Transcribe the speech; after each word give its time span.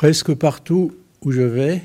Presque 0.00 0.32
partout 0.32 0.92
où 1.20 1.30
je 1.30 1.42
vais 1.42 1.82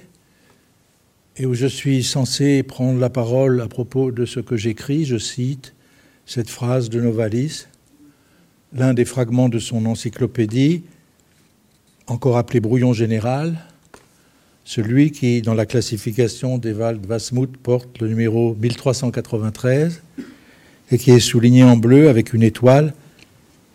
et 1.35 1.45
où 1.45 1.53
je 1.53 1.67
suis 1.67 2.01
censé 2.01 2.63
prendre 2.63 2.97
la 2.97 3.09
parole 3.09 3.59
à 3.59 3.67
propos 3.67 4.09
de 4.09 4.25
ce 4.25 4.39
que 4.39 4.55
j'écris, 4.55 5.03
je 5.03 5.17
cite 5.17 5.73
cette 6.25 6.49
phrase 6.49 6.89
de 6.89 7.01
Novalis, 7.01 7.65
l'un 8.71 8.93
des 8.93 9.03
fragments 9.03 9.49
de 9.49 9.59
son 9.59 9.85
encyclopédie, 9.85 10.83
encore 12.07 12.37
appelé 12.37 12.61
brouillon 12.61 12.93
général, 12.93 13.57
celui 14.63 15.11
qui, 15.11 15.41
dans 15.41 15.53
la 15.53 15.65
classification 15.65 16.57
d'Ewald 16.57 17.05
Wasmuth, 17.05 17.57
porte 17.57 17.99
le 17.99 18.07
numéro 18.07 18.55
1393 18.55 20.01
et 20.89 20.97
qui 20.97 21.11
est 21.11 21.19
souligné 21.19 21.65
en 21.65 21.75
bleu 21.75 22.07
avec 22.07 22.31
une 22.31 22.43
étoile 22.43 22.93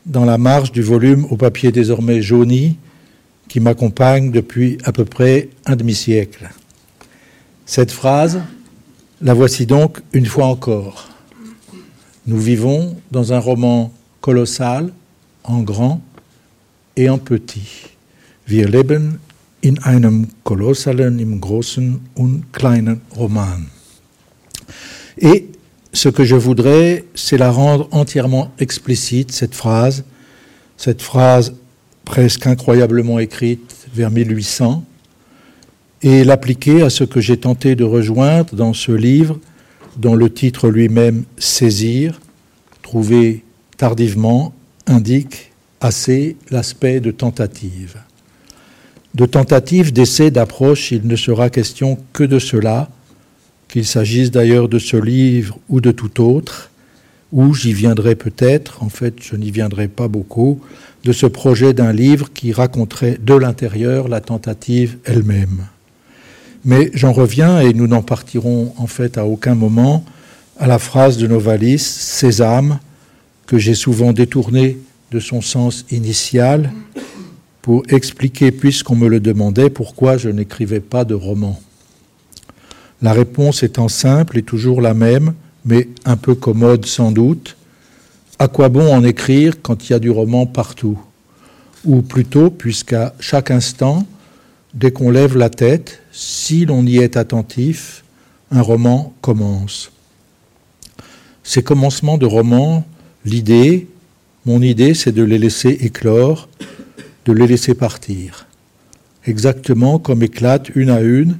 dans 0.06 0.24
la 0.24 0.38
marge 0.38 0.72
du 0.72 0.80
volume 0.80 1.26
au 1.26 1.36
papier 1.36 1.72
désormais 1.72 2.22
jauni 2.22 2.78
qui 3.50 3.58
m'accompagne 3.58 4.30
depuis 4.30 4.78
à 4.84 4.92
peu 4.92 5.04
près 5.04 5.48
un 5.66 5.74
demi-siècle. 5.74 6.48
Cette 7.66 7.90
phrase, 7.90 8.40
la 9.20 9.34
voici 9.34 9.66
donc 9.66 9.98
une 10.12 10.26
fois 10.26 10.46
encore. 10.46 11.08
Nous 12.28 12.38
vivons 12.38 12.96
dans 13.10 13.32
un 13.32 13.40
roman 13.40 13.92
colossal, 14.20 14.92
en 15.42 15.62
grand 15.62 16.00
et 16.96 17.10
en 17.10 17.18
petit. 17.18 17.88
Wir 18.46 18.68
leben 18.68 19.18
in 19.64 19.78
einem 19.82 20.28
kolossalen, 20.44 21.18
im 21.18 21.40
großen 21.40 22.00
und 22.14 22.44
kleinen 22.52 23.00
Roman. 23.10 23.66
Et 25.18 25.48
ce 25.92 26.08
que 26.08 26.24
je 26.24 26.36
voudrais, 26.36 27.04
c'est 27.16 27.36
la 27.36 27.50
rendre 27.50 27.88
entièrement 27.90 28.52
explicite, 28.60 29.32
cette 29.32 29.56
phrase, 29.56 30.04
cette 30.76 31.02
phrase 31.02 31.54
presque 32.10 32.48
incroyablement 32.48 33.20
écrite 33.20 33.86
vers 33.94 34.10
1800, 34.10 34.84
et 36.02 36.24
l'appliquer 36.24 36.82
à 36.82 36.90
ce 36.90 37.04
que 37.04 37.20
j'ai 37.20 37.36
tenté 37.36 37.76
de 37.76 37.84
rejoindre 37.84 38.52
dans 38.56 38.72
ce 38.72 38.90
livre, 38.90 39.38
dont 39.96 40.16
le 40.16 40.28
titre 40.28 40.70
lui-même 40.70 41.22
Saisir, 41.38 42.18
trouvé 42.82 43.44
tardivement, 43.76 44.52
indique 44.88 45.52
assez 45.80 46.36
l'aspect 46.50 46.98
de 46.98 47.12
tentative. 47.12 47.98
De 49.14 49.24
tentative, 49.24 49.92
d'essai, 49.92 50.32
d'approche, 50.32 50.90
il 50.90 51.06
ne 51.06 51.14
sera 51.14 51.48
question 51.48 51.96
que 52.12 52.24
de 52.24 52.40
cela, 52.40 52.90
qu'il 53.68 53.86
s'agisse 53.86 54.32
d'ailleurs 54.32 54.68
de 54.68 54.80
ce 54.80 54.96
livre 54.96 55.60
ou 55.68 55.80
de 55.80 55.92
tout 55.92 56.20
autre, 56.20 56.72
ou 57.30 57.54
j'y 57.54 57.72
viendrai 57.72 58.16
peut-être, 58.16 58.82
en 58.82 58.88
fait 58.88 59.14
je 59.22 59.36
n'y 59.36 59.52
viendrai 59.52 59.86
pas 59.86 60.08
beaucoup, 60.08 60.60
de 61.04 61.12
ce 61.12 61.26
projet 61.26 61.72
d'un 61.72 61.92
livre 61.92 62.32
qui 62.32 62.52
raconterait 62.52 63.18
de 63.20 63.34
l'intérieur 63.34 64.08
la 64.08 64.20
tentative 64.20 64.98
elle-même. 65.04 65.66
Mais 66.64 66.90
j'en 66.92 67.12
reviens, 67.12 67.60
et 67.60 67.72
nous 67.72 67.86
n'en 67.86 68.02
partirons 68.02 68.74
en 68.76 68.86
fait 68.86 69.16
à 69.16 69.24
aucun 69.26 69.54
moment, 69.54 70.04
à 70.58 70.66
la 70.66 70.78
phrase 70.78 71.16
de 71.16 71.26
Novalis, 71.26 71.78
Sésame, 71.78 72.78
que 73.46 73.58
j'ai 73.58 73.74
souvent 73.74 74.12
détournée 74.12 74.78
de 75.10 75.20
son 75.20 75.40
sens 75.40 75.86
initial 75.90 76.70
pour 77.62 77.82
expliquer, 77.88 78.52
puisqu'on 78.52 78.96
me 78.96 79.08
le 79.08 79.20
demandait, 79.20 79.70
pourquoi 79.70 80.16
je 80.16 80.28
n'écrivais 80.28 80.80
pas 80.80 81.04
de 81.04 81.14
roman. 81.14 81.60
La 83.02 83.12
réponse 83.12 83.62
étant 83.62 83.88
simple 83.88 84.38
et 84.38 84.42
toujours 84.42 84.80
la 84.80 84.94
même, 84.94 85.32
mais 85.64 85.88
un 86.04 86.16
peu 86.16 86.34
commode 86.34 86.86
sans 86.86 87.10
doute. 87.10 87.56
À 88.40 88.48
quoi 88.48 88.70
bon 88.70 88.90
en 88.90 89.04
écrire 89.04 89.60
quand 89.60 89.86
il 89.86 89.92
y 89.92 89.94
a 89.94 89.98
du 89.98 90.08
roman 90.08 90.46
partout? 90.46 90.98
Ou 91.84 92.00
plutôt, 92.00 92.48
puisqu'à 92.48 93.14
chaque 93.20 93.50
instant, 93.50 94.06
dès 94.72 94.92
qu'on 94.92 95.10
lève 95.10 95.36
la 95.36 95.50
tête, 95.50 96.00
si 96.10 96.64
l'on 96.64 96.86
y 96.86 96.96
est 96.96 97.18
attentif, 97.18 98.02
un 98.50 98.62
roman 98.62 99.12
commence. 99.20 99.92
Ces 101.42 101.62
commencements 101.62 102.16
de 102.16 102.24
romans, 102.24 102.86
l'idée, 103.26 103.88
mon 104.46 104.62
idée, 104.62 104.94
c'est 104.94 105.12
de 105.12 105.22
les 105.22 105.38
laisser 105.38 105.76
éclore, 105.82 106.48
de 107.26 107.32
les 107.34 107.46
laisser 107.46 107.74
partir. 107.74 108.46
Exactement 109.26 109.98
comme 109.98 110.22
éclatent 110.22 110.70
une 110.74 110.88
à 110.88 111.02
une 111.02 111.36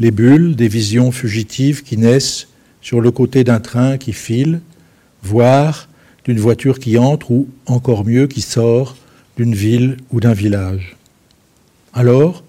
les 0.00 0.10
bulles 0.10 0.56
des 0.56 0.66
visions 0.66 1.12
fugitives 1.12 1.84
qui 1.84 1.96
naissent 1.96 2.48
sur 2.82 3.00
le 3.00 3.12
côté 3.12 3.44
d'un 3.44 3.60
train 3.60 3.98
qui 3.98 4.12
file, 4.12 4.62
voire 5.22 5.86
d'une 6.24 6.40
voiture 6.40 6.78
qui 6.78 6.98
entre 6.98 7.30
ou, 7.30 7.48
encore 7.66 8.04
mieux, 8.04 8.26
qui 8.26 8.40
sort 8.40 8.96
d'une 9.36 9.54
ville 9.54 9.96
ou 10.12 10.20
d'un 10.20 10.32
village. 10.32 10.96
Alors, 11.92 12.44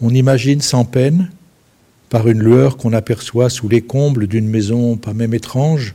on 0.00 0.10
imagine 0.10 0.60
sans 0.60 0.84
peine, 0.84 1.30
par 2.08 2.28
une 2.28 2.40
lueur 2.40 2.76
qu'on 2.76 2.92
aperçoit 2.92 3.50
sous 3.50 3.68
les 3.68 3.82
combles 3.82 4.26
d'une 4.26 4.48
maison 4.48 4.96
pas 4.96 5.12
même 5.12 5.34
étrange, 5.34 5.94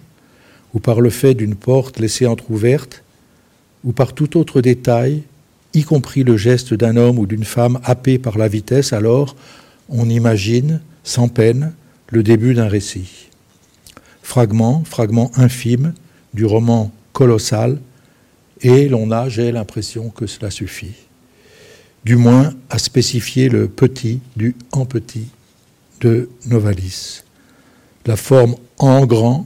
ou 0.73 0.79
par 0.79 1.01
le 1.01 1.09
fait 1.09 1.33
d'une 1.33 1.55
porte 1.55 1.99
laissée 1.99 2.27
entr'ouverte, 2.27 3.03
ou 3.83 3.91
par 3.91 4.13
tout 4.13 4.37
autre 4.37 4.61
détail, 4.61 5.23
y 5.73 5.83
compris 5.83 6.23
le 6.23 6.37
geste 6.37 6.73
d'un 6.73 6.97
homme 6.97 7.17
ou 7.17 7.25
d'une 7.25 7.43
femme 7.43 7.79
happé 7.83 8.19
par 8.19 8.37
la 8.37 8.47
vitesse, 8.47 8.93
alors 8.93 9.35
on 9.89 10.09
imagine, 10.09 10.81
sans 11.03 11.27
peine, 11.27 11.73
le 12.09 12.23
début 12.23 12.53
d'un 12.53 12.67
récit. 12.67 13.29
Fragment, 14.21 14.83
fragment 14.85 15.31
infime 15.35 15.93
du 16.33 16.45
roman 16.45 16.91
colossal, 17.11 17.79
et 18.61 18.87
l'on 18.87 19.11
a, 19.11 19.29
j'ai 19.29 19.51
l'impression 19.51 20.09
que 20.09 20.25
cela 20.27 20.49
suffit. 20.49 20.95
Du 22.05 22.15
moins 22.15 22.53
à 22.69 22.79
spécifier 22.79 23.49
le 23.49 23.67
petit 23.67 24.19
du 24.35 24.55
en 24.71 24.85
petit 24.85 25.27
de 26.01 26.29
Novalis. 26.45 27.23
La 28.05 28.17
forme 28.17 28.55
en 28.77 29.05
grand 29.05 29.45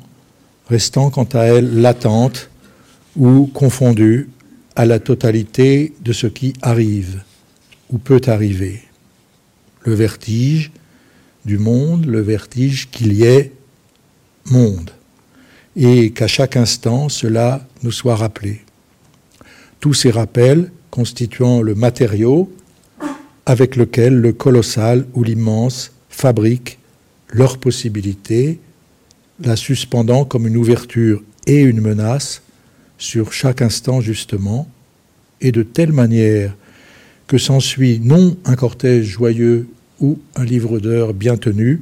restant 0.67 1.09
quant 1.09 1.27
à 1.33 1.43
elle 1.43 1.81
latente 1.81 2.49
ou 3.15 3.47
confondue 3.53 4.29
à 4.75 4.85
la 4.85 4.99
totalité 4.99 5.93
de 6.01 6.13
ce 6.13 6.27
qui 6.27 6.53
arrive 6.61 7.21
ou 7.89 7.97
peut 7.97 8.21
arriver 8.27 8.81
le 9.87 9.93
vertige 9.93 10.71
du 11.45 11.57
monde, 11.57 12.05
le 12.05 12.19
vertige 12.19 12.89
qu'il 12.91 13.13
y 13.13 13.23
ait 13.23 13.53
monde, 14.45 14.91
et 15.77 16.09
qu'à 16.09 16.27
chaque 16.27 16.57
instant 16.57 17.07
cela 17.07 17.65
nous 17.83 17.91
soit 17.91 18.15
rappelé. 18.15 18.61
Tous 19.79 19.93
ces 19.93 20.09
rappels 20.09 20.71
constituant 20.89 21.61
le 21.61 21.75
matériau 21.75 22.51
avec 23.45 23.75
lequel 23.75 24.15
le 24.15 24.33
colossal 24.33 25.05
ou 25.13 25.23
l'immense 25.23 25.91
fabrique 26.09 26.79
leur 27.29 27.59
possibilité, 27.59 28.59
la 29.39 29.55
suspendant 29.55 30.25
comme 30.25 30.47
une 30.47 30.57
ouverture 30.57 31.21
et 31.45 31.61
une 31.61 31.81
menace 31.81 32.41
sur 32.97 33.31
chaque 33.31 33.61
instant 33.61 34.01
justement, 34.01 34.67
et 35.41 35.51
de 35.51 35.61
telle 35.61 35.93
manière 35.93 36.55
que 37.27 37.37
s'ensuit 37.37 37.99
non 38.01 38.35
un 38.45 38.55
cortège 38.55 39.05
joyeux 39.05 39.67
ou 39.99 40.17
un 40.35 40.43
livre 40.43 40.79
d'heures 40.79 41.13
bien 41.13 41.37
tenu, 41.37 41.81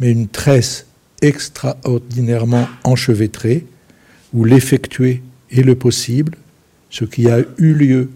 mais 0.00 0.10
une 0.10 0.28
tresse 0.28 0.85
extraordinairement 1.22 2.68
enchevêtrée, 2.84 3.66
où 4.32 4.44
l'effectué 4.44 5.22
et 5.50 5.62
le 5.62 5.74
possible, 5.74 6.36
ce 6.90 7.04
qui 7.04 7.28
a 7.28 7.40
eu 7.58 7.72
lieu 7.72 8.10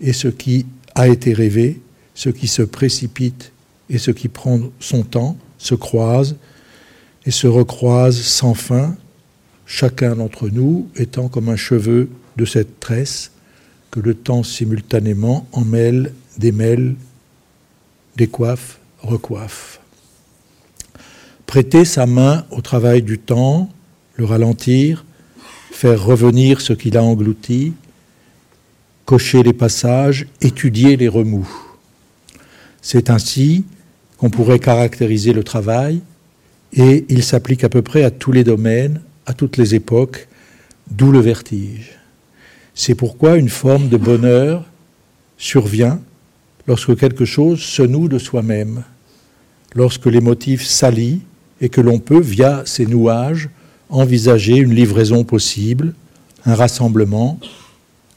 et 0.00 0.12
ce 0.12 0.28
qui 0.28 0.66
a 0.94 1.08
été 1.08 1.32
rêvé, 1.32 1.80
ce 2.14 2.28
qui 2.30 2.46
se 2.46 2.62
précipite 2.62 3.52
et 3.90 3.98
ce 3.98 4.10
qui 4.10 4.28
prend 4.28 4.60
son 4.80 5.02
temps, 5.02 5.36
se 5.58 5.74
croisent 5.74 6.36
et 7.24 7.30
se 7.30 7.46
recroisent 7.46 8.20
sans 8.20 8.54
fin, 8.54 8.96
chacun 9.66 10.16
d'entre 10.16 10.48
nous 10.48 10.88
étant 10.96 11.28
comme 11.28 11.48
un 11.48 11.56
cheveu 11.56 12.08
de 12.36 12.44
cette 12.44 12.78
tresse 12.80 13.32
que 13.90 14.00
le 14.00 14.14
temps 14.14 14.42
simultanément 14.42 15.46
emmêle, 15.52 16.12
démêle 16.38 16.96
décoiffe, 18.16 18.78
recoiffe. 19.02 19.80
Prêter 21.56 21.86
sa 21.86 22.04
main 22.04 22.44
au 22.50 22.60
travail 22.60 23.00
du 23.00 23.18
temps, 23.18 23.70
le 24.16 24.26
ralentir, 24.26 25.06
faire 25.70 26.04
revenir 26.04 26.60
ce 26.60 26.74
qu'il 26.74 26.98
a 26.98 27.02
englouti, 27.02 27.72
cocher 29.06 29.42
les 29.42 29.54
passages, 29.54 30.26
étudier 30.42 30.98
les 30.98 31.08
remous. 31.08 31.48
C'est 32.82 33.08
ainsi 33.08 33.64
qu'on 34.18 34.28
pourrait 34.28 34.58
caractériser 34.58 35.32
le 35.32 35.42
travail, 35.42 36.02
et 36.74 37.06
il 37.08 37.24
s'applique 37.24 37.64
à 37.64 37.70
peu 37.70 37.80
près 37.80 38.04
à 38.04 38.10
tous 38.10 38.32
les 38.32 38.44
domaines, 38.44 39.00
à 39.24 39.32
toutes 39.32 39.56
les 39.56 39.74
époques, 39.74 40.28
d'où 40.90 41.10
le 41.10 41.20
vertige. 41.20 41.92
C'est 42.74 42.94
pourquoi 42.94 43.38
une 43.38 43.48
forme 43.48 43.88
de 43.88 43.96
bonheur 43.96 44.62
survient 45.38 46.02
lorsque 46.66 46.98
quelque 46.98 47.24
chose 47.24 47.62
se 47.62 47.80
noue 47.82 48.08
de 48.08 48.18
soi-même, 48.18 48.84
lorsque 49.74 50.04
les 50.04 50.20
motifs 50.20 50.66
s'allient 50.66 51.22
et 51.60 51.68
que 51.68 51.80
l'on 51.80 51.98
peut, 51.98 52.20
via 52.20 52.62
ces 52.66 52.86
nouages, 52.86 53.48
envisager 53.88 54.56
une 54.56 54.74
livraison 54.74 55.24
possible, 55.24 55.94
un 56.44 56.54
rassemblement, 56.54 57.38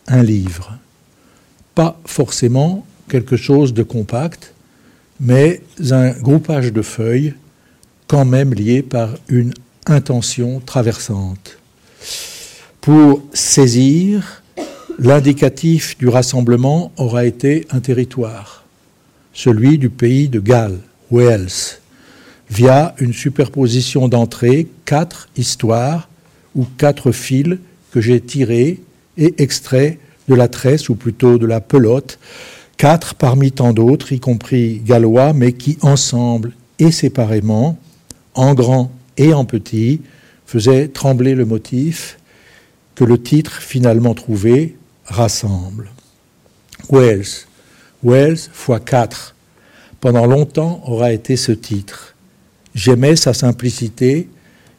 un 0.08 0.24
livre. 0.24 0.78
Pas 1.76 2.00
forcément 2.06 2.86
quelque 3.08 3.38
chose 3.38 3.74
de 3.74 3.84
compact, 3.84 4.54
mais 5.20 5.62
un 5.92 6.12
groupage 6.12 6.72
de 6.74 6.82
feuilles 6.82 7.34
quand 8.08 8.26
même 8.26 8.54
lié 8.54 8.82
par 8.82 9.16
une 9.28 9.54
intention 9.86 10.62
traversante. 10.66 11.58
Pour 12.82 13.22
saisir, 13.34 14.42
l'indicatif 14.98 15.98
du 15.98 16.08
rassemblement 16.08 16.92
aura 16.98 17.26
été 17.26 17.68
un 17.72 17.80
territoire, 17.80 18.64
celui 19.34 19.78
du 19.78 19.90
pays 19.90 20.28
de 20.28 20.40
Galles, 20.40 20.80
Wales, 21.12 21.79
via 22.50 22.96
une 23.00 23.14
superposition 23.14 24.08
d'entrées, 24.08 24.68
quatre 24.86 25.30
histoires 25.38 26.10
ou 26.56 26.66
quatre 26.78 27.12
fils 27.12 27.58
que 27.92 28.02
j'ai 28.02 28.22
tirés 28.22 28.80
et 29.18 29.42
extraits 29.42 30.00
de 30.28 30.36
la 30.36 30.48
tresse, 30.48 30.90
ou 30.90 30.96
plutôt 30.96 31.38
de 31.38 31.46
la 31.46 31.60
pelote, 31.62 32.20
quatre 32.78 33.16
parmi 33.16 33.52
tant 33.52 33.74
d'autres, 33.74 34.12
y 34.14 34.20
compris 34.20 34.82
gallois, 34.86 35.34
mais 35.34 35.54
qui 35.54 35.78
ensemble 35.82 36.54
et 36.78 36.92
séparément, 36.92 37.78
en 38.36 38.54
grand 38.54 38.92
et 39.18 39.34
en 39.34 39.46
petit, 39.46 40.02
faisaient 40.46 40.88
trembler 40.88 41.36
le 41.36 41.46
motif 41.46 42.18
que 42.96 43.04
le 43.04 43.22
titre 43.22 43.62
finalement 43.62 44.14
trouvé 44.14 44.78
rassemble. 45.06 45.90
Wells, 46.90 47.46
Wells 48.04 48.50
x 48.68 48.70
4, 48.86 49.36
pendant 50.00 50.26
longtemps 50.26 50.82
aura 50.86 51.12
été 51.12 51.36
ce 51.36 51.52
titre. 51.52 52.16
J'aimais 52.76 53.16
sa 53.16 53.34
simplicité, 53.34 54.30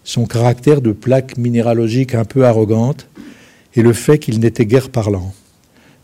son 0.04 0.26
caractère 0.26 0.80
de 0.80 0.92
plaque 0.92 1.36
minéralogique 1.36 2.14
un 2.14 2.24
peu 2.24 2.44
arrogante 2.44 3.08
et 3.74 3.82
le 3.82 3.92
fait 3.92 4.18
qu'il 4.18 4.40
n'était 4.40 4.66
guère 4.66 4.90
parlant. 4.90 5.34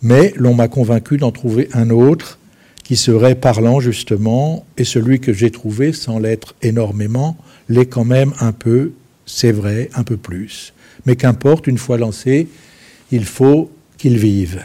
Mais 0.02 0.32
l'on 0.36 0.54
m'a 0.54 0.68
convaincu 0.68 1.16
d'en 1.16 1.32
trouver 1.32 1.68
un 1.72 1.90
autre 1.90 2.38
qui 2.84 2.96
serait 2.96 3.34
parlant 3.34 3.80
justement, 3.80 4.64
et 4.76 4.84
celui 4.84 5.18
que 5.18 5.32
j'ai 5.32 5.50
trouvé, 5.50 5.92
sans 5.92 6.20
l'être 6.20 6.54
énormément, 6.62 7.36
l'est 7.68 7.86
quand 7.86 8.04
même 8.04 8.32
un 8.38 8.52
peu, 8.52 8.92
c'est 9.24 9.50
vrai, 9.50 9.90
un 9.94 10.04
peu 10.04 10.16
plus. 10.16 10.72
Mais 11.04 11.16
qu'importe, 11.16 11.66
une 11.66 11.78
fois 11.78 11.98
lancé, 11.98 12.46
il 13.10 13.24
faut 13.24 13.72
qu'il 13.98 14.18
vive. 14.18 14.62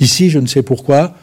Ici, 0.00 0.28
je 0.28 0.40
ne 0.40 0.46
sais 0.46 0.62
pourquoi, 0.62 1.14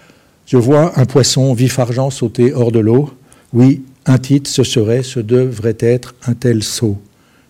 je 0.46 0.56
vois 0.56 0.98
un 0.98 1.06
poisson 1.06 1.54
vif 1.54 1.78
argent 1.80 2.10
sauter 2.10 2.54
hors 2.54 2.72
de 2.72 2.80
l'eau. 2.80 3.10
Oui, 3.52 3.84
un 4.06 4.18
titre, 4.18 4.50
ce 4.50 4.64
serait, 4.64 5.04
ce 5.04 5.20
devrait 5.20 5.78
être 5.80 6.16
un 6.26 6.34
tel 6.34 6.64
saut. 6.64 7.02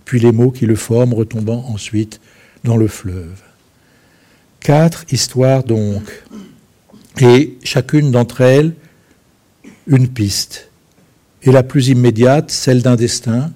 Puis 0.06 0.20
les 0.20 0.32
mots 0.32 0.52
qui 0.52 0.66
le 0.66 0.76
forment 0.76 1.14
retombant 1.14 1.66
ensuite 1.68 2.20
dans 2.64 2.78
le 2.78 2.88
fleuve. 2.88 3.42
Quatre 4.60 5.06
histoires 5.12 5.64
donc, 5.64 6.24
et 7.20 7.58
chacune 7.64 8.12
d'entre 8.12 8.42
elles 8.42 8.74
une 9.88 10.08
piste, 10.08 10.70
et 11.42 11.52
la 11.52 11.64
plus 11.64 11.90
immédiate, 11.90 12.50
celle 12.52 12.82
d'un 12.82 12.96
destin, 12.96 13.52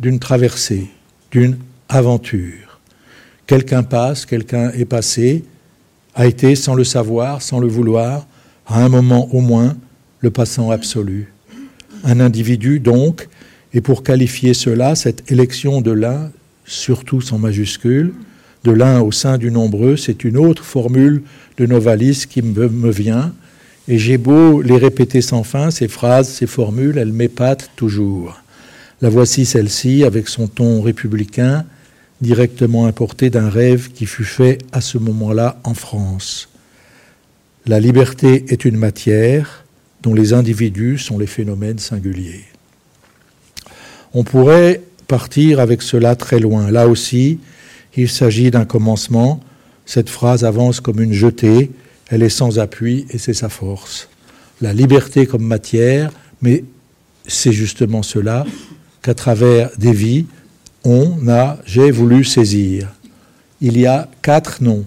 d'une 0.00 0.18
traversée, 0.18 0.88
d'une 1.30 1.58
aventure. 1.88 2.80
Quelqu'un 3.46 3.82
passe, 3.82 4.26
quelqu'un 4.26 4.70
est 4.72 4.84
passé, 4.84 5.44
a 6.14 6.26
été 6.26 6.56
sans 6.56 6.74
le 6.74 6.84
savoir, 6.84 7.42
sans 7.42 7.60
le 7.60 7.68
vouloir, 7.68 8.26
à 8.66 8.82
un 8.82 8.88
moment 8.88 9.28
au 9.32 9.40
moins, 9.40 9.76
le 10.20 10.30
passant 10.30 10.70
absolu. 10.70 11.32
Un 12.04 12.20
individu 12.20 12.80
donc, 12.80 13.28
et 13.74 13.80
pour 13.80 14.02
qualifier 14.02 14.54
cela, 14.54 14.94
cette 14.94 15.30
élection 15.30 15.80
de 15.80 15.92
l'un, 15.92 16.30
surtout 16.64 17.20
sans 17.20 17.38
majuscule, 17.38 18.12
de 18.64 18.70
l'un 18.70 19.00
au 19.00 19.12
sein 19.12 19.38
du 19.38 19.50
nombreux, 19.50 19.96
c'est 19.96 20.24
une 20.24 20.36
autre 20.36 20.64
formule 20.64 21.22
de 21.56 21.66
Novalis 21.66 22.26
qui 22.28 22.42
me, 22.42 22.90
vient, 22.90 23.32
et 23.88 23.98
j'ai 23.98 24.18
beau 24.18 24.62
les 24.62 24.76
répéter 24.76 25.20
sans 25.20 25.42
fin, 25.42 25.70
ces 25.70 25.88
phrases, 25.88 26.28
ces 26.28 26.46
formules, 26.46 26.98
elles 26.98 27.12
m'épatent 27.12 27.70
toujours. 27.76 28.40
La 29.00 29.08
voici 29.08 29.44
celle-ci, 29.44 30.04
avec 30.04 30.28
son 30.28 30.46
ton 30.46 30.80
républicain, 30.80 31.64
directement 32.20 32.86
importé 32.86 33.30
d'un 33.30 33.48
rêve 33.48 33.90
qui 33.92 34.06
fut 34.06 34.24
fait 34.24 34.58
à 34.70 34.80
ce 34.80 34.98
moment-là 34.98 35.60
en 35.64 35.74
France. 35.74 36.48
La 37.66 37.80
liberté 37.80 38.44
est 38.48 38.64
une 38.64 38.76
matière 38.76 39.61
dont 40.02 40.14
les 40.14 40.32
individus 40.32 40.98
sont 40.98 41.18
les 41.18 41.26
phénomènes 41.26 41.78
singuliers. 41.78 42.44
On 44.14 44.24
pourrait 44.24 44.82
partir 45.06 45.60
avec 45.60 45.82
cela 45.82 46.16
très 46.16 46.40
loin. 46.40 46.70
Là 46.70 46.88
aussi, 46.88 47.38
il 47.96 48.08
s'agit 48.08 48.50
d'un 48.50 48.64
commencement. 48.64 49.40
Cette 49.86 50.10
phrase 50.10 50.44
avance 50.44 50.80
comme 50.80 51.00
une 51.00 51.12
jetée, 51.12 51.70
elle 52.08 52.22
est 52.22 52.28
sans 52.28 52.58
appui 52.58 53.06
et 53.10 53.18
c'est 53.18 53.34
sa 53.34 53.48
force. 53.48 54.08
La 54.60 54.72
liberté 54.72 55.26
comme 55.26 55.44
matière, 55.44 56.10
mais 56.40 56.64
c'est 57.26 57.52
justement 57.52 58.02
cela 58.02 58.44
qu'à 59.02 59.14
travers 59.14 59.70
des 59.78 59.92
vies, 59.92 60.26
on 60.84 61.28
a, 61.28 61.58
j'ai 61.64 61.90
voulu 61.90 62.24
saisir. 62.24 62.88
Il 63.60 63.78
y 63.78 63.86
a 63.86 64.08
quatre 64.22 64.62
noms, 64.62 64.84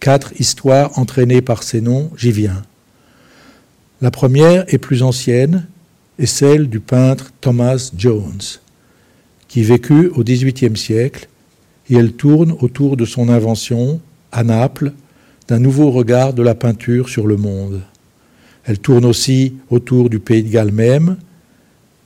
quatre 0.00 0.32
histoires 0.38 0.98
entraînées 0.98 1.42
par 1.42 1.62
ces 1.62 1.80
noms, 1.80 2.10
j'y 2.16 2.32
viens. 2.32 2.62
La 4.02 4.10
première 4.10 4.64
est 4.66 4.78
plus 4.78 5.04
ancienne, 5.04 5.68
est 6.18 6.26
celle 6.26 6.68
du 6.68 6.80
peintre 6.80 7.32
Thomas 7.40 7.92
Jones, 7.96 8.42
qui 9.46 9.62
vécut 9.62 10.08
au 10.08 10.24
XVIIIe 10.24 10.76
siècle 10.76 11.28
et 11.88 11.94
elle 11.94 12.12
tourne 12.12 12.56
autour 12.60 12.96
de 12.96 13.04
son 13.04 13.28
invention, 13.28 14.00
à 14.32 14.42
Naples, 14.42 14.92
d'un 15.46 15.60
nouveau 15.60 15.92
regard 15.92 16.34
de 16.34 16.42
la 16.42 16.56
peinture 16.56 17.08
sur 17.08 17.28
le 17.28 17.36
monde. 17.36 17.80
Elle 18.64 18.80
tourne 18.80 19.04
aussi 19.04 19.54
autour 19.70 20.10
du 20.10 20.18
pays 20.18 20.42
de 20.42 20.48
Galles 20.48 20.72
même, 20.72 21.16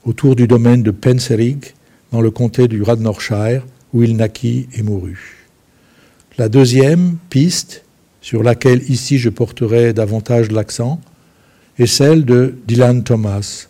autour 0.05 0.37
du 0.37 0.47
domaine 0.47 0.83
de 0.83 0.91
Penserig, 0.91 1.73
dans 2.13 2.21
le 2.21 2.31
comté 2.31 2.69
du 2.69 2.83
Radnorshire, 2.83 3.65
où 3.95 4.03
il 4.03 4.17
naquit 4.17 4.69
et 4.75 4.83
mourut. 4.83 5.47
La 6.37 6.51
deuxième 6.51 7.17
piste, 7.31 7.85
sur 8.21 8.43
laquelle 8.43 8.83
ici 8.91 9.17
je 9.17 9.31
porterai 9.31 9.95
davantage 9.95 10.51
l'accent, 10.51 11.01
est 11.79 11.87
celle 11.87 12.25
de 12.25 12.55
Dylan 12.67 13.03
Thomas, 13.03 13.69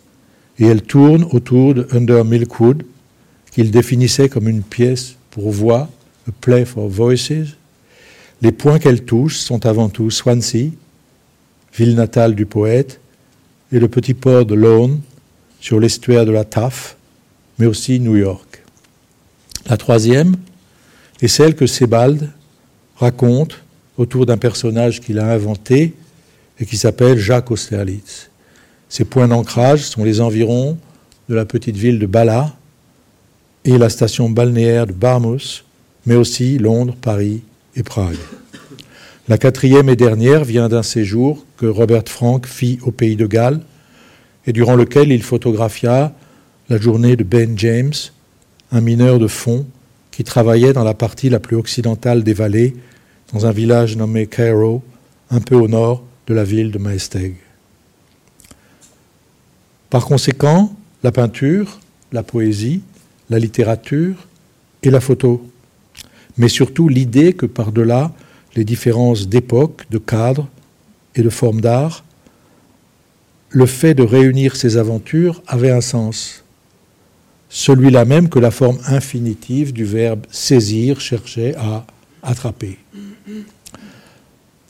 et 0.59 0.65
elle 0.65 0.81
tourne 0.81 1.25
autour 1.31 1.73
de 1.73 1.87
Under 1.91 2.23
Milkwood, 2.23 2.83
qu'il 3.51 3.71
définissait 3.71 4.29
comme 4.29 4.47
une 4.47 4.63
pièce 4.63 5.15
pour 5.31 5.51
voix 5.51 5.89
a 6.27 6.31
Play 6.41 6.65
for 6.65 6.87
Voices. 6.87 7.55
Les 8.41 8.51
points 8.51 8.79
qu'elle 8.79 9.03
touche 9.03 9.37
sont 9.37 9.65
avant 9.65 9.89
tout 9.89 10.11
Swansea, 10.11 10.71
ville 11.73 11.95
natale 11.95 12.35
du 12.35 12.45
poète, 12.45 12.99
et 13.71 13.79
le 13.79 13.87
petit 13.87 14.13
port 14.13 14.45
de 14.45 14.55
Lone, 14.55 15.01
sur 15.59 15.79
l'estuaire 15.79 16.25
de 16.25 16.31
la 16.31 16.45
Taff, 16.45 16.97
mais 17.57 17.65
aussi 17.65 17.99
New 17.99 18.15
York. 18.15 18.63
La 19.69 19.77
troisième 19.77 20.35
est 21.21 21.27
celle 21.27 21.55
que 21.55 21.65
Sebald 21.65 22.29
raconte 22.95 23.63
autour 23.97 24.25
d'un 24.25 24.37
personnage 24.37 25.01
qu'il 25.01 25.19
a 25.19 25.31
inventé 25.31 25.93
et 26.59 26.65
qui 26.65 26.77
s'appelle 26.77 27.17
Jacques 27.17 27.51
Austerlitz. 27.51 28.29
Ses 28.89 29.05
points 29.05 29.27
d'ancrage 29.27 29.81
sont 29.81 30.03
les 30.03 30.21
environs 30.21 30.77
de 31.29 31.35
la 31.35 31.45
petite 31.45 31.75
ville 31.75 31.99
de 31.99 32.05
Bala 32.05 32.55
et 33.65 33.77
la 33.77 33.89
station 33.89 34.29
balnéaire 34.29 34.87
de 34.87 34.93
Barmouth, 34.93 35.65
mais 36.05 36.15
aussi 36.15 36.57
Londres, 36.57 36.95
Paris 36.99 37.41
et 37.75 37.83
Prague. 37.83 38.17
La 39.27 39.37
quatrième 39.37 39.89
et 39.89 39.97
dernière 39.97 40.45
vient 40.45 40.69
d'un 40.69 40.83
séjour 40.83 41.45
que 41.57 41.65
Robert 41.65 42.07
Frank 42.07 42.45
fit 42.47 42.79
au 42.83 42.91
pays 42.91 43.17
de 43.17 43.27
Galles 43.27 43.59
et 44.45 44.53
durant 44.53 44.75
lequel 44.75 45.11
il 45.11 45.21
photographia 45.21 46.13
la 46.69 46.77
journée 46.77 47.17
de 47.17 47.25
Ben 47.25 47.57
James, 47.57 47.93
un 48.71 48.79
mineur 48.79 49.19
de 49.19 49.27
fond 49.27 49.65
qui 50.11 50.23
travaillait 50.23 50.71
dans 50.71 50.85
la 50.85 50.93
partie 50.93 51.29
la 51.29 51.41
plus 51.41 51.57
occidentale 51.57 52.23
des 52.23 52.33
vallées, 52.33 52.75
dans 53.33 53.45
un 53.45 53.51
village 53.51 53.97
nommé 53.97 54.27
Cairo, 54.27 54.81
un 55.29 55.41
peu 55.41 55.55
au 55.55 55.67
nord 55.67 56.06
de 56.27 56.33
la 56.33 56.43
ville 56.43 56.71
de 56.71 56.77
Maesteg. 56.77 57.35
Par 59.89 60.05
conséquent, 60.05 60.75
la 61.03 61.11
peinture, 61.11 61.79
la 62.11 62.23
poésie, 62.23 62.81
la 63.29 63.39
littérature 63.39 64.27
et 64.83 64.89
la 64.89 64.99
photo 64.99 65.49
mais 66.37 66.47
surtout 66.47 66.87
l'idée 66.87 67.33
que 67.33 67.45
par-delà 67.45 68.11
les 68.55 68.63
différences 68.63 69.27
d'époque, 69.27 69.85
de 69.89 69.97
cadre 69.97 70.47
et 71.15 71.21
de 71.21 71.29
forme 71.29 71.61
d'art, 71.61 72.03
le 73.49 73.65
fait 73.65 73.93
de 73.93 74.03
réunir 74.03 74.55
ces 74.55 74.77
aventures 74.77 75.41
avait 75.47 75.71
un 75.71 75.81
sens. 75.81 76.43
Celui-là 77.49 78.05
même 78.05 78.29
que 78.29 78.39
la 78.39 78.51
forme 78.51 78.77
infinitive 78.87 79.73
du 79.73 79.85
verbe 79.85 80.25
saisir 80.29 80.99
cherchait 80.99 81.55
à 81.55 81.85
attraper. 82.23 82.77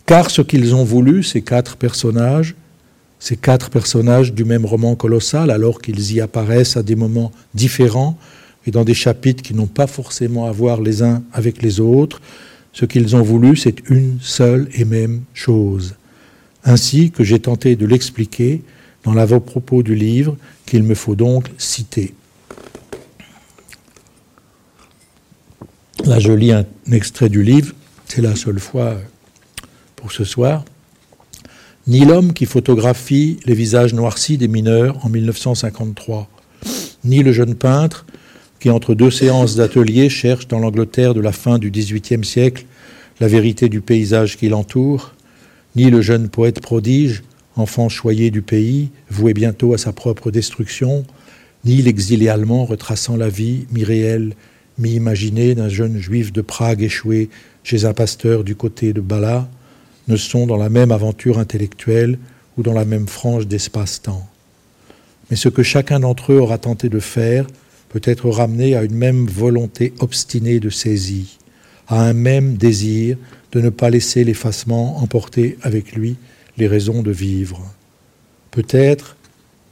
Car 0.07 0.31
ce 0.31 0.41
qu'ils 0.41 0.73
ont 0.73 0.85
voulu, 0.85 1.21
ces 1.21 1.41
quatre 1.41 1.75
personnages, 1.75 2.55
ces 3.19 3.35
quatre 3.35 3.69
personnages 3.69 4.33
du 4.33 4.45
même 4.45 4.65
roman 4.65 4.95
colossal, 4.95 5.51
alors 5.51 5.81
qu'ils 5.81 6.13
y 6.13 6.21
apparaissent 6.21 6.77
à 6.77 6.81
des 6.81 6.95
moments 6.95 7.33
différents, 7.53 8.17
et 8.65 8.71
dans 8.71 8.85
des 8.85 8.93
chapitres 8.93 9.43
qui 9.43 9.53
n'ont 9.53 9.67
pas 9.67 9.85
forcément 9.85 10.47
à 10.47 10.51
voir 10.51 10.81
les 10.81 11.03
uns 11.03 11.23
avec 11.33 11.61
les 11.61 11.81
autres, 11.81 12.21
ce 12.71 12.85
qu'ils 12.85 13.17
ont 13.17 13.21
voulu, 13.21 13.57
c'est 13.57 13.89
une 13.89 14.17
seule 14.21 14.69
et 14.73 14.85
même 14.85 15.21
chose. 15.33 15.95
ainsi 16.63 17.11
que 17.11 17.23
j'ai 17.23 17.39
tenté 17.39 17.75
de 17.77 17.85
l'expliquer 17.85 18.61
dans 19.03 19.13
l'avant-propos 19.13 19.83
du 19.83 19.95
livre 19.95 20.35
qu'il 20.65 20.83
me 20.83 20.95
faut 20.95 21.15
donc 21.15 21.49
citer. 21.57 22.13
Là, 26.03 26.19
je 26.19 26.33
lis 26.33 26.51
un 26.51 26.65
extrait 26.91 27.29
du 27.29 27.41
livre, 27.41 27.73
c'est 28.05 28.21
la 28.21 28.35
seule 28.35 28.59
fois 28.59 28.97
pour 29.97 30.13
ce 30.13 30.23
soir. 30.23 30.63
Ni 31.87 32.05
l'homme 32.05 32.31
qui 32.31 32.45
photographie 32.45 33.39
les 33.45 33.53
visages 33.53 33.93
noircis 33.93 34.37
des 34.37 34.47
mineurs 34.47 35.05
en 35.05 35.09
1953, 35.09 36.29
ni 37.03 37.23
le 37.23 37.33
jeune 37.33 37.55
peintre 37.55 38.05
qui, 38.59 38.69
entre 38.69 38.95
deux 38.95 39.11
séances 39.11 39.55
d'atelier, 39.55 40.07
cherche 40.09 40.47
dans 40.47 40.59
l'Angleterre 40.59 41.13
de 41.13 41.19
la 41.19 41.31
fin 41.31 41.59
du 41.59 41.69
XVIIIe 41.71 42.23
siècle 42.23 42.65
la 43.19 43.27
vérité 43.27 43.67
du 43.67 43.81
paysage 43.81 44.37
qui 44.37 44.47
l'entoure, 44.49 45.13
ni 45.75 45.89
le 45.89 46.01
jeune 46.01 46.29
poète 46.29 46.61
prodige, 46.61 47.23
enfant 47.55 47.89
choyé 47.89 48.31
du 48.31 48.41
pays, 48.41 48.89
voué 49.09 49.33
bientôt 49.33 49.73
à 49.73 49.77
sa 49.77 49.91
propre 49.91 50.29
destruction, 50.31 51.05
ni 51.65 51.81
l'exilé 51.81 52.29
allemand 52.29 52.65
retraçant 52.65 53.17
la 53.17 53.29
vie 53.29 53.65
mi-réelle, 53.71 54.35
mi-imaginée 54.77 55.55
d'un 55.55 55.69
jeune 55.69 55.97
juif 55.97 56.31
de 56.31 56.41
Prague 56.41 56.83
échoué 56.83 57.29
chez 57.63 57.85
un 57.85 57.93
pasteur 57.93 58.43
du 58.43 58.55
côté 58.55 58.93
de 58.93 59.01
Bala, 59.01 59.49
ne 60.07 60.15
sont 60.15 60.47
dans 60.47 60.57
la 60.57 60.69
même 60.69 60.91
aventure 60.91 61.39
intellectuelle 61.39 62.17
ou 62.57 62.63
dans 62.63 62.73
la 62.73 62.85
même 62.85 63.07
frange 63.07 63.47
d'espace-temps. 63.47 64.27
Mais 65.29 65.35
ce 65.35 65.49
que 65.49 65.63
chacun 65.63 65.99
d'entre 65.99 66.33
eux 66.33 66.39
aura 66.39 66.57
tenté 66.57 66.89
de 66.89 66.99
faire 66.99 67.45
peut 67.89 68.01
être 68.03 68.29
ramené 68.29 68.75
à 68.75 68.83
une 68.83 68.95
même 68.95 69.27
volonté 69.27 69.93
obstinée 69.99 70.59
de 70.59 70.69
saisie, 70.69 71.37
à 71.87 72.03
un 72.03 72.13
même 72.13 72.55
désir 72.55 73.17
de 73.51 73.61
ne 73.61 73.69
pas 73.69 73.89
laisser 73.89 74.23
l'effacement 74.23 74.97
emporter 74.97 75.57
avec 75.61 75.93
lui 75.93 76.17
les 76.57 76.67
raisons 76.67 77.01
de 77.01 77.11
vivre. 77.11 77.61
Peut-être 78.51 79.15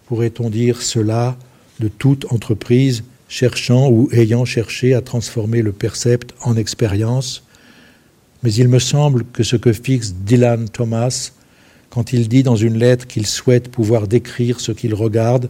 pourrait-on 0.08 0.50
dire 0.50 0.82
cela 0.82 1.38
de 1.80 1.88
toute 1.88 2.32
entreprise 2.32 3.04
cherchant 3.28 3.90
ou 3.90 4.10
ayant 4.12 4.46
cherché 4.46 4.94
à 4.94 5.02
transformer 5.02 5.62
le 5.62 5.72
percept 5.72 6.34
en 6.42 6.56
expérience, 6.56 7.44
mais 8.46 8.54
il 8.54 8.68
me 8.68 8.78
semble 8.78 9.26
que 9.34 9.42
ce 9.42 9.56
que 9.56 9.74
fixe 9.74 10.14
Dylan 10.14 10.70
Thomas 10.70 11.32
quand 11.90 12.14
il 12.14 12.28
dit 12.28 12.44
dans 12.44 12.56
une 12.56 12.78
lettre 12.78 13.08
qu'il 13.08 13.26
souhaite 13.26 13.70
pouvoir 13.70 14.08
décrire 14.08 14.60
ce 14.60 14.72
qu'il 14.72 14.94
regarde, 14.94 15.50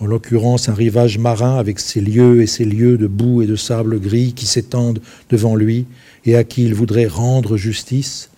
en 0.00 0.06
l'occurrence 0.06 0.68
un 0.68 0.74
rivage 0.74 1.16
marin 1.16 1.56
avec 1.56 1.78
ses 1.78 2.02
lieux 2.02 2.42
et 2.42 2.46
ses 2.46 2.66
lieux 2.66 2.98
de 2.98 3.06
boue 3.06 3.40
et 3.40 3.46
de 3.46 3.56
sable 3.56 3.98
gris 3.98 4.34
qui 4.34 4.44
s'étendent 4.44 5.00
devant 5.30 5.56
lui 5.56 5.86
et 6.26 6.36
à 6.36 6.44
qui 6.44 6.64
il 6.64 6.74
voudrait 6.74 7.06
rendre 7.06 7.56
justice, 7.56 8.28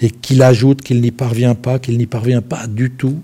et 0.00 0.10
qu'il 0.10 0.42
ajoute 0.42 0.82
qu'il 0.82 1.00
n'y 1.00 1.10
parvient 1.10 1.56
pas, 1.56 1.80
qu'il 1.80 1.98
n'y 1.98 2.06
parvient 2.06 2.42
pas 2.42 2.68
du 2.68 2.92
tout, 2.92 3.20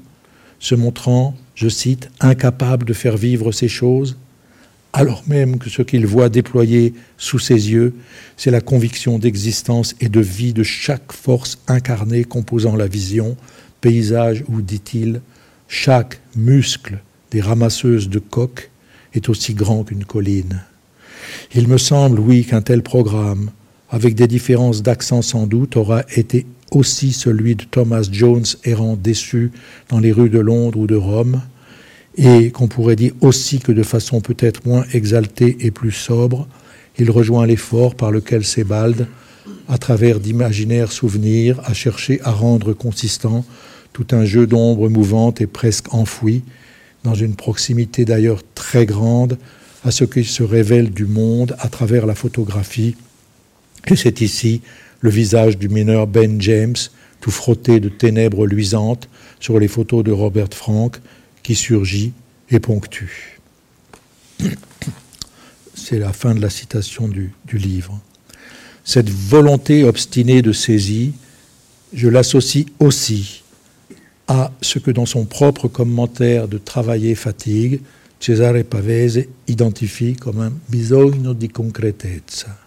se 0.59 0.75
montrant, 0.75 1.37
je 1.55 1.69
cite, 1.69 2.11
incapable 2.19 2.85
de 2.85 2.95
faire 2.95 3.17
vivre 3.17 3.53
ces 3.53 3.69
choses, 3.69 4.17
alors 4.97 5.23
même 5.27 5.59
que 5.59 5.69
ce 5.69 5.83
qu'il 5.83 6.07
voit 6.07 6.31
déployer 6.31 6.95
sous 7.19 7.39
ses 7.39 7.71
yeux, 7.71 7.95
c'est 8.39 8.51
la 8.51 8.63
conviction 8.63 9.19
d'existence 9.19 9.95
et 10.01 10.09
de 10.09 10.21
vie 10.21 10.55
de 10.55 10.63
chaque 10.63 11.13
force 11.13 11.59
incarnée 11.69 12.25
composant 12.25 12.77
la 12.77 12.87
vision, 12.87 13.37
paysage 13.83 14.43
ou, 14.49 14.63
dit-il, 14.63 15.21
chaque 15.69 16.19
muscle 16.35 16.99
des 17.31 17.43
ramasseuses 17.43 18.09
de 18.09 18.19
coques 18.19 18.71
est 19.13 19.29
aussi 19.29 19.53
grand 19.53 19.85
qu'une 19.85 20.07
colline. 20.07 20.63
Il 21.55 21.69
me 21.69 21.77
semble, 21.77 22.19
oui, 22.19 22.47
qu'un 22.47 22.63
tel 22.63 22.83
programme, 22.83 23.51
avec 23.91 24.15
des 24.15 24.27
différences 24.27 24.83
d'accent 24.83 25.21
sans 25.21 25.47
doute, 25.47 25.77
aura 25.77 26.05
été 26.17 26.47
aussi 26.71 27.13
celui 27.13 27.55
de 27.55 27.65
Thomas 27.65 28.09
Jones 28.11 28.47
errant 28.65 28.97
déçu 28.97 29.53
dans 29.91 30.01
les 30.01 30.13
rues 30.13 30.31
de 30.31 30.39
Londres 30.39 30.79
ou 30.79 30.87
de 30.87 30.97
Rome, 30.97 31.43
et 32.17 32.51
qu'on 32.51 32.69
pourrait 32.69 32.97
dire 32.97 33.13
aussi 33.21 33.59
que 33.59 33.73
de 33.73 33.83
façon 33.83 34.21
peut-être 34.21 34.67
moins 34.67 34.85
exaltée 34.93 35.57
et 35.61 35.71
plus 35.71 35.93
sobre, 35.93 36.49
il 36.99 37.11
rejoint 37.11 37.47
l'effort 37.47 37.95
par 37.95 38.11
lequel 38.11 38.45
Sebald, 38.45 39.07
à 39.69 39.79
travers 39.79 40.19
d'imaginaires 40.19 40.93
souvenirs, 40.93 41.61
a 41.65 41.75
cherché 41.75 42.21
à 42.25 42.31
rendre 42.31 42.73
consistant 42.73 43.45
tout 43.93 44.07
un 44.13 44.25
jeu 44.25 44.47
d'ombres 44.47 44.89
mouvantes 44.89 45.41
et 45.41 45.47
presque 45.47 45.93
enfouies, 45.93 46.43
dans 47.05 47.15
une 47.15 47.35
proximité 47.35 48.05
d'ailleurs 48.05 48.43
très 48.55 48.87
grande 48.87 49.39
à 49.85 49.91
ce 49.91 50.05
qui 50.05 50.25
se 50.25 50.43
révèle 50.43 50.91
du 50.91 51.07
monde 51.07 51.55
à 51.61 51.69
travers 51.69 52.07
la 52.07 52.15
photographie. 52.15 52.97
Et 53.87 53.95
c'est 53.97 54.21
ici 54.21 54.63
le 55.01 55.11
visage 55.11 55.59
du 55.59 55.69
mineur 55.69 56.07
Ben 56.07 56.41
James, 56.41 56.75
tout 57.21 57.31
frotté 57.31 57.79
de 57.79 57.89
ténèbres 57.89 58.47
luisantes 58.47 59.09
sur 59.39 59.59
les 59.61 59.69
photos 59.69 60.03
de 60.03 60.11
Robert 60.11 60.49
Frank, 60.53 60.97
qui 61.47 61.55
surgit 61.55 62.13
et 62.51 62.59
ponctue. 62.59 63.39
C'est 65.77 66.01
la 66.01 66.13
fin 66.13 66.35
de 66.35 66.41
la 66.41 66.51
citation 66.51 67.07
du, 67.07 67.33
du 67.45 67.57
livre. 67.57 68.01
Cette 68.83 69.09
volonté 69.09 69.85
obstinée 69.85 70.43
de 70.43 70.51
saisie, 70.51 71.13
je 71.93 72.09
l'associe 72.09 72.67
aussi 72.81 73.45
à 74.27 74.51
ce 74.61 74.81
que 74.81 74.91
dans 74.91 75.07
son 75.07 75.25
propre 75.25 75.69
commentaire 75.69 76.49
de 76.49 76.59
Travailler 76.59 77.15
fatigue, 77.15 77.81
Cesare 78.19 78.65
Pavese 78.65 79.29
identifie 79.47 80.17
comme 80.17 80.41
un 80.41 80.53
bisogno 80.69 81.33
di 81.33 81.49
concretezza, 81.49 82.59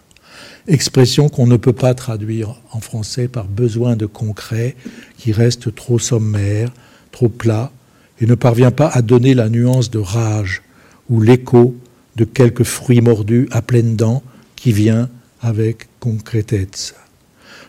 expression 0.70 1.28
qu'on 1.28 1.48
ne 1.48 1.58
peut 1.58 1.74
pas 1.74 1.94
traduire 1.96 2.56
en 2.72 2.80
français 2.80 3.28
par 3.28 3.46
besoin 3.46 3.98
de 3.98 4.06
concret, 4.06 4.78
qui 5.18 5.34
reste 5.34 5.76
trop 5.76 6.00
sommaire, 6.00 6.72
trop 7.12 7.28
plat, 7.28 7.74
et 8.22 8.26
ne 8.26 8.36
parvient 8.36 8.72
pas 8.72 8.88
à 8.88 9.02
donner 9.02 9.34
la 9.34 9.50
nuance 9.50 9.90
de 9.90 10.00
rage 10.00 10.62
ou 11.10 11.22
l'écho 11.22 11.76
de 12.16 12.26
quelques 12.26 12.64
fruits 12.64 13.02
mordus 13.02 13.48
à 13.52 13.62
pleines 13.62 13.96
dents 13.96 14.24
qui 14.56 14.72
vient 14.72 15.10
avec 15.42 15.88
concretezza. 16.00 16.96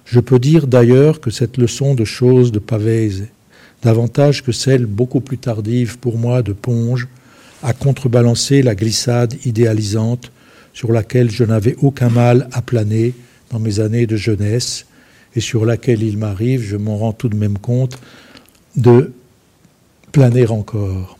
Je 0.04 0.18
peux 0.18 0.38
dire 0.38 0.66
d'ailleurs 0.66 1.20
que 1.20 1.30
cette 1.30 1.56
leçon 1.56 1.94
de 1.94 2.04
choses 2.04 2.50
de 2.50 2.58
Pavese 2.58 3.28
davantage 3.82 4.42
que 4.42 4.52
celle 4.52 4.86
beaucoup 4.86 5.20
plus 5.20 5.38
tardive 5.38 5.98
pour 5.98 6.18
moi 6.18 6.42
de 6.42 6.52
Ponge, 6.52 7.08
à 7.62 7.72
contrebalancer 7.72 8.62
la 8.62 8.74
glissade 8.74 9.34
idéalisante 9.44 10.32
sur 10.72 10.92
laquelle 10.92 11.30
je 11.30 11.44
n'avais 11.44 11.76
aucun 11.80 12.08
mal 12.08 12.48
à 12.52 12.62
planer 12.62 13.14
dans 13.50 13.58
mes 13.58 13.80
années 13.80 14.06
de 14.06 14.16
jeunesse 14.16 14.86
et 15.36 15.40
sur 15.40 15.64
laquelle 15.64 16.02
il 16.02 16.18
m'arrive, 16.18 16.62
je 16.62 16.76
m'en 16.76 16.96
rends 16.96 17.12
tout 17.12 17.28
de 17.28 17.36
même 17.36 17.58
compte, 17.58 17.98
de 18.76 19.12
planer 20.12 20.48
encore. 20.48 21.18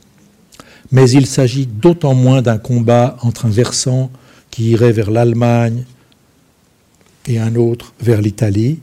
Mais 0.92 1.08
il 1.10 1.26
s'agit 1.26 1.66
d'autant 1.66 2.14
moins 2.14 2.42
d'un 2.42 2.58
combat 2.58 3.16
entre 3.22 3.46
un 3.46 3.50
versant 3.50 4.10
qui 4.50 4.70
irait 4.70 4.92
vers 4.92 5.10
l'Allemagne 5.10 5.84
et 7.26 7.38
un 7.38 7.54
autre 7.54 7.92
vers 8.00 8.20
l'Italie, 8.20 8.80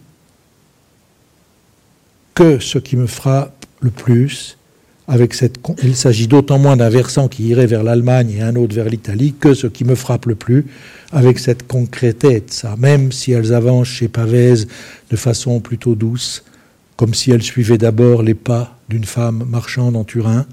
que 2.33 2.59
ce 2.59 2.77
qui 2.77 2.95
me 2.95 3.07
frappe 3.07 3.65
le 3.81 3.89
plus. 3.89 4.57
Avec 5.09 5.33
cette, 5.33 5.57
il 5.83 5.95
s'agit 5.95 6.27
d'autant 6.27 6.59
moins 6.59 6.75
d'un 6.75 6.89
versant 6.89 7.29
qui 7.29 7.43
irait 7.43 7.65
vers 7.65 7.83
l'Allemagne 7.83 8.31
et 8.31 8.41
un 8.41 8.57
autre 8.57 8.75
vers 8.75 8.89
l'Italie 8.89 9.33
que 9.39 9.53
ce 9.53 9.67
qui 9.67 9.85
me 9.85 9.95
frappe 9.95 10.25
le 10.25 10.35
plus 10.35 10.65
avec 11.11 11.39
cette 11.39 11.63
ça 12.49 12.75
même 12.77 13.11
si 13.11 13.31
elles 13.31 13.53
avancent 13.53 13.87
chez 13.87 14.07
Pavese 14.07 14.67
de 15.09 15.15
façon 15.15 15.59
plutôt 15.61 15.95
douce, 15.95 16.43
comme 16.97 17.13
si 17.13 17.31
elles 17.31 17.43
suivaient 17.43 17.77
d'abord 17.77 18.23
les 18.23 18.33
pas 18.33 18.75
d'une 18.89 19.05
femme 19.05 19.45
marchande 19.47 19.95
en 19.95 20.03
Turin, 20.03 20.45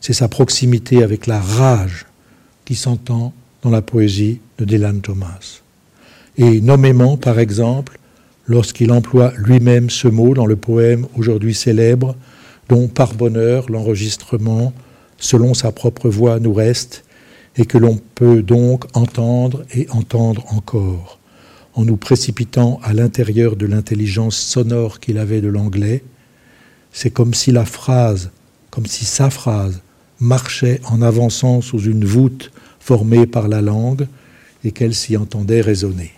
c'est 0.00 0.12
sa 0.12 0.28
proximité 0.28 1.02
avec 1.02 1.26
la 1.26 1.40
rage 1.40 2.06
qui 2.64 2.74
s'entend 2.74 3.32
dans 3.62 3.70
la 3.70 3.82
poésie 3.82 4.40
de 4.58 4.64
Dylan 4.64 5.00
Thomas. 5.00 5.60
Et 6.38 6.60
nommément, 6.60 7.16
par 7.16 7.38
exemple, 7.38 7.98
lorsqu'il 8.46 8.90
emploie 8.92 9.32
lui-même 9.36 9.90
ce 9.90 10.08
mot 10.08 10.34
dans 10.34 10.46
le 10.46 10.56
poème 10.56 11.06
aujourd'hui 11.16 11.54
célèbre, 11.54 12.16
dont 12.68 12.88
par 12.88 13.14
bonheur 13.14 13.70
l'enregistrement, 13.70 14.72
selon 15.18 15.54
sa 15.54 15.72
propre 15.72 16.08
voix, 16.08 16.40
nous 16.40 16.54
reste, 16.54 17.04
et 17.56 17.64
que 17.64 17.78
l'on 17.78 17.98
peut 18.14 18.42
donc 18.42 18.84
entendre 18.94 19.64
et 19.74 19.88
entendre 19.90 20.44
encore, 20.52 21.18
en 21.76 21.84
nous 21.84 21.98
précipitant 21.98 22.80
à 22.82 22.94
l'intérieur 22.94 23.54
de 23.54 23.66
l'intelligence 23.66 24.36
sonore 24.36 24.98
qu'il 24.98 25.18
avait 25.18 25.42
de 25.42 25.48
l'anglais, 25.48 26.02
c'est 26.90 27.10
comme 27.10 27.34
si 27.34 27.52
la 27.52 27.66
phrase, 27.66 28.30
comme 28.70 28.86
si 28.86 29.04
sa 29.04 29.28
phrase, 29.28 29.82
marchait 30.18 30.80
en 30.86 31.02
avançant 31.02 31.60
sous 31.60 31.80
une 31.80 32.06
voûte 32.06 32.50
formée 32.80 33.26
par 33.26 33.46
la 33.48 33.60
langue 33.60 34.08
et 34.64 34.72
qu'elle 34.72 34.94
s'y 34.94 35.18
entendait 35.18 35.60
résonner. 35.60 36.12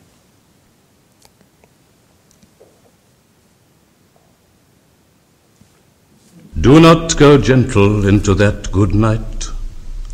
Do 6.55 6.81
not 6.81 7.17
go 7.19 7.39
gentle 7.43 8.09
into 8.09 8.35
that 8.37 8.71
good 8.71 8.95
night. 8.95 9.51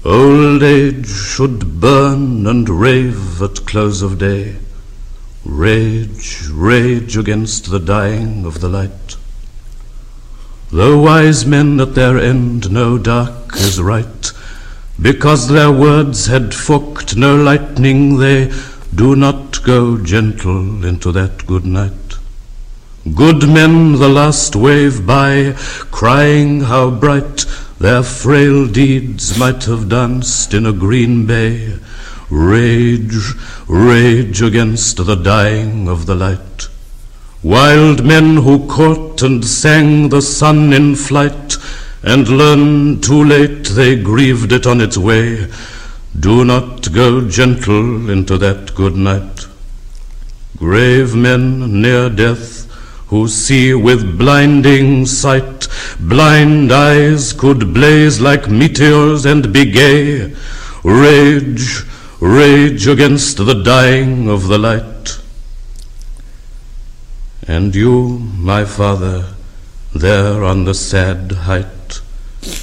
Old 0.05 0.63
age 0.63 1.07
should 1.07 1.81
burn 1.81 2.47
and 2.47 2.69
rave 2.69 3.43
at 3.43 3.65
close 3.67 4.03
of 4.03 4.19
day. 4.19 4.55
Rage, 5.45 6.49
rage 6.51 7.19
against 7.19 7.71
the 7.71 7.79
dying 7.79 8.47
of 8.47 8.61
the 8.61 8.69
light. 8.69 9.17
The 10.73 10.97
wise 10.97 11.45
men 11.45 11.79
at 11.81 11.95
their 11.95 12.19
end 12.19 12.73
know 12.73 12.97
dark 12.97 13.55
is 13.57 13.81
right, 13.81 14.33
because 15.01 15.49
their 15.49 15.71
words 15.71 16.27
had 16.27 16.55
forked 16.55 17.15
no 17.17 17.37
lightning, 17.37 18.17
they 18.19 18.51
do 18.95 19.15
not 19.15 19.63
go 19.65 19.99
gentle 19.99 20.85
into 20.85 21.13
that 21.13 21.47
good 21.47 21.67
night. 21.67 21.93
Good 23.15 23.47
men 23.47 23.93
the 23.93 24.09
last 24.09 24.57
wave 24.57 25.07
by, 25.07 25.53
crying 25.91 26.63
how 26.63 26.89
bright 26.91 27.45
their 27.79 28.03
frail 28.03 28.67
deeds 28.67 29.39
might 29.39 29.65
have 29.65 29.91
danced 29.91 30.55
in 30.55 30.65
a 30.65 30.73
green 30.73 31.27
bay. 31.27 31.79
Rage, 32.35 33.33
rage 33.69 34.43
against 34.43 34.97
the 34.97 35.15
dying 35.15 35.87
of 35.89 36.07
the 36.07 36.17
light. 36.17 36.69
Wild 37.45 38.05
men 38.05 38.39
who 38.39 38.67
caught 38.67 39.23
and 39.23 39.45
sang 39.45 40.09
the 40.09 40.21
sun 40.21 40.73
in 40.73 40.97
flight, 40.97 41.57
and 42.03 42.27
learned 42.27 43.05
too 43.05 43.23
late 43.23 43.67
they 43.67 43.95
grieved 43.95 44.51
it 44.51 44.67
on 44.67 44.81
its 44.81 44.99
way. 44.99 45.49
Do 46.19 46.45
not 46.45 46.93
go 46.93 47.29
gentle 47.29 48.11
into 48.11 48.37
that 48.39 48.75
good 48.75 48.97
night. 48.97 49.47
Grave 50.57 51.15
men 51.15 51.81
near 51.83 52.11
death, 52.11 52.65
who 53.07 53.29
see 53.29 53.75
with 53.75 54.19
blinding 54.19 55.07
sight, 55.07 55.69
blind 56.01 56.73
eyes 56.73 57.33
could 57.33 57.73
blaze 57.73 58.21
like 58.21 58.51
meteors 58.51 59.25
and 59.25 59.53
be 59.53 59.71
gay. 59.71 60.35
Rage, 60.83 61.85
rage 62.21 62.87
against 62.87 63.37
the 63.39 63.63
dying 63.63 64.29
of 64.29 64.49
the 64.49 64.59
light. 64.59 65.19
And 67.47 67.75
you, 67.75 68.19
my 68.19 68.65
father, 68.65 69.35
there 69.95 70.43
on 70.43 70.65
the 70.65 70.75
sad 70.75 71.33
height, 71.33 72.01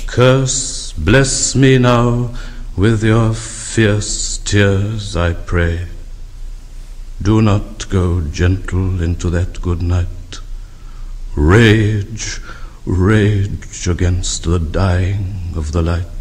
curse, 0.08 0.94
bless 0.94 1.56
me 1.56 1.78
now 1.78 2.36
with 2.76 3.04
your 3.04 3.34
fierce 3.34 4.38
tears, 4.40 5.16
I 5.16 5.34
pray. 5.34 5.88
Do 7.22 7.42
not 7.42 7.88
go 7.90 8.22
gentle 8.22 9.02
into 9.02 9.30
that 9.30 9.62
good 9.62 9.82
night. 9.82 10.40
Rage, 11.36 12.42
rage 12.86 13.88
against 13.88 14.44
the 14.44 14.60
dying 14.60 15.54
of 15.56 15.72
the 15.72 15.82
light. 15.82 16.21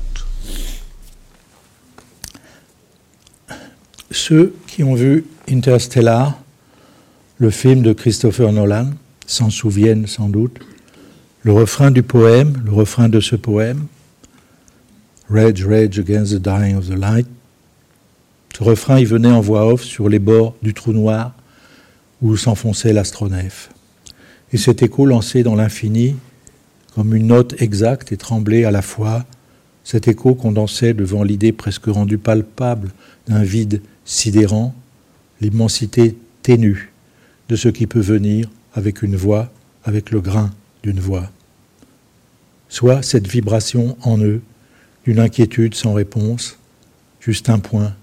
Ceux 4.11 4.55
qui 4.67 4.83
ont 4.83 4.95
vu 4.95 5.25
Interstellar 5.49 6.40
le 7.38 7.50
film 7.50 7.83
de 7.83 7.93
Christopher 7.93 8.52
Nolan 8.52 8.90
s'en 9.26 9.50
souviennent 9.50 10.07
sans 10.07 10.29
doute. 10.29 10.59
Le 11.43 11.52
refrain 11.52 11.90
du 11.90 12.02
poème, 12.02 12.62
le 12.67 12.73
refrain 12.73 13.09
de 13.09 13.21
ce 13.21 13.37
poème, 13.37 13.87
Rage, 15.31 15.64
rage 15.64 15.99
against 16.00 16.33
the 16.33 16.43
dying 16.43 16.76
of 16.76 16.88
the 16.88 16.99
light. 16.99 17.26
Ce 18.59 18.64
refrain, 18.64 18.99
il 18.99 19.07
venait 19.07 19.31
en 19.31 19.40
voix 19.40 19.73
off 19.73 19.85
sur 19.85 20.09
les 20.09 20.19
bords 20.19 20.57
du 20.61 20.75
trou 20.75 20.93
noir 20.93 21.33
où 22.21 22.37
s'enfonçait 22.37 22.93
l'astronef. 22.93 23.71
Et 24.52 24.57
cet 24.57 24.83
écho 24.83 25.07
lancé 25.07 25.45
dans 25.45 25.55
l'infini, 25.55 26.17
comme 26.97 27.14
une 27.14 27.29
note 27.29 27.62
exacte 27.62 28.11
et 28.11 28.17
tremblée 28.17 28.64
à 28.64 28.73
la 28.73 28.83
fois, 28.83 29.25
cet 29.85 30.09
écho 30.09 30.35
condensait 30.35 30.95
devant 30.95 31.23
l'idée 31.23 31.52
presque 31.52 31.87
rendue 31.87 32.19
palpable 32.19 32.90
d'un 33.27 33.43
vide 33.43 33.83
sidérant, 34.05 34.75
l'immensité 35.41 36.17
ténue 36.43 36.93
de 37.49 37.57
ce 37.57 37.69
qui 37.69 37.87
peut 37.87 38.00
venir 38.00 38.49
avec 38.75 39.03
une 39.03 39.17
voix, 39.17 39.50
avec 39.85 40.11
le 40.11 40.21
grain 40.21 40.50
d'une 40.83 41.00
voix. 41.00 41.31
Soit 42.69 43.03
cette 43.03 43.27
vibration 43.27 43.97
en 44.03 44.19
eux, 44.19 44.41
d'une 45.05 45.19
inquiétude 45.19 45.75
sans 45.75 45.93
réponse, 45.93 46.59
juste 47.21 47.49
un 47.49 47.59
point, 47.59 47.95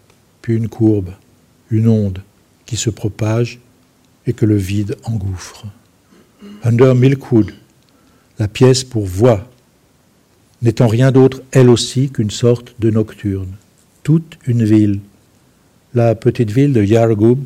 puis 0.41 0.55
une 0.55 0.69
courbe, 0.69 1.11
une 1.69 1.87
onde 1.87 2.21
qui 2.65 2.75
se 2.75 2.89
propage 2.89 3.59
et 4.25 4.33
que 4.33 4.45
le 4.45 4.57
vide 4.57 4.97
engouffre. 5.03 5.65
Under 6.63 6.93
Milkwood, 6.95 7.53
la 8.39 8.47
pièce 8.47 8.83
pour 8.83 9.05
voix, 9.05 9.49
n'étant 10.61 10.87
rien 10.87 11.11
d'autre, 11.11 11.41
elle 11.51 11.69
aussi, 11.69 12.09
qu'une 12.09 12.31
sorte 12.31 12.75
de 12.79 12.91
nocturne. 12.91 13.53
Toute 14.07 14.39
une 14.47 14.63
ville. 14.63 15.01
La 15.93 16.15
petite 16.15 16.49
ville 16.49 16.71
de 16.71 16.81
Yargoub, 16.81 17.39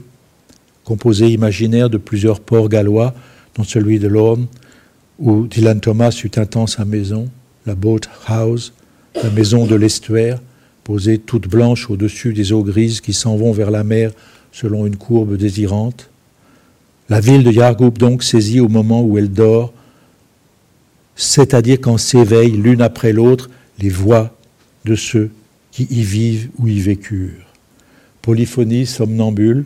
composé 0.84 1.30
imaginaire 1.30 1.90
de 1.90 1.98
plusieurs 1.98 2.40
ports 2.40 2.70
gallois, 2.70 3.16
dont 3.56 3.64
celui 3.64 3.98
de 3.98 4.08
Lorne, 4.08 4.46
où 5.18 5.48
Dylan 5.48 5.80
Thomas 5.80 6.16
eut 6.24 6.30
un 6.36 6.46
temps 6.46 6.68
sa 6.68 6.86
maison, 6.86 7.32
la 7.66 7.74
Boat 7.74 8.02
House, 8.28 8.74
la 9.24 9.32
maison 9.32 9.66
de 9.66 9.74
l'estuaire, 9.74 10.40
posée 10.84 11.18
toute 11.18 11.48
blanche 11.48 11.90
au-dessus 11.90 12.32
des 12.32 12.54
eaux 12.54 12.64
grises 12.64 13.02
qui 13.02 13.14
s'en 13.14 13.36
vont 13.38 13.54
vers 13.54 13.72
la 13.72 13.84
mer 13.84 14.12
selon 14.52 14.86
une 14.86 14.98
courbe 14.98 15.38
désirante. 15.38 16.12
La 17.10 17.22
ville 17.22 17.44
de 17.44 17.52
Yargoup 17.52 17.98
donc 17.98 18.22
saisit 18.22 18.60
au 18.60 18.70
moment 18.70 19.02
où 19.02 19.18
elle 19.18 19.32
dort, 19.32 19.74
c'est-à-dire 21.16 21.80
quand 21.82 21.98
s'éveillent 21.98 22.52
l'une 22.52 22.84
après 22.84 23.14
l'autre 23.14 23.50
les 23.80 23.90
voix 23.90 24.38
de 24.86 24.94
ceux 24.94 25.32
qui 25.72 25.88
y 25.90 26.04
vivent 26.04 26.50
ou 26.60 26.68
y 26.68 26.80
vécurent. 26.80 27.46
Polyphonie 28.22 28.86
somnambule, 28.86 29.66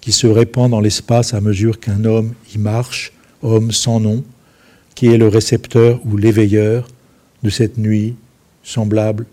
qui 0.00 0.12
se 0.12 0.26
répand 0.26 0.70
dans 0.70 0.80
l'espace 0.80 1.34
à 1.34 1.40
mesure 1.40 1.80
qu'un 1.80 2.04
homme 2.04 2.34
y 2.54 2.58
marche, 2.58 3.12
homme 3.42 3.72
sans 3.72 4.00
nom, 4.00 4.24
qui 4.94 5.06
est 5.06 5.18
le 5.18 5.28
récepteur 5.28 6.00
ou 6.04 6.16
l'éveilleur 6.16 6.88
de 7.42 7.50
cette 7.50 7.78
nuit 7.78 8.14
semblable 8.62 9.26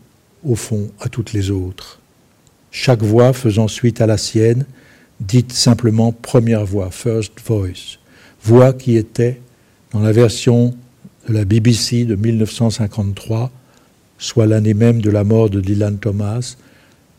au 0.43 0.56
fond 0.56 0.89
à 0.99 1.10
toutes 1.10 1.34
les 1.34 1.52
autres. 1.52 1.99
Chaque 2.71 3.02
voix 3.02 3.34
faisant 3.34 3.67
suite 3.67 4.02
à 4.02 4.08
la 4.08 4.17
sienne, 4.17 4.65
dite 5.19 5.54
simplement 5.54 6.12
première 6.12 6.65
voix, 6.65 6.91
first 6.91 7.34
voice, 7.45 7.99
voix 8.43 8.73
qui 8.73 8.97
était 8.97 9.39
dans 9.91 9.99
la 9.99 10.12
version 10.12 10.76
de 11.28 11.34
la 11.34 11.45
BBC 11.45 12.04
de 12.06 12.15
1953, 12.15 13.52
soit 14.23 14.47
l'année 14.47 14.73
même 14.73 15.01
de 15.01 15.09
la 15.09 15.25
mort 15.25 15.49
de 15.49 15.59
Dylan 15.59 15.97
Thomas, 15.97 16.55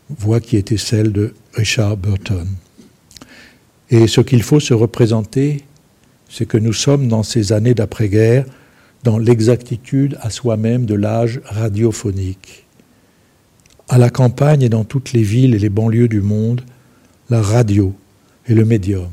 voix 0.09 0.39
qui 0.39 0.57
était 0.57 0.75
celle 0.75 1.11
de 1.11 1.35
Richard 1.53 1.97
Burton. 1.97 2.47
Et 3.91 4.07
ce 4.07 4.21
qu'il 4.21 4.41
faut 4.41 4.59
se 4.59 4.73
représenter, 4.73 5.65
c'est 6.29 6.47
que 6.47 6.57
nous 6.57 6.73
sommes 6.73 7.07
dans 7.07 7.21
ces 7.21 7.53
années 7.53 7.75
d'après-guerre 7.75 8.45
dans 9.03 9.19
l'exactitude 9.19 10.17
à 10.21 10.31
soi-même 10.31 10.87
de 10.87 10.95
l'âge 10.95 11.41
radiophonique. 11.45 12.65
À 13.87 13.99
la 13.99 14.09
campagne 14.09 14.63
et 14.63 14.69
dans 14.69 14.83
toutes 14.83 15.13
les 15.13 15.21
villes 15.21 15.53
et 15.53 15.59
les 15.59 15.69
banlieues 15.69 16.07
du 16.07 16.21
monde, 16.21 16.61
la 17.29 17.39
radio 17.39 17.93
est 18.47 18.55
le 18.55 18.65
médium, 18.65 19.11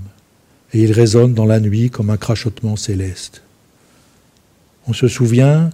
et 0.72 0.82
il 0.82 0.92
résonne 0.92 1.34
dans 1.34 1.44
la 1.44 1.60
nuit 1.60 1.90
comme 1.90 2.08
un 2.08 2.16
crachotement 2.16 2.76
céleste. 2.76 3.42
On 4.86 4.94
se 4.94 5.08
souvient 5.08 5.68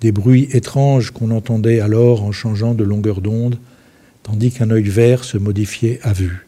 des 0.00 0.12
bruits 0.12 0.48
étranges 0.52 1.10
qu'on 1.10 1.30
entendait 1.30 1.80
alors 1.80 2.22
en 2.22 2.32
changeant 2.32 2.74
de 2.74 2.84
longueur 2.84 3.20
d'onde, 3.20 3.58
tandis 4.22 4.50
qu'un 4.50 4.70
œil 4.70 4.84
vert 4.84 5.24
se 5.24 5.38
modifiait 5.38 6.00
à 6.02 6.12
vue 6.12 6.46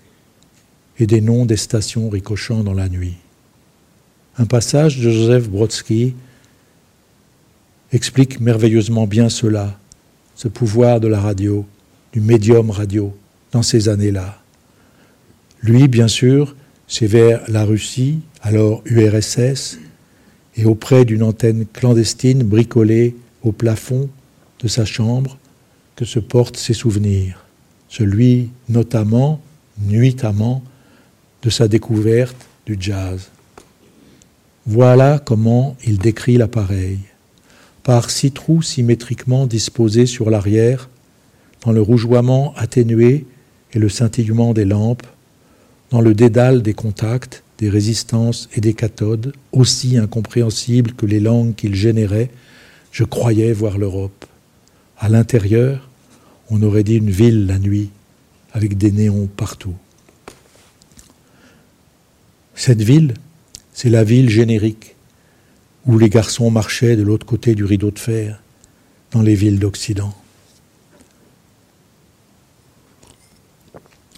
et 0.99 1.07
des 1.07 1.21
noms 1.21 1.47
des 1.47 1.57
stations 1.57 2.09
ricochant 2.09 2.65
dans 2.65 2.75
la 2.75 2.89
nuit. 2.89 3.15
Un 4.37 4.47
passage 4.47 4.99
de 4.99 5.11
Joseph 5.11 5.49
Brodsky 5.49 6.15
explique 7.93 8.41
merveilleusement 8.41 9.07
bien 9.07 9.29
cela, 9.29 9.79
ce 10.35 10.49
pouvoir 10.49 11.01
de 11.01 11.09
la 11.09 11.21
radio, 11.21 11.65
du 12.13 12.21
médium 12.21 12.71
radio, 12.71 13.17
dans 13.53 13.63
ces 13.63 13.89
années-là. 13.89 14.41
Lui, 15.63 15.89
bien 15.89 16.09
sûr, 16.09 16.55
c'est 16.87 17.07
vers 17.07 17.43
la 17.49 17.65
Russie, 17.65 18.21
alors 18.43 18.83
URSS, 18.85 19.79
et 20.57 20.65
auprès 20.65 21.05
d'une 21.05 21.23
antenne 21.23 21.67
clandestine 21.67 22.43
bricolée 22.43 23.17
au 23.43 23.53
plafond 23.53 24.09
de 24.61 24.69
sa 24.69 24.85
chambre 24.85 25.39
que 25.97 26.05
se 26.05 26.19
portent 26.19 26.57
ses 26.57 26.75
souvenirs, 26.75 27.45
celui 27.89 28.51
notamment, 28.69 29.41
nuitamment, 29.81 30.63
de 31.43 31.51
sa 31.51 31.69
découverte 31.69 32.37
du 32.67 32.77
jazz. 32.79 33.31
Voilà 34.67 35.19
comment 35.19 35.77
il 35.87 35.99
décrit 35.99 36.37
l'appareil. 36.37 36.99
Par 37.85 38.11
six 38.11 38.33
trous 38.33 38.63
symétriquement 38.63 39.47
disposés 39.47 40.07
sur 40.07 40.31
l'arrière, 40.31 40.91
dans 41.65 41.73
le 41.73 41.81
rougeoiement 41.81 42.55
atténué 42.57 43.27
et 43.73 43.79
le 43.79 43.89
scintillement 43.89 44.53
des 44.53 44.65
lampes, 44.65 45.07
dans 45.91 46.01
le 46.01 46.15
dédale 46.15 46.63
des 46.63 46.75
contacts, 46.75 47.43
des 47.59 47.71
résistances 47.71 48.49
et 48.55 48.61
des 48.61 48.75
cathodes, 48.75 49.33
aussi 49.53 49.97
incompréhensibles 49.97 50.93
que 50.93 51.07
les 51.07 51.21
langues 51.21 51.55
qu'il 51.55 51.75
générait, 51.75 52.31
je 52.93 53.05
croyais 53.05 53.53
voir 53.53 53.79
l'Europe. 53.79 54.25
À 54.99 55.09
l'intérieur, 55.09 55.89
on 56.51 56.63
aurait 56.63 56.85
dit 56.85 56.97
une 56.97 57.11
ville 57.11 57.47
la 57.47 57.59
nuit, 57.59 57.91
avec 58.53 58.77
des 58.79 58.91
néons 58.91 59.27
partout. 59.27 59.75
Cette 62.55 62.83
ville, 62.83 63.15
c'est 63.73 63.91
la 63.91 64.03
ville 64.03 64.29
générique, 64.29 64.97
où 65.87 65.99
les 65.99 66.09
garçons 66.09 66.51
marchaient 66.51 66.97
de 66.97 67.03
l'autre 67.03 67.27
côté 67.27 67.55
du 67.55 67.65
rideau 67.65 67.91
de 67.91 67.99
fer, 67.99 68.43
dans 69.13 69.23
les 69.23 69.35
villes 69.35 69.59
d'Occident. 69.59 70.13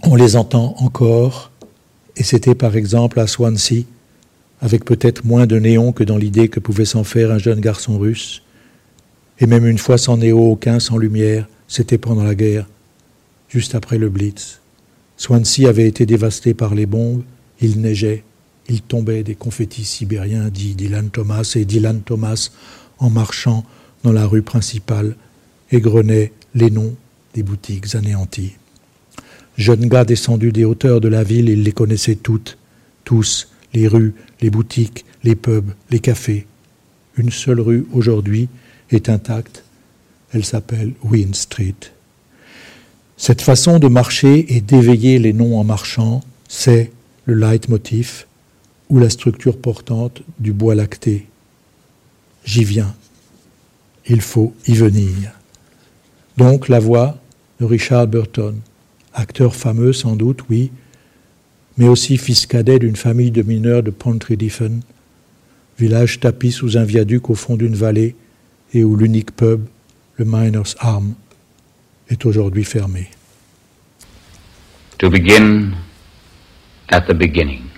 On 0.04 0.14
les 0.14 0.36
entend 0.36 0.74
encore, 0.78 1.50
et 2.16 2.22
c'était 2.22 2.54
par 2.54 2.76
exemple 2.76 3.20
à 3.20 3.26
Swansea, 3.26 3.84
avec 4.62 4.84
peut-être 4.84 5.24
moins 5.24 5.46
de 5.46 5.58
néon 5.58 5.92
que 5.92 6.04
dans 6.04 6.16
l'idée 6.16 6.48
que 6.48 6.60
pouvait 6.60 6.84
s'en 6.84 7.04
faire 7.04 7.30
un 7.30 7.38
jeune 7.38 7.60
garçon 7.60 7.98
russe, 7.98 8.42
et 9.40 9.46
même 9.46 9.66
une 9.66 9.78
fois 9.78 9.98
sans 9.98 10.18
néo 10.18 10.38
aucun, 10.38 10.78
sans 10.80 10.98
lumière, 10.98 11.48
c'était 11.66 11.98
pendant 11.98 12.24
la 12.24 12.34
guerre, 12.34 12.66
juste 13.48 13.74
après 13.74 13.98
le 13.98 14.10
Blitz. 14.10 14.60
Swansea 15.16 15.68
avait 15.68 15.88
été 15.88 16.06
dévasté 16.06 16.54
par 16.54 16.74
les 16.74 16.86
bombes, 16.86 17.22
il 17.60 17.80
neigeait, 17.80 18.22
il 18.68 18.82
tombait 18.82 19.22
des 19.22 19.34
confettis 19.34 19.84
sibériens, 19.84 20.48
dit 20.48 20.74
Dylan 20.74 21.10
Thomas, 21.10 21.52
et 21.56 21.64
Dylan 21.64 22.02
Thomas, 22.02 22.50
en 22.98 23.10
marchant 23.10 23.64
dans 24.04 24.12
la 24.12 24.26
rue 24.26 24.42
principale, 24.42 25.16
égrenait 25.72 26.32
les 26.54 26.70
noms 26.70 26.94
des 27.34 27.42
boutiques 27.42 27.94
anéanties. 27.94 28.52
Jeune 29.56 29.88
gars 29.88 30.04
descendu 30.04 30.52
des 30.52 30.64
hauteurs 30.64 31.00
de 31.00 31.08
la 31.08 31.22
ville, 31.22 31.48
il 31.48 31.62
les 31.62 31.72
connaissait 31.72 32.14
toutes, 32.14 32.58
tous, 33.04 33.48
les 33.72 33.88
rues, 33.88 34.14
les 34.40 34.50
boutiques, 34.50 35.04
les 35.22 35.34
pubs, 35.34 35.70
les 35.90 36.00
cafés. 36.00 36.46
Une 37.16 37.30
seule 37.30 37.60
rue 37.60 37.86
aujourd'hui 37.92 38.48
est 38.90 39.08
intacte, 39.08 39.64
elle 40.32 40.44
s'appelle 40.44 40.92
Wynne 41.02 41.34
Street. 41.34 41.74
Cette 43.16 43.42
façon 43.42 43.78
de 43.78 43.88
marcher 43.88 44.54
et 44.54 44.60
d'éveiller 44.60 45.18
les 45.18 45.32
noms 45.32 45.58
en 45.58 45.64
marchant, 45.64 46.22
c'est 46.48 46.90
le 47.26 47.34
leitmotiv 47.34 48.26
ou 48.88 48.98
la 48.98 49.10
structure 49.10 49.58
portante 49.58 50.22
du 50.38 50.52
bois 50.52 50.74
lacté. 50.74 51.26
J'y 52.44 52.64
viens. 52.64 52.94
Il 54.06 54.20
faut 54.20 54.54
y 54.66 54.74
venir. 54.74 55.32
Donc 56.36 56.68
la 56.68 56.80
voix 56.80 57.18
de 57.60 57.66
Richard 57.66 58.06
Burton, 58.06 58.58
acteur 59.12 59.54
fameux 59.54 59.92
sans 59.92 60.16
doute, 60.16 60.40
oui, 60.48 60.70
mais 61.76 61.88
aussi 61.88 62.16
fils 62.16 62.46
cadet 62.46 62.78
d'une 62.78 62.96
famille 62.96 63.30
de 63.30 63.42
mineurs 63.42 63.82
de 63.82 63.90
Pontrydiffen, 63.90 64.80
village 65.78 66.20
tapis 66.20 66.52
sous 66.52 66.76
un 66.78 66.84
viaduc 66.84 67.30
au 67.30 67.34
fond 67.34 67.56
d'une 67.56 67.74
vallée 67.74 68.16
et 68.72 68.84
où 68.84 68.96
l'unique 68.96 69.32
pub, 69.32 69.66
le 70.16 70.24
Miner's 70.24 70.76
Arm, 70.80 71.14
est 72.08 72.24
aujourd'hui 72.26 72.64
fermé. 72.64 73.10
To 74.98 75.08
begin 75.08 75.74
at 76.90 77.06
the 77.06 77.14
beginning. 77.14 77.70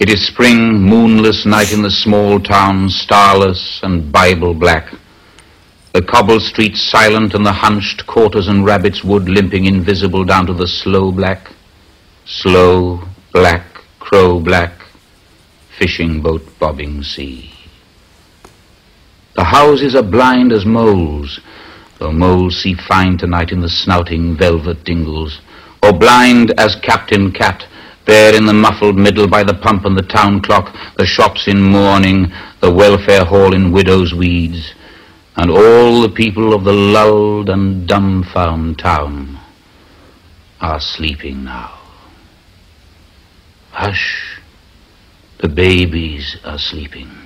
It 0.00 0.08
is 0.10 0.26
spring, 0.26 0.80
moonless 0.80 1.44
night 1.44 1.72
in 1.72 1.82
the 1.82 1.90
small 1.90 2.40
town, 2.40 2.88
starless 2.88 3.80
and 3.82 4.12
Bible 4.12 4.54
black. 4.54 4.94
The 5.92 6.02
cobble 6.02 6.38
streets 6.38 6.82
silent 6.82 7.34
and 7.34 7.44
the 7.44 7.52
hunched 7.52 8.06
quarters 8.06 8.46
and 8.46 8.64
rabbits 8.64 9.02
wood 9.02 9.28
limping 9.28 9.64
invisible 9.64 10.24
down 10.24 10.46
to 10.46 10.54
the 10.54 10.68
slow 10.68 11.10
black, 11.10 11.50
slow 12.26 13.00
black, 13.32 13.64
crow 13.98 14.38
black, 14.38 14.72
fishing 15.78 16.22
boat 16.22 16.42
bobbing 16.60 17.02
sea. 17.02 17.57
The 19.38 19.44
houses 19.44 19.94
are 19.94 20.02
blind 20.02 20.50
as 20.50 20.66
moles, 20.66 21.38
though 22.00 22.10
moles 22.10 22.60
see 22.60 22.74
fine 22.74 23.16
tonight 23.16 23.52
in 23.52 23.60
the 23.60 23.68
snouting 23.68 24.36
velvet 24.36 24.82
dingles, 24.82 25.40
or 25.80 25.92
blind 25.92 26.52
as 26.58 26.74
Captain 26.74 27.30
Cat, 27.30 27.64
there 28.04 28.34
in 28.34 28.46
the 28.46 28.52
muffled 28.52 28.96
middle 28.96 29.28
by 29.28 29.44
the 29.44 29.54
pump 29.54 29.84
and 29.84 29.96
the 29.96 30.02
town 30.02 30.42
clock, 30.42 30.74
the 30.96 31.06
shops 31.06 31.46
in 31.46 31.62
mourning, 31.62 32.32
the 32.58 32.72
welfare 32.72 33.24
hall 33.24 33.54
in 33.54 33.70
widow's 33.70 34.12
weeds, 34.12 34.74
and 35.36 35.52
all 35.52 36.02
the 36.02 36.12
people 36.12 36.52
of 36.52 36.64
the 36.64 36.72
lulled 36.72 37.48
and 37.48 37.88
dumbfound 37.88 38.76
town 38.76 39.38
are 40.60 40.80
sleeping 40.80 41.44
now. 41.44 41.78
Hush, 43.70 44.40
the 45.40 45.48
babies 45.48 46.38
are 46.42 46.58
sleeping. 46.58 47.17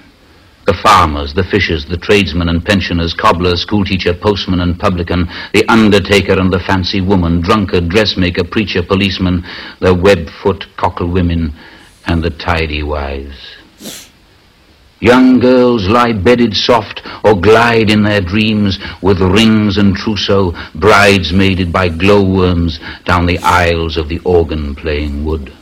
The 0.64 0.74
farmers, 0.74 1.34
the 1.34 1.42
fishers, 1.42 1.86
the 1.86 1.96
tradesmen 1.96 2.48
and 2.48 2.64
pensioners, 2.64 3.14
cobbler, 3.14 3.56
schoolteacher, 3.56 4.14
postman 4.14 4.60
and 4.60 4.78
publican, 4.78 5.28
the 5.52 5.64
undertaker 5.68 6.38
and 6.38 6.52
the 6.52 6.60
fancy 6.60 7.00
woman, 7.00 7.40
drunkard, 7.40 7.88
dressmaker, 7.88 8.44
preacher, 8.44 8.82
policeman, 8.82 9.44
the 9.80 9.92
web-foot 9.92 10.66
cockle 10.76 11.08
women, 11.08 11.52
and 12.06 12.22
the 12.22 12.30
tidy 12.30 12.82
wives. 12.82 13.56
Young 15.00 15.40
girls 15.40 15.88
lie 15.88 16.12
bedded 16.12 16.54
soft 16.54 17.02
or 17.24 17.34
glide 17.34 17.90
in 17.90 18.04
their 18.04 18.20
dreams 18.20 18.78
with 19.02 19.20
rings 19.20 19.76
and 19.76 19.96
trousseau, 19.96 20.52
bridesmaided 20.76 21.72
by 21.72 21.88
glowworms 21.88 22.78
down 23.04 23.26
the 23.26 23.40
aisles 23.40 23.96
of 23.96 24.08
the 24.08 24.20
organ-playing 24.20 25.24
wood. 25.24 25.52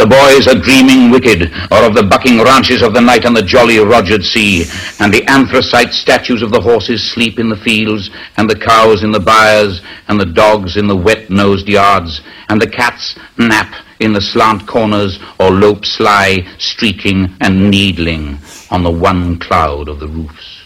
The 0.00 0.06
boys 0.06 0.48
are 0.48 0.58
dreaming 0.58 1.10
wicked, 1.10 1.52
or 1.70 1.84
of 1.84 1.94
the 1.94 2.02
bucking 2.02 2.42
ranches 2.42 2.80
of 2.80 2.94
the 2.94 3.02
night 3.02 3.26
on 3.26 3.34
the 3.34 3.42
jolly 3.42 3.76
Rogered 3.76 4.24
Sea, 4.24 4.64
and 4.98 5.12
the 5.12 5.22
anthracite 5.28 5.92
statues 5.92 6.40
of 6.40 6.52
the 6.52 6.60
horses 6.62 7.04
sleep 7.12 7.38
in 7.38 7.50
the 7.50 7.56
fields, 7.58 8.08
and 8.38 8.48
the 8.48 8.58
cows 8.58 9.02
in 9.02 9.12
the 9.12 9.20
byres, 9.20 9.82
and 10.08 10.18
the 10.18 10.24
dogs 10.24 10.78
in 10.78 10.86
the 10.86 10.96
wet-nosed 10.96 11.68
yards, 11.68 12.22
and 12.48 12.62
the 12.62 12.66
cats 12.66 13.14
nap 13.36 13.74
in 14.00 14.14
the 14.14 14.22
slant 14.22 14.66
corners, 14.66 15.18
or 15.38 15.50
lope 15.50 15.84
sly, 15.84 16.48
streaking 16.56 17.36
and 17.42 17.70
needling 17.70 18.38
on 18.70 18.82
the 18.82 18.90
one 18.90 19.38
cloud 19.38 19.86
of 19.90 20.00
the 20.00 20.08
roofs. 20.08 20.62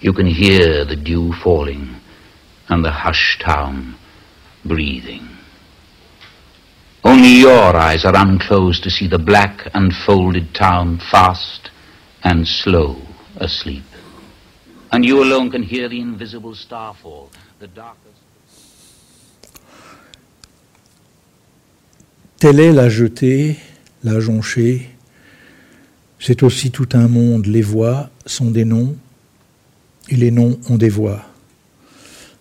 You 0.00 0.12
can 0.12 0.26
hear 0.26 0.84
the 0.84 0.96
dew 0.96 1.32
falling, 1.32 1.94
and 2.68 2.84
the 2.84 2.90
hushed 2.90 3.40
town 3.40 3.94
breathing. 4.64 5.33
Only 7.06 7.40
your 7.40 7.76
eyes 7.76 8.06
are 8.06 8.16
unclosed 8.16 8.82
to 8.84 8.90
see 8.90 9.08
the 9.08 9.18
black 9.18 9.68
and 9.74 9.92
folded 10.06 10.54
town 10.54 10.98
fast 11.10 11.70
and 12.22 12.48
slow 12.48 12.96
asleep. 13.36 13.84
And 14.90 15.04
you 15.04 15.22
alone 15.22 15.50
can 15.50 15.62
hear 15.62 15.90
the 15.90 16.00
invisible 16.00 16.54
starfall, 16.54 17.28
the 17.60 17.66
darkest. 17.66 18.14
Telle 22.38 22.60
est 22.60 22.72
la 22.72 22.88
jetée, 22.88 23.58
la 24.02 24.18
jonchée. 24.20 24.88
C'est 26.18 26.42
aussi 26.42 26.70
tout 26.70 26.88
un 26.94 27.08
monde. 27.08 27.44
Les 27.44 27.60
voix 27.60 28.08
sont 28.24 28.50
des 28.50 28.64
noms 28.64 28.96
et 30.08 30.16
les 30.16 30.30
noms 30.30 30.58
ont 30.70 30.76
des 30.78 30.88
voix. 30.88 31.22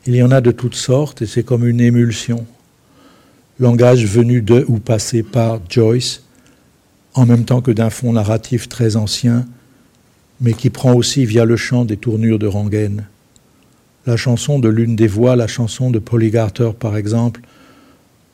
Il 0.06 0.16
y 0.16 0.24
en 0.24 0.32
a 0.32 0.40
de 0.40 0.52
toutes 0.52 0.76
sortes 0.76 1.22
et 1.22 1.26
c'est 1.26 1.44
comme 1.44 1.68
une 1.68 1.82
émulsion 1.82 2.46
langage 3.64 4.06
venu 4.06 4.42
de 4.42 4.66
ou 4.68 4.80
passé 4.80 5.24
par 5.24 5.62
Joyce, 5.70 6.24
en 7.14 7.26
même 7.26 7.46
temps 7.46 7.62
que 7.62 7.72
d'un 7.72 7.90
fond 7.90 8.12
narratif 8.12 8.68
très 8.68 8.98
ancien, 8.98 9.46
mais 10.42 10.52
qui 10.52 10.70
prend 10.70 10.94
aussi 10.94 11.26
via 11.26 11.46
le 11.46 11.56
chant 11.56 11.86
des 11.86 11.96
tournures 11.96 12.40
de 12.40 12.46
rengaine. 12.46 13.08
La 14.06 14.18
chanson 14.18 14.60
de 14.60 14.68
l'une 14.68 14.98
des 14.98 15.08
voix, 15.08 15.38
la 15.38 15.48
chanson 15.48 15.92
de 15.92 16.00
Polly 16.00 16.30
Garter 16.30 16.72
par 16.78 16.98
exemple, 16.98 17.40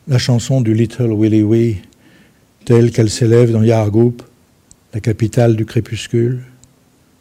la 0.07 0.17
chanson 0.17 0.61
du 0.61 0.73
Little 0.73 1.11
Willie 1.11 1.43
Wee, 1.43 1.77
telle 2.65 2.91
qu'elle 2.91 3.11
s'élève 3.11 3.51
dans 3.51 3.61
Yargoup, 3.61 4.17
la 4.95 4.99
capitale 4.99 5.55
du 5.55 5.65
crépuscule, 5.67 6.41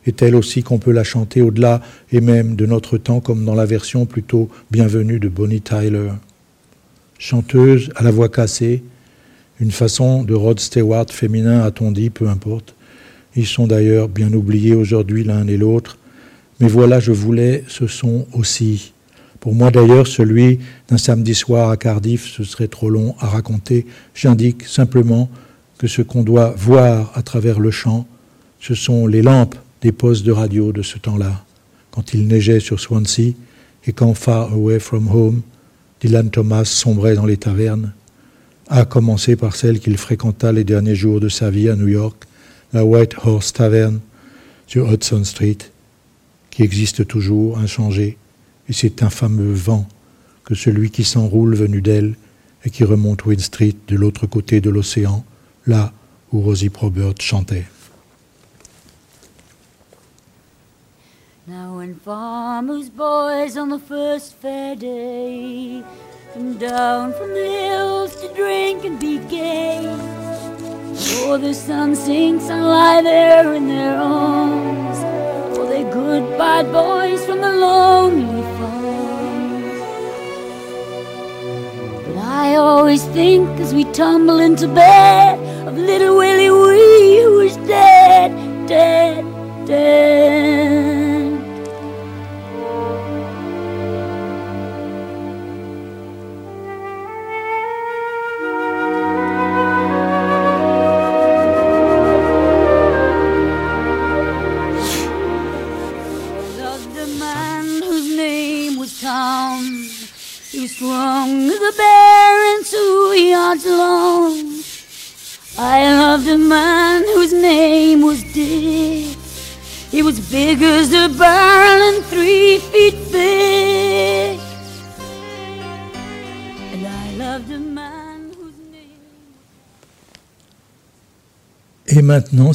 est 0.07 0.16
telle 0.16 0.35
aussi 0.35 0.62
qu'on 0.62 0.79
peut 0.79 0.92
la 0.92 1.05
chanter 1.05 1.42
au-delà 1.42 1.83
et 2.11 2.23
même 2.23 2.57
de 2.57 2.64
notre 2.64 2.97
temps 2.97 3.21
comme 3.21 3.44
dans 3.44 3.55
la 3.55 3.66
version 3.66 4.07
plutôt 4.07 4.49
bienvenue 4.71 5.21
de 5.21 5.29
Bonnie 5.29 5.61
Tyler 5.61 6.12
chanteuse 7.18 7.90
à 7.96 8.02
la 8.02 8.11
voix 8.11 8.28
cassée, 8.28 8.83
une 9.61 9.72
façon 9.72 10.22
de 10.22 10.35
Rod 10.35 10.61
Stewart 10.61 11.07
féminin, 11.11 11.62
a-t-on 11.62 11.90
dit, 11.90 12.11
peu 12.11 12.28
importe. 12.28 12.74
Ils 13.35 13.46
sont 13.46 13.66
d'ailleurs 13.66 14.09
bien 14.09 14.33
oubliés 14.33 14.74
aujourd'hui 14.74 15.24
l'un 15.24 15.46
et 15.46 15.57
l'autre. 15.57 15.98
Mais 16.61 16.68
voilà, 16.68 17.00
je 17.00 17.12
voulais 17.12 17.64
ce 17.68 17.87
son 17.87 18.26
aussi. 18.33 18.92
Pour 19.40 19.54
moi 19.54 19.70
d'ailleurs, 19.70 20.07
celui 20.07 20.59
d'un 20.88 20.98
samedi 20.98 21.35
soir 21.35 21.70
à 21.70 21.76
Cardiff, 21.76 22.26
ce 22.26 22.44
serait 22.44 22.68
trop 22.68 22.90
long 22.90 23.14
à 23.20 23.26
raconter. 23.26 23.87
J'indique 24.14 24.64
simplement 24.64 25.28
que 25.78 25.87
ce 25.87 26.02
qu'on 26.02 26.24
doit 26.24 26.54
voir 26.57 27.12
à 27.14 27.22
travers 27.22 27.61
le 27.61 27.70
champ, 27.70 28.07
ce 28.61 28.74
sont 28.74 29.07
les 29.07 29.22
lampes 29.22 29.54
des 29.83 29.92
postes 29.92 30.24
de 30.24 30.33
radio 30.33 30.72
de 30.72 30.83
ce 30.83 30.98
temps-là, 30.98 31.44
quand 31.92 32.14
il 32.14 32.26
neigeait 32.26 32.59
sur 32.59 32.81
Swansea 32.81 33.35
et 33.87 33.92
quand 33.92 34.14
Far 34.14 34.52
Away 34.52 34.81
from 34.81 35.09
Home, 35.09 35.42
Dylan 36.00 36.30
Thomas 36.30 36.64
sombrait 36.64 37.14
dans 37.14 37.26
les 37.26 37.37
tavernes, 37.37 37.92
à 38.68 38.84
commencer 38.84 39.34
par 39.34 39.56
celle 39.56 39.80
qu'il 39.80 39.96
fréquenta 39.96 40.52
les 40.52 40.64
derniers 40.64 40.94
jours 40.94 41.20
de 41.20 41.28
sa 41.28 41.50
vie 41.50 41.68
à 41.68 41.76
New 41.76 41.88
York, 41.88 42.24
la 42.72 42.84
White 42.84 43.16
Horse 43.24 43.52
Tavern 43.52 44.00
sur 44.66 44.92
Hudson 44.92 45.24
Street, 45.24 45.58
qui 46.50 46.62
existe 46.62 47.06
toujours, 47.06 47.58
inchangée, 47.58 48.16
et 48.68 48.72
c'est 48.72 49.02
un 49.02 49.11
fameux 49.11 49.52
vent 49.52 49.88
que 50.44 50.54
celui 50.54 50.90
qui 50.90 51.04
s'enroule 51.04 51.54
venu 51.54 51.82
d'elle 51.82 52.14
et 52.64 52.70
qui 52.70 52.84
remonte 52.84 53.24
Wynne 53.24 53.38
Street 53.38 53.74
de 53.88 53.96
l'autre 53.96 54.26
côté 54.26 54.61
de 54.61 54.70
l'océan, 54.70 55.24
là 55.66 55.92
où 56.32 56.40
Rosie 56.40 56.68
Probert 56.68 57.14
chantait. 57.20 57.66
Now 61.48 61.76
when 61.76 61.94
farmers' 61.94 62.90
boys 62.90 63.56
on 63.56 63.70
the 63.70 63.78
first 63.78 64.34
fair 64.34 64.76
day 64.76 65.82
come 66.34 66.58
down 66.58 67.14
from 67.14 67.32
the 67.32 67.48
hills 67.48 68.14
to 68.16 68.28
drink 68.34 68.84
and 68.84 69.00
be 69.00 69.16
gay, 69.30 69.80
before 70.92 71.38
the 71.38 71.54
sun 71.54 71.96
sinks 71.96 72.50
and 72.50 72.66
lie 72.66 73.00
there 73.00 73.54
in 73.54 73.66
their 73.66 73.96
arms, 73.96 74.98
oh, 75.00 75.54
for 75.54 75.66
they're 75.70 75.90
good 75.90 76.37
bad 76.37 76.70
boys 76.70 77.24
from 77.24 77.40
the 77.40 77.50
lonely 77.50 78.42
farm. 78.58 79.72
But 82.04 82.18
I 82.18 82.56
always 82.56 83.04
think 83.04 83.48
as 83.58 83.72
we 83.72 83.84
tumble 83.92 84.38
into 84.38 84.68
bed 84.68 85.38
of 85.66 85.78
little 85.78 86.18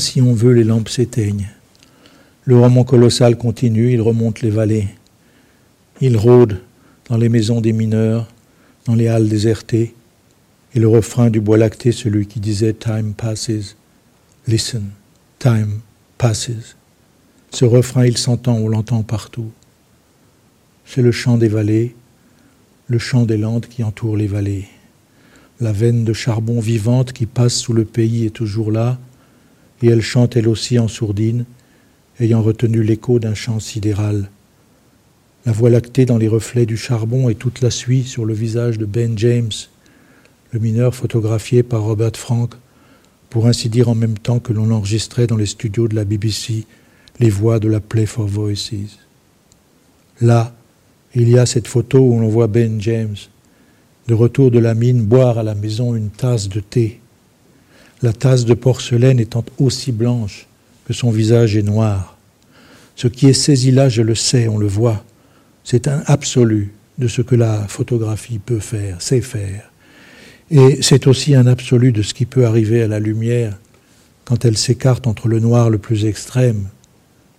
si 0.03 0.21
on 0.21 0.33
veut, 0.33 0.53
les 0.53 0.63
lampes 0.63 0.89
s'éteignent. 0.89 1.49
Le 2.45 2.57
roman 2.57 2.83
colossal 2.83 3.37
continue, 3.37 3.93
il 3.93 4.01
remonte 4.01 4.41
les 4.41 4.49
vallées. 4.49 4.89
Il 6.01 6.17
rôde 6.17 6.59
dans 7.09 7.17
les 7.17 7.29
maisons 7.29 7.61
des 7.61 7.73
mineurs, 7.73 8.27
dans 8.85 8.95
les 8.95 9.07
halles 9.07 9.29
désertées. 9.29 9.93
Et 10.75 10.79
le 10.79 10.87
refrain 10.87 11.29
du 11.29 11.39
bois 11.39 11.57
lacté, 11.57 11.91
celui 11.91 12.27
qui 12.27 12.39
disait 12.39 12.73
Time 12.73 13.13
passes, 13.13 13.75
listen, 14.45 14.89
time 15.39 15.79
passes. 16.17 16.75
Ce 17.51 17.63
refrain, 17.63 18.05
il 18.05 18.17
s'entend, 18.17 18.55
on 18.55 18.67
l'entend 18.67 19.03
partout. 19.03 19.51
C'est 20.85 21.01
le 21.01 21.11
chant 21.11 21.37
des 21.37 21.47
vallées, 21.47 21.95
le 22.87 22.99
chant 22.99 23.23
des 23.23 23.37
landes 23.37 23.67
qui 23.67 23.83
entourent 23.83 24.17
les 24.17 24.27
vallées. 24.27 24.67
La 25.61 25.71
veine 25.71 26.03
de 26.03 26.13
charbon 26.13 26.59
vivante 26.59 27.13
qui 27.13 27.25
passe 27.25 27.55
sous 27.55 27.73
le 27.73 27.85
pays 27.85 28.25
est 28.25 28.31
toujours 28.31 28.71
là, 28.71 28.99
et 29.83 29.87
elle 29.87 30.01
chante 30.01 30.37
elle 30.37 30.47
aussi 30.47 30.79
en 30.79 30.87
sourdine, 30.87 31.45
ayant 32.19 32.41
retenu 32.41 32.81
l'écho 32.81 33.19
d'un 33.19 33.35
chant 33.35 33.59
sidéral. 33.59 34.29
La 35.45 35.51
voie 35.51 35.69
lactée 35.69 36.05
dans 36.05 36.17
les 36.17 36.29
reflets 36.29 36.65
du 36.65 36.77
charbon 36.77 37.27
et 37.27 37.35
toute 37.35 37.61
la 37.61 37.69
suie 37.69 38.03
sur 38.03 38.23
le 38.23 38.33
visage 38.33 38.77
de 38.77 38.85
Ben 38.85 39.17
James, 39.17 39.51
le 40.51 40.59
mineur 40.59 40.95
photographié 40.95 41.63
par 41.63 41.83
Robert 41.83 42.15
Frank, 42.15 42.55
pour 43.29 43.45
ainsi 43.45 43.67
dire 43.67 43.89
en 43.89 43.95
même 43.95 44.17
temps 44.17 44.39
que 44.39 44.53
l'on 44.53 44.71
enregistrait 44.71 45.27
dans 45.27 45.35
les 45.35 45.47
studios 45.47 45.89
de 45.89 45.95
la 45.95 46.05
BBC 46.05 46.65
les 47.19 47.29
voix 47.29 47.59
de 47.59 47.67
la 47.67 47.81
Play 47.81 48.05
for 48.05 48.25
Voices. 48.25 48.97
Là, 50.21 50.55
il 51.13 51.29
y 51.29 51.37
a 51.37 51.45
cette 51.45 51.67
photo 51.67 51.99
où 51.99 52.19
l'on 52.19 52.29
voit 52.29 52.47
Ben 52.47 52.79
James, 52.79 53.17
de 54.07 54.13
retour 54.13 54.49
de 54.49 54.59
la 54.59 54.75
mine, 54.75 55.03
boire 55.03 55.37
à 55.37 55.43
la 55.43 55.55
maison 55.55 55.93
une 55.93 56.09
tasse 56.09 56.47
de 56.47 56.61
thé. 56.61 57.01
La 58.03 58.11
tasse 58.11 58.43
de 58.43 58.53
porcelaine 58.53 59.17
étant 59.17 59.45
aussi 59.59 59.93
blanche 59.93 60.47
que 60.85 60.91
son 60.91 61.09
visage 61.09 61.55
est 61.55 61.61
noir. 61.61 62.17
Ce 62.97 63.07
qui 63.07 63.27
est 63.27 63.33
saisi 63.33 63.71
là, 63.71 63.87
je 63.87 64.01
le 64.01 64.13
sais, 64.13 64.49
on 64.49 64.57
le 64.57 64.67
voit. 64.67 65.05
C'est 65.63 65.87
un 65.87 66.03
absolu 66.05 66.73
de 66.97 67.07
ce 67.07 67.21
que 67.21 67.35
la 67.35 67.65
photographie 67.69 68.39
peut 68.39 68.59
faire, 68.59 69.01
sait 69.01 69.21
faire. 69.21 69.71
Et 70.51 70.81
c'est 70.81 71.07
aussi 71.07 71.33
un 71.33 71.47
absolu 71.47 71.93
de 71.93 72.01
ce 72.01 72.13
qui 72.13 72.25
peut 72.25 72.45
arriver 72.45 72.83
à 72.83 72.89
la 72.89 72.99
lumière 72.99 73.57
quand 74.25 74.43
elle 74.43 74.57
s'écarte 74.57 75.07
entre 75.07 75.29
le 75.29 75.39
noir 75.39 75.69
le 75.69 75.77
plus 75.77 76.03
extrême, 76.03 76.67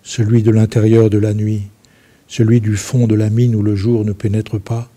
celui 0.03 0.43
de 0.43 0.51
l'intérieur 0.51 1.11
de 1.11 1.19
la 1.19 1.35
nuit, 1.35 1.65
celui 2.27 2.63
du 2.63 2.79
fond 2.79 3.07
de 3.07 3.15
la 3.15 3.29
mine 3.29 3.55
où 3.55 3.63
le 3.63 3.77
jour 3.77 4.07
ne 4.07 4.13
pénètre 4.13 4.59
pas, 4.59 4.91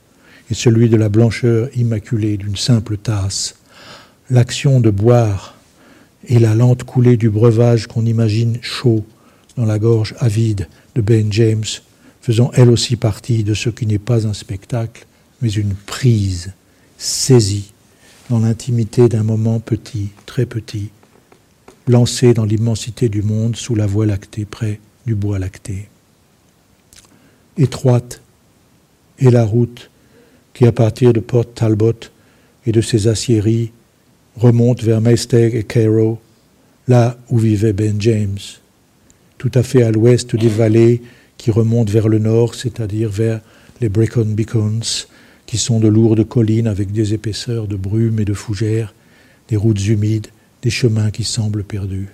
et 0.50 0.54
celui 0.54 0.88
de 0.88 0.96
la 0.96 1.10
blancheur 1.10 1.68
immaculée 1.76 2.38
d'une 2.38 2.56
simple 2.56 2.96
tasse. 2.96 3.58
L'action 4.30 4.80
de 4.80 4.92
boire 4.92 5.57
et 6.28 6.40
la 6.40 6.56
lente 6.56 6.84
coulée 6.84 7.18
du 7.18 7.30
breuvage 7.30 7.88
qu'on 7.88 8.06
imagine 8.06 8.58
chaud 8.62 9.06
dans 9.56 9.66
la 9.66 9.80
gorge 9.80 10.14
avide 10.20 10.68
de 10.96 11.02
Ben 11.02 11.32
James, 11.32 11.64
faisant 12.22 12.52
elle 12.54 12.70
aussi 12.70 12.96
partie 12.96 13.44
de 13.44 13.54
ce 13.54 13.70
qui 13.70 13.86
n'est 13.86 13.98
pas 13.98 14.28
un 14.28 14.34
spectacle, 14.34 15.08
mais 15.42 15.50
une 15.50 15.74
prise 15.74 16.54
saisie 16.98 17.72
dans 18.30 18.40
l'intimité 18.40 19.08
d'un 19.08 19.24
moment 19.24 19.60
petit, 19.60 20.10
très 20.26 20.46
petit, 20.46 20.90
lancé 21.88 22.34
dans 22.34 22.44
l'immensité 22.44 23.08
du 23.08 23.22
monde 23.22 23.56
sous 23.56 23.76
la 23.76 23.88
voie 23.88 24.06
lactée 24.06 24.46
près 24.46 24.80
du 25.06 25.16
bois 25.16 25.40
lacté. 25.40 25.88
Étroite 27.58 28.22
est 29.20 29.32
la 29.32 29.46
route 29.46 29.90
qui, 30.54 30.66
à 30.66 30.72
partir 30.72 31.14
de 31.14 31.22
Port 31.22 31.52
Talbot 31.54 31.94
et 32.66 32.72
de 32.72 32.82
ses 32.82 33.08
aciéries, 33.08 33.72
remonte 34.38 34.84
vers 34.84 35.02
Maesteg 35.02 35.56
et 35.56 35.64
Cairo, 35.64 36.20
là 36.88 37.18
où 37.30 37.38
vivait 37.38 37.74
Ben 37.74 38.00
James, 38.00 38.38
tout 39.38 39.52
à 39.54 39.64
fait 39.64 39.84
à 39.84 39.92
l'ouest 39.92 40.36
des 40.36 40.48
vallées 40.48 41.02
qui 41.38 41.52
remontent 41.52 41.92
vers 41.92 42.08
le 42.08 42.20
nord, 42.20 42.56
c'est-à-dire 42.56 43.10
vers 43.10 43.42
les 43.82 43.90
Brecon 43.90 44.26
Beacons, 44.26 45.06
qui 45.46 45.58
sont 45.58 45.80
de 45.80 45.88
lourdes 45.88 46.28
collines 46.28 46.68
avec 46.68 46.92
des 46.92 47.14
épaisseurs 47.14 47.68
de 47.68 47.76
brume 47.76 48.20
et 48.20 48.26
de 48.26 48.34
fougères, 48.34 48.94
des 49.50 49.56
routes 49.56 49.86
humides, 49.88 50.28
des 50.62 50.70
chemins 50.70 51.12
qui 51.12 51.24
semblent 51.24 51.64
perdus. 51.64 52.10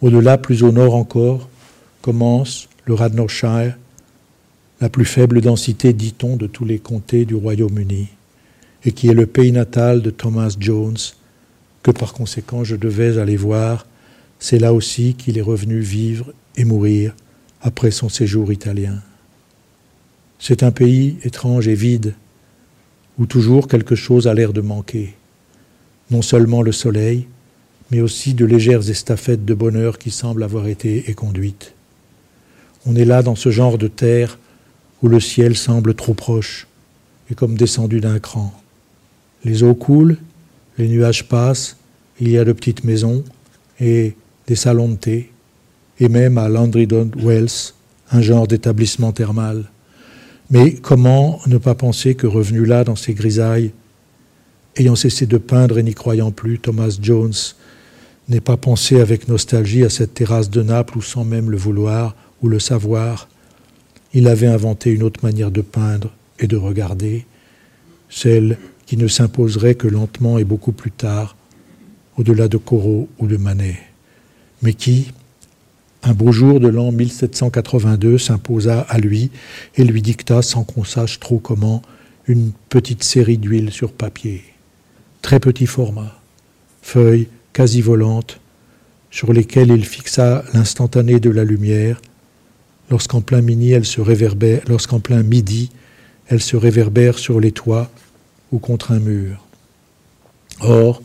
Au-delà, 0.00 0.38
plus 0.38 0.62
au 0.62 0.72
nord 0.72 0.94
encore, 0.94 1.48
commence 2.00 2.68
le 2.86 2.94
Radnorshire, 2.94 3.76
la 4.80 4.88
plus 4.88 5.04
faible 5.04 5.40
densité, 5.40 5.92
dit-on, 5.92 6.36
de 6.36 6.46
tous 6.46 6.64
les 6.64 6.78
comtés 6.78 7.24
du 7.24 7.34
Royaume-Uni, 7.34 8.08
et 8.84 8.92
qui 8.92 9.08
est 9.08 9.14
le 9.14 9.26
pays 9.26 9.52
natal 9.52 10.02
de 10.02 10.10
Thomas 10.10 10.54
Jones, 10.58 10.98
que 11.82 11.90
par 11.90 12.12
conséquent 12.12 12.64
je 12.64 12.76
devais 12.76 13.18
aller 13.18 13.36
voir. 13.36 13.86
C'est 14.38 14.58
là 14.58 14.72
aussi 14.72 15.14
qu'il 15.14 15.38
est 15.38 15.42
revenu 15.42 15.80
vivre 15.80 16.32
et 16.56 16.64
mourir 16.64 17.14
après 17.60 17.90
son 17.90 18.08
séjour 18.08 18.52
italien. 18.52 19.00
C'est 20.38 20.64
un 20.64 20.72
pays 20.72 21.18
étrange 21.22 21.68
et 21.68 21.74
vide, 21.74 22.14
où 23.18 23.26
toujours 23.26 23.68
quelque 23.68 23.94
chose 23.94 24.26
a 24.26 24.34
l'air 24.34 24.52
de 24.52 24.60
manquer. 24.60 25.14
Non 26.10 26.22
seulement 26.22 26.62
le 26.62 26.72
soleil, 26.72 27.26
mais 27.90 28.00
aussi 28.00 28.34
de 28.34 28.44
légères 28.44 28.88
estafettes 28.88 29.44
de 29.44 29.54
bonheur 29.54 29.98
qui 29.98 30.10
semblent 30.10 30.42
avoir 30.42 30.66
été 30.66 31.10
éconduites. 31.10 31.74
On 32.86 32.96
est 32.96 33.04
là 33.04 33.22
dans 33.22 33.36
ce 33.36 33.50
genre 33.50 33.78
de 33.78 33.86
terre 33.86 34.38
où 35.02 35.08
le 35.08 35.20
ciel 35.20 35.56
semble 35.56 35.94
trop 35.94 36.14
proche 36.14 36.66
et 37.30 37.34
comme 37.34 37.56
descendu 37.56 38.00
d'un 38.00 38.18
cran. 38.18 38.52
Les 39.44 39.62
eaux 39.62 39.74
coulent, 39.74 40.18
les 40.78 40.88
nuages 40.88 41.28
passent, 41.28 41.76
il 42.20 42.30
y 42.30 42.38
a 42.38 42.44
de 42.44 42.52
petites 42.52 42.84
maisons 42.84 43.24
et 43.80 44.14
des 44.46 44.56
salons 44.56 44.88
de 44.88 44.96
thé, 44.96 45.30
et 45.98 46.08
même 46.08 46.38
à 46.38 46.48
Landrydon 46.48 47.10
Wells, 47.16 47.72
un 48.10 48.20
genre 48.20 48.46
d'établissement 48.46 49.12
thermal. 49.12 49.64
Mais 50.50 50.74
comment 50.74 51.40
ne 51.46 51.58
pas 51.58 51.74
penser 51.74 52.14
que 52.14 52.26
revenu 52.26 52.64
là 52.64 52.84
dans 52.84 52.96
ces 52.96 53.14
grisailles, 53.14 53.72
ayant 54.76 54.96
cessé 54.96 55.26
de 55.26 55.38
peindre 55.38 55.78
et 55.78 55.82
n'y 55.82 55.94
croyant 55.94 56.30
plus, 56.30 56.58
Thomas 56.58 56.96
Jones 57.00 57.32
n'ait 58.28 58.40
pas 58.40 58.56
pensé 58.56 59.00
avec 59.00 59.28
nostalgie 59.28 59.84
à 59.84 59.90
cette 59.90 60.14
terrasse 60.14 60.50
de 60.50 60.62
Naples 60.62 60.98
où 60.98 61.02
sans 61.02 61.24
même 61.24 61.50
le 61.50 61.56
vouloir 61.56 62.14
ou 62.42 62.48
le 62.48 62.58
savoir, 62.58 63.28
il 64.14 64.28
avait 64.28 64.46
inventé 64.46 64.90
une 64.90 65.02
autre 65.02 65.20
manière 65.22 65.50
de 65.50 65.62
peindre 65.62 66.10
et 66.38 66.46
de 66.46 66.56
regarder, 66.56 67.26
celle 68.08 68.58
qui 68.92 68.98
ne 68.98 69.08
s'imposerait 69.08 69.74
que 69.74 69.88
lentement 69.88 70.36
et 70.36 70.44
beaucoup 70.44 70.72
plus 70.72 70.90
tard, 70.90 71.34
au-delà 72.18 72.46
de 72.46 72.58
Corot 72.58 73.08
ou 73.18 73.26
de 73.26 73.38
Manet, 73.38 73.78
mais 74.60 74.74
qui, 74.74 75.12
un 76.02 76.12
beau 76.12 76.30
jour 76.30 76.60
de 76.60 76.68
l'an 76.68 76.92
1782, 76.92 78.18
s'imposa 78.18 78.80
à 78.80 78.98
lui 78.98 79.30
et 79.76 79.84
lui 79.84 80.02
dicta, 80.02 80.42
sans 80.42 80.64
qu'on 80.64 80.84
sache 80.84 81.20
trop 81.20 81.38
comment, 81.38 81.80
une 82.26 82.52
petite 82.68 83.02
série 83.02 83.38
d'huile 83.38 83.72
sur 83.72 83.92
papier. 83.92 84.44
Très 85.22 85.40
petit 85.40 85.64
format, 85.64 86.20
feuilles 86.82 87.28
quasi 87.54 87.80
volantes, 87.80 88.40
sur 89.10 89.32
lesquelles 89.32 89.70
il 89.70 89.86
fixa 89.86 90.44
l'instantané 90.52 91.18
de 91.18 91.30
la 91.30 91.44
lumière, 91.44 91.98
lorsqu'en 92.90 93.22
plein 93.22 93.40
midi 93.40 93.72
elle 93.72 93.86
se 93.86 94.02
lorsqu'en 94.68 95.00
plein 95.00 95.22
midi 95.22 95.70
elle 96.26 96.42
se 96.42 96.56
réverbère 96.58 97.18
sur 97.18 97.40
les 97.40 97.52
toits 97.52 97.90
ou 98.52 98.58
contre 98.58 98.92
un 98.92 99.00
mur. 99.00 99.44
Or, 100.60 101.02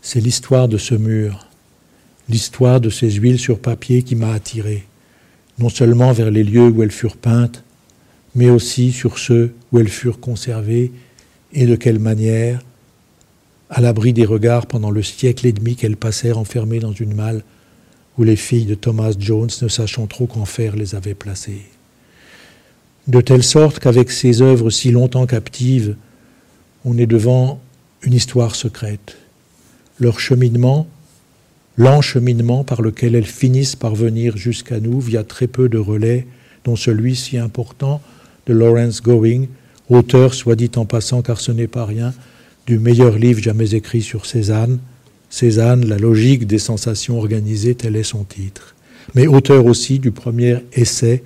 c'est 0.00 0.20
l'histoire 0.20 0.66
de 0.66 0.78
ce 0.78 0.94
mur, 0.94 1.46
l'histoire 2.28 2.80
de 2.80 2.90
ces 2.90 3.10
huiles 3.10 3.38
sur 3.38 3.60
papier 3.60 4.02
qui 4.02 4.16
m'a 4.16 4.32
attiré, 4.32 4.84
non 5.58 5.68
seulement 5.68 6.12
vers 6.12 6.30
les 6.30 6.42
lieux 6.42 6.68
où 6.68 6.82
elles 6.82 6.90
furent 6.90 7.16
peintes, 7.16 7.62
mais 8.34 8.50
aussi 8.50 8.90
sur 8.90 9.18
ceux 9.18 9.54
où 9.70 9.78
elles 9.78 9.88
furent 9.88 10.18
conservées 10.18 10.90
et 11.52 11.66
de 11.66 11.76
quelle 11.76 11.98
manière, 11.98 12.62
à 13.70 13.80
l'abri 13.80 14.12
des 14.12 14.24
regards 14.24 14.66
pendant 14.66 14.90
le 14.90 15.02
siècle 15.02 15.46
et 15.46 15.52
demi 15.52 15.76
qu'elles 15.76 15.96
passèrent 15.96 16.38
enfermées 16.38 16.80
dans 16.80 16.92
une 16.92 17.14
malle 17.14 17.44
où 18.18 18.24
les 18.24 18.36
filles 18.36 18.66
de 18.66 18.74
Thomas 18.74 19.14
Jones, 19.18 19.50
ne 19.62 19.68
sachant 19.68 20.06
trop 20.06 20.26
qu'en 20.26 20.44
faire, 20.44 20.76
les 20.76 20.94
avaient 20.94 21.14
placées. 21.14 21.62
De 23.08 23.20
telle 23.20 23.42
sorte 23.42 23.80
qu'avec 23.80 24.12
ces 24.12 24.42
œuvres 24.42 24.70
si 24.70 24.92
longtemps 24.92 25.26
captives, 25.26 25.96
on 26.84 26.96
est 26.98 27.06
devant 27.06 27.60
une 28.02 28.14
histoire 28.14 28.54
secrète. 28.54 29.16
Leur 29.98 30.20
cheminement, 30.20 30.86
l'encheminement 31.76 32.62
par 32.62 32.80
lequel 32.80 33.16
elles 33.16 33.26
finissent 33.26 33.76
par 33.76 33.96
venir 33.96 34.36
jusqu'à 34.36 34.78
nous 34.78 35.00
via 35.00 35.24
très 35.24 35.48
peu 35.48 35.68
de 35.68 35.78
relais, 35.78 36.26
dont 36.64 36.76
celui 36.76 37.16
si 37.16 37.38
important 37.38 38.00
de 38.46 38.52
Lawrence 38.52 39.02
Going, 39.02 39.46
auteur, 39.88 40.32
soit 40.32 40.56
dit 40.56 40.70
en 40.76 40.84
passant, 40.84 41.22
car 41.22 41.40
ce 41.40 41.50
n'est 41.50 41.66
pas 41.66 41.84
rien, 41.84 42.14
du 42.66 42.78
meilleur 42.78 43.18
livre 43.18 43.42
jamais 43.42 43.74
écrit 43.74 44.02
sur 44.02 44.26
Cézanne, 44.26 44.78
Cézanne, 45.28 45.86
la 45.86 45.96
logique 45.96 46.46
des 46.46 46.58
sensations 46.58 47.18
organisées, 47.18 47.74
tel 47.74 47.96
est 47.96 48.02
son 48.04 48.22
titre. 48.22 48.76
Mais 49.14 49.26
auteur 49.26 49.66
aussi 49.66 49.98
du 49.98 50.12
premier 50.12 50.58
essai 50.72 51.24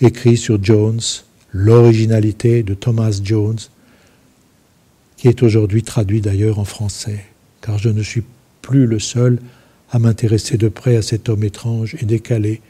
écrit 0.00 0.36
sur 0.36 0.62
Jones, 0.62 1.00
L'originalité 1.52 2.62
de 2.62 2.74
Thomas 2.74 3.18
Jones, 3.22 3.58
qui 5.16 5.26
est 5.26 5.42
aujourd'hui 5.42 5.82
traduit 5.82 6.20
d'ailleurs 6.20 6.60
en 6.60 6.64
français, 6.64 7.24
car 7.60 7.76
je 7.76 7.88
ne 7.88 8.02
suis 8.02 8.22
plus 8.62 8.86
le 8.86 9.00
seul 9.00 9.40
à 9.90 9.98
m'intéresser 9.98 10.58
de 10.58 10.68
près 10.68 10.96
à 10.96 11.02
cet 11.02 11.28
homme 11.28 11.42
étrange 11.42 11.96
et 12.00 12.04
décalé 12.04 12.60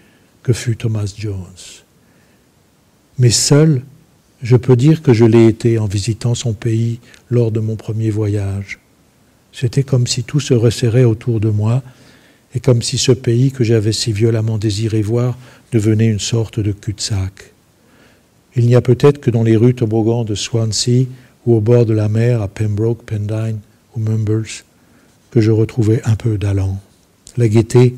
que 0.43 0.55
fut 0.55 0.77
Thomas 0.77 1.13
Jones. 1.15 1.45
Mais 3.19 3.29
seul, 3.29 3.83
je 4.43 4.57
peux 4.57 4.77
dire 4.77 5.03
que 5.03 5.13
je 5.13 5.27
l'ai 5.27 5.47
été 5.47 5.79
en 5.79 5.87
visitant 5.87 6.35
son 6.35 6.55
pays 6.55 7.01
lors 7.29 7.51
de 7.51 7.61
mon 7.61 7.77
premier 7.77 8.09
voyage. 8.09 8.79
C'était 9.53 9.83
comme 9.83 10.07
si 10.07 10.25
tout 10.25 10.41
se 10.41 10.55
resserrait 10.55 11.05
autour 11.05 11.39
de 11.39 11.51
moi 11.51 11.83
et 12.55 12.61
comme 12.61 12.83
si 12.83 12.99
ce 12.99 13.13
pays 13.13 13.53
que 13.53 13.65
j'avais 13.65 13.93
si 13.93 14.13
violemment 14.13 14.59
désiré 14.59 15.03
voir 15.03 15.39
devenait 15.73 16.09
une 16.09 16.19
sorte 16.19 16.61
de 16.61 16.73
cul-de-sac. 16.73 17.53
Il 18.57 18.67
n'y 18.67 18.75
a 18.75 18.81
peut-être 18.81 19.21
que 19.21 19.31
dans 19.31 19.45
les 19.45 19.57
rues 19.57 19.75
toboggans 19.75 20.25
de 20.25 20.35
Swansea 20.35 21.07
ou 21.47 21.55
au 21.55 21.61
bord 21.61 21.87
de 21.87 21.95
la 21.95 22.09
mer 22.09 22.43
à 22.43 22.49
Pembroke, 22.49 23.05
Pendine 23.05 23.61
ou 23.95 24.01
Mumbles 24.01 24.65
que 25.31 25.41
je 25.41 25.53
retrouvais 25.53 26.03
un 26.05 26.17
peu 26.17 26.39
d'allant. 26.39 26.81
La 27.37 27.49
gaieté, 27.49 27.95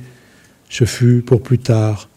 ce 0.69 0.85
fut 0.85 1.23
pour 1.23 1.43
plus 1.43 1.59
tard 1.59 2.09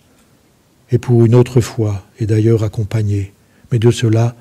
et 0.91 0.97
pour 0.97 1.25
une 1.25 1.35
autre 1.35 1.61
fois, 1.61 2.05
et 2.19 2.25
d'ailleurs 2.25 2.63
accompagné. 2.63 3.33
Mais 3.71 3.79
de 3.79 3.91
cela, 3.91 4.35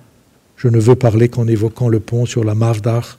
je 0.57 0.68
ne 0.68 0.78
veux 0.78 0.96
parler 0.96 1.28
qu'en 1.28 1.46
évoquant 1.46 1.88
le 1.88 2.00
pont 2.00 2.26
sur 2.26 2.44
la 2.44 2.54
Mavdach 2.54 3.18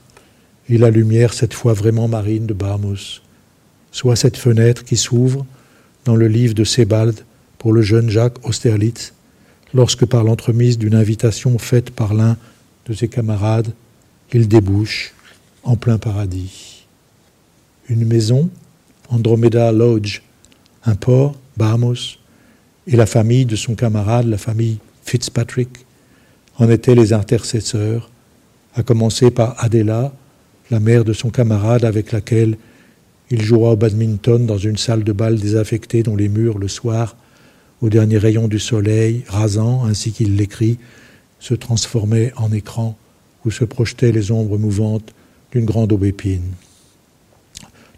et 0.68 0.78
la 0.78 0.90
lumière, 0.90 1.32
cette 1.32 1.54
fois 1.54 1.72
vraiment 1.72 2.08
marine, 2.08 2.46
de 2.46 2.54
Barmouth, 2.54 3.22
soit 3.96 4.14
cette 4.14 4.36
fenêtre 4.36 4.84
qui 4.84 4.98
s'ouvre 4.98 5.46
dans 6.04 6.16
le 6.16 6.28
livre 6.28 6.52
de 6.52 6.64
Sebald 6.64 7.24
pour 7.56 7.72
le 7.72 7.80
jeune 7.80 8.10
Jacques 8.10 8.46
Austerlitz, 8.46 9.14
lorsque 9.72 10.04
par 10.04 10.22
l'entremise 10.22 10.76
d'une 10.76 10.94
invitation 10.94 11.56
faite 11.56 11.88
par 11.88 12.12
l'un 12.12 12.36
de 12.84 12.92
ses 12.92 13.08
camarades, 13.08 13.72
il 14.34 14.48
débouche 14.48 15.14
en 15.62 15.76
plein 15.76 15.96
paradis. 15.96 16.84
Une 17.88 18.04
maison, 18.04 18.50
Andromeda 19.08 19.72
Lodge, 19.72 20.20
un 20.84 20.94
port, 20.94 21.34
Barmouth, 21.56 22.18
et 22.86 22.96
la 22.96 23.06
famille 23.06 23.46
de 23.46 23.56
son 23.56 23.76
camarade, 23.76 24.26
la 24.26 24.36
famille 24.36 24.76
Fitzpatrick, 25.06 25.70
en 26.58 26.68
étaient 26.68 26.94
les 26.94 27.14
intercesseurs, 27.14 28.10
à 28.74 28.82
commencer 28.82 29.30
par 29.30 29.54
Adela, 29.64 30.12
la 30.70 30.80
mère 30.80 31.02
de 31.02 31.14
son 31.14 31.30
camarade 31.30 31.86
avec 31.86 32.12
laquelle 32.12 32.58
il 33.30 33.42
jouera 33.42 33.72
au 33.72 33.76
badminton 33.76 34.46
dans 34.46 34.58
une 34.58 34.76
salle 34.76 35.02
de 35.02 35.12
bal 35.12 35.36
désaffectée 35.36 36.02
dont 36.02 36.16
les 36.16 36.28
murs, 36.28 36.58
le 36.58 36.68
soir, 36.68 37.16
au 37.82 37.88
dernier 37.88 38.18
rayon 38.18 38.48
du 38.48 38.58
soleil, 38.58 39.24
rasant, 39.26 39.84
ainsi 39.84 40.12
qu'il 40.12 40.36
l'écrit, 40.36 40.78
se 41.40 41.54
transformaient 41.54 42.32
en 42.36 42.52
écran 42.52 42.96
où 43.44 43.50
se 43.50 43.64
projetaient 43.64 44.12
les 44.12 44.30
ombres 44.30 44.58
mouvantes 44.58 45.12
d'une 45.52 45.64
grande 45.64 45.92
aubépine. 45.92 46.52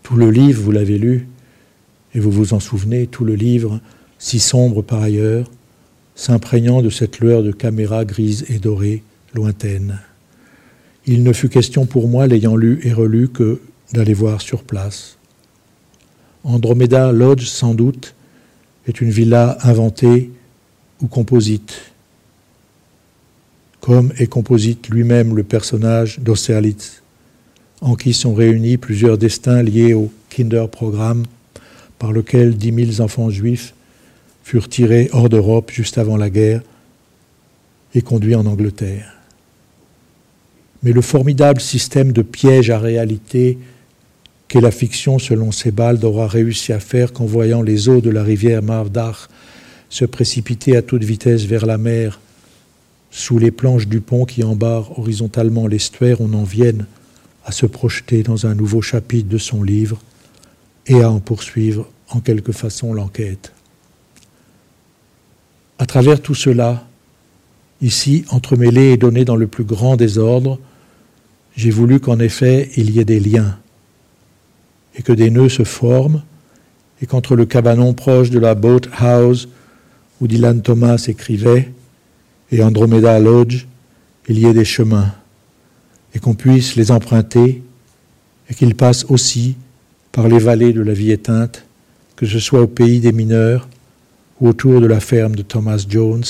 Tout 0.03 0.17
le 0.17 0.31
livre, 0.31 0.63
vous 0.63 0.73
l'avez 0.73 0.99
lu, 0.99 1.29
et 2.15 2.21
vous 2.21 2.31
vous 2.31 2.55
en 2.55 2.61
souvenez, 2.61 3.07
tout 3.07 3.25
le 3.25 3.35
livre, 3.35 3.81
si 4.19 4.41
sombre 4.41 4.83
par 4.83 5.03
ailleurs, 5.03 5.51
s'imprégnant 6.15 6.83
de 6.83 6.91
cette 6.91 7.21
lueur 7.21 7.43
de 7.43 7.53
caméra 7.53 8.05
grise 8.05 8.45
et 8.49 8.59
dorée, 8.59 9.03
lointaine. 9.35 10.01
Il 11.07 11.23
ne 11.23 11.33
fut 11.33 11.49
question 11.49 11.87
pour 11.87 12.09
moi, 12.09 12.27
l'ayant 12.27 12.57
lu 12.57 12.81
et 12.83 12.93
relu, 12.93 13.29
que 13.29 13.61
d'aller 13.93 14.15
voir 14.15 14.41
sur 14.41 14.65
place. 14.65 15.18
Andromeda 16.49 17.13
Lodge, 17.13 17.47
sans 17.47 17.75
doute, 17.75 18.15
est 18.87 19.03
une 19.03 19.11
villa 19.11 19.59
inventée 19.63 20.31
ou 21.03 21.07
composite, 21.07 21.93
comme 23.81 24.13
est 24.19 24.29
composite 24.29 24.89
lui-même 24.89 25.37
le 25.37 25.45
personnage 25.45 26.19
d'Austerlitz, 26.21 27.03
en 27.83 27.97
qui 27.97 28.15
sont 28.15 28.33
réunis 28.33 28.79
plusieurs 28.79 29.19
destins 29.19 29.63
liés 29.63 29.93
au 29.93 30.11
Kinder-programme 30.31 31.25
par 31.99 32.13
lequel 32.13 32.57
dix 32.57 32.73
mille 32.73 33.03
enfants 33.03 33.29
juifs 33.29 33.75
furent 34.43 34.71
tirés 34.71 35.11
hors 35.13 35.29
d'Europe 35.29 35.71
juste 35.71 35.99
avant 35.99 36.17
la 36.17 36.31
guerre 36.31 36.63
et 37.95 38.01
conduits 38.01 38.35
en 38.35 38.47
Angleterre. 38.47 39.15
Mais 40.83 40.93
le 40.93 41.03
formidable 41.03 41.61
système 41.61 42.13
de 42.13 42.23
piège 42.23 42.71
à 42.71 42.79
réalité 42.79 43.59
qu'est 44.49 44.61
la 44.61 44.71
fiction 44.71 45.19
selon 45.19 45.53
Sebald 45.53 46.03
aura 46.05 46.27
réussi 46.27 46.73
à 46.73 46.81
faire 46.81 47.13
qu'en 47.13 47.27
voyant 47.27 47.63
les 47.63 47.89
eaux 47.89 48.01
de 48.01 48.11
la 48.11 48.23
rivière 48.23 48.63
Mavdach 48.63 49.29
se 49.91 50.05
précipiter 50.05 50.77
à 50.77 50.83
toute 50.83 51.05
vitesse 51.05 51.45
vers 51.45 51.67
la 51.67 51.79
mer, 51.79 52.21
sous 53.11 53.39
les 53.39 53.51
planches 53.51 53.87
du 53.87 54.01
pont 54.01 54.25
qui 54.25 54.45
embarrent 54.45 54.99
horizontalement 54.99 55.67
l'estuaire, 55.67 56.21
on 56.21 56.33
en 56.35 56.45
vienne 56.45 56.87
à 57.45 57.53
se 57.53 57.67
projeter 57.67 58.23
dans 58.23 58.47
un 58.47 58.55
nouveau 58.55 58.83
chapitre 58.83 59.29
de 59.29 59.39
son 59.39 59.63
livre 59.63 59.99
et 60.87 61.03
à 61.03 61.11
en 61.11 61.21
poursuivre 61.21 61.89
en 62.11 62.21
quelque 62.21 62.53
façon 62.53 62.93
l'enquête. 62.93 63.53
À 65.79 65.87
travers 65.87 66.21
tout 66.21 66.35
cela, 66.35 66.87
ici 67.81 68.25
entremêlé 68.31 68.93
et 68.93 68.97
donné 68.97 69.25
dans 69.25 69.37
le 69.37 69.47
plus 69.47 69.65
grand 69.65 69.97
désordre, 69.97 70.59
j'ai 71.57 71.71
voulu 71.71 72.01
qu'en 72.01 72.19
effet 72.19 72.71
il 72.77 72.91
y 72.91 73.01
ait 73.01 73.05
des 73.05 73.21
liens, 73.21 73.59
et 74.99 75.03
que 75.03 75.13
des 75.13 75.31
nœuds 75.31 75.49
se 75.49 75.63
forment, 75.63 76.23
et 77.01 77.07
qu'entre 77.07 77.37
le 77.37 77.47
cabanon 77.47 77.95
proche 77.95 78.31
de 78.31 78.41
la 78.41 78.55
Boat 78.55 78.83
House, 78.99 79.49
où 80.21 80.27
Dylan 80.27 80.61
Thomas 80.61 81.05
écrivait, 81.07 81.73
et 82.51 82.63
Andromeda 82.63 83.19
Lodge, 83.21 83.67
il 84.29 84.39
y 84.39 84.47
ait 84.47 84.55
des 84.55 84.65
chemins, 84.65 85.15
et 86.15 86.19
qu'on 86.19 86.35
puisse 86.35 86.75
les 86.75 86.91
emprunter, 86.91 87.63
et 88.51 88.55
qu'ils 88.55 88.75
passent 88.75 89.07
aussi 89.09 89.57
par 90.11 90.27
les 90.27 90.39
vallées 90.39 90.73
de 90.73 90.83
la 90.83 90.93
vie 90.93 91.13
éteinte, 91.13 91.65
que 92.17 92.27
ce 92.27 92.41
soit 92.41 92.63
au 92.63 92.67
pays 92.67 92.99
des 92.99 93.13
mineurs, 93.13 93.69
ou 94.41 94.49
autour 94.49 94.81
de 94.81 94.87
la 94.87 95.01
ferme 95.01 95.37
de 95.37 95.43
Thomas 95.43 95.85
Jones, 95.89 96.25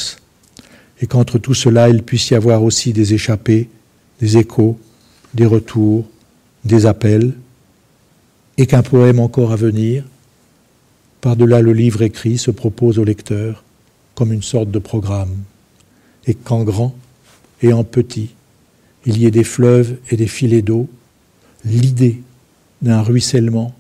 et 1.01 1.07
qu'entre 1.07 1.39
tout 1.39 1.55
cela 1.55 1.89
il 1.89 2.03
puisse 2.03 2.31
y 2.31 2.35
avoir 2.35 2.63
aussi 2.63 2.93
des 2.93 3.15
échappées, 3.15 3.71
des 4.21 4.37
échos, 4.37 4.79
des 5.33 5.47
retours, 5.47 6.05
des 6.65 6.85
appels, 6.85 7.33
et 8.59 8.67
qu'un 8.67 8.83
poème 8.83 9.21
encore 9.21 9.53
à 9.53 9.57
venir, 9.57 10.05
par-delà 11.21 11.63
le 11.63 11.73
livre 11.73 12.03
écrit, 12.03 12.37
se 12.37 12.51
propose 12.51 12.99
au 12.99 13.05
lecteur 13.05 13.65
comme 14.17 14.33
une 14.33 14.43
sorte 14.43 14.71
de 14.71 14.81
programme, 14.81 15.37
et 16.27 16.35
qu'en 16.35 16.65
grand 16.65 16.95
et 17.63 17.73
en 17.73 17.85
petit, 17.85 18.35
il 19.07 19.17
y 19.17 19.27
ait 19.27 19.31
des 19.31 19.45
fleuves 19.45 19.97
et 20.11 20.17
des 20.17 20.27
filets 20.27 20.63
d'eau, 20.63 20.89
l'idée 21.65 22.21
d'un 22.83 23.01
ruissellement 23.01 23.75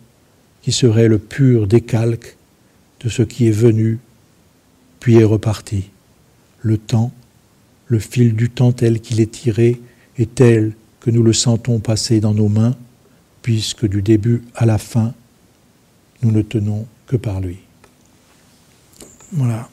qui 0.63 0.71
serait 0.71 1.09
le 1.09 1.19
pur 1.19 1.67
décalque 1.67 2.37
de 3.01 3.09
ce 3.09 3.23
qui 3.23 3.49
est 3.49 3.53
venu 3.53 3.99
puis 5.01 5.17
est 5.17 5.25
reparti. 5.25 5.91
Le 6.61 6.79
temps, 6.79 7.13
le 7.87 7.99
fil 7.99 8.35
du 8.35 8.51
temps 8.51 8.73
tel 8.73 9.01
qu'il 9.01 9.21
est 9.21 9.31
tiré 9.31 9.81
est 10.19 10.35
tel 10.35 10.73
que 11.01 11.11
nous 11.11 11.23
le 11.23 11.33
sentons 11.33 11.79
passer 11.79 12.21
dans 12.21 12.35
nos 12.35 12.49
mains, 12.49 12.77
puisque 13.49 13.87
du 13.87 14.03
début 14.03 14.43
à 14.55 14.67
la 14.67 14.77
fin, 14.77 15.15
nous 16.21 16.31
ne 16.31 16.43
tenons 16.43 16.87
que 17.07 17.17
par 17.17 17.41
lui. 17.41 17.61
Voilà. 19.33 19.71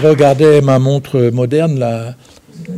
Je 0.00 0.06
regardais 0.06 0.60
ma 0.60 0.78
montre 0.78 1.30
moderne 1.32 1.76
là, 1.80 2.14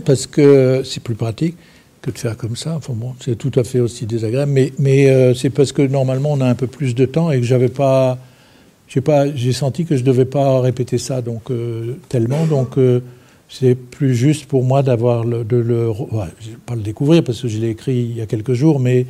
parce 0.06 0.26
que 0.26 0.80
c'est 0.86 1.02
plus 1.02 1.14
pratique 1.14 1.54
que 2.00 2.10
de 2.10 2.16
faire 2.16 2.34
comme 2.34 2.56
ça. 2.56 2.80
C'est 3.22 3.36
tout 3.36 3.52
à 3.56 3.62
fait 3.62 3.80
aussi 3.80 4.06
désagréable, 4.06 4.52
mais, 4.78 5.10
euh, 5.10 5.34
c'est 5.34 5.50
parce 5.50 5.72
que 5.72 5.82
normalement 5.82 6.32
on 6.32 6.40
a 6.40 6.46
un 6.46 6.54
peu 6.54 6.66
plus 6.66 6.94
de 6.94 7.04
temps 7.04 7.30
et 7.30 7.38
que 7.38 7.44
j'avais 7.44 7.68
pas, 7.68 8.16
j'ai 8.88 9.02
pas, 9.02 9.30
j'ai 9.34 9.52
senti 9.52 9.84
que 9.84 9.98
je 9.98 10.02
devais 10.02 10.24
pas 10.24 10.62
répéter 10.62 10.96
ça 10.96 11.20
donc 11.20 11.50
euh, 11.50 11.96
tellement, 12.08 12.46
donc 12.46 12.78
euh, 12.78 13.00
c'est 13.50 13.74
plus 13.74 14.14
juste 14.14 14.46
pour 14.46 14.64
moi 14.64 14.82
d'avoir 14.82 15.26
de 15.26 15.56
le, 15.56 15.90
ouais, 15.90 16.24
pas 16.64 16.74
le 16.74 16.80
découvrir 16.80 17.22
parce 17.22 17.42
que 17.42 17.48
je 17.48 17.58
l'ai 17.58 17.68
écrit 17.68 17.96
il 17.96 18.16
y 18.16 18.22
a 18.22 18.26
quelques 18.26 18.54
jours, 18.54 18.80
mais 18.80 19.04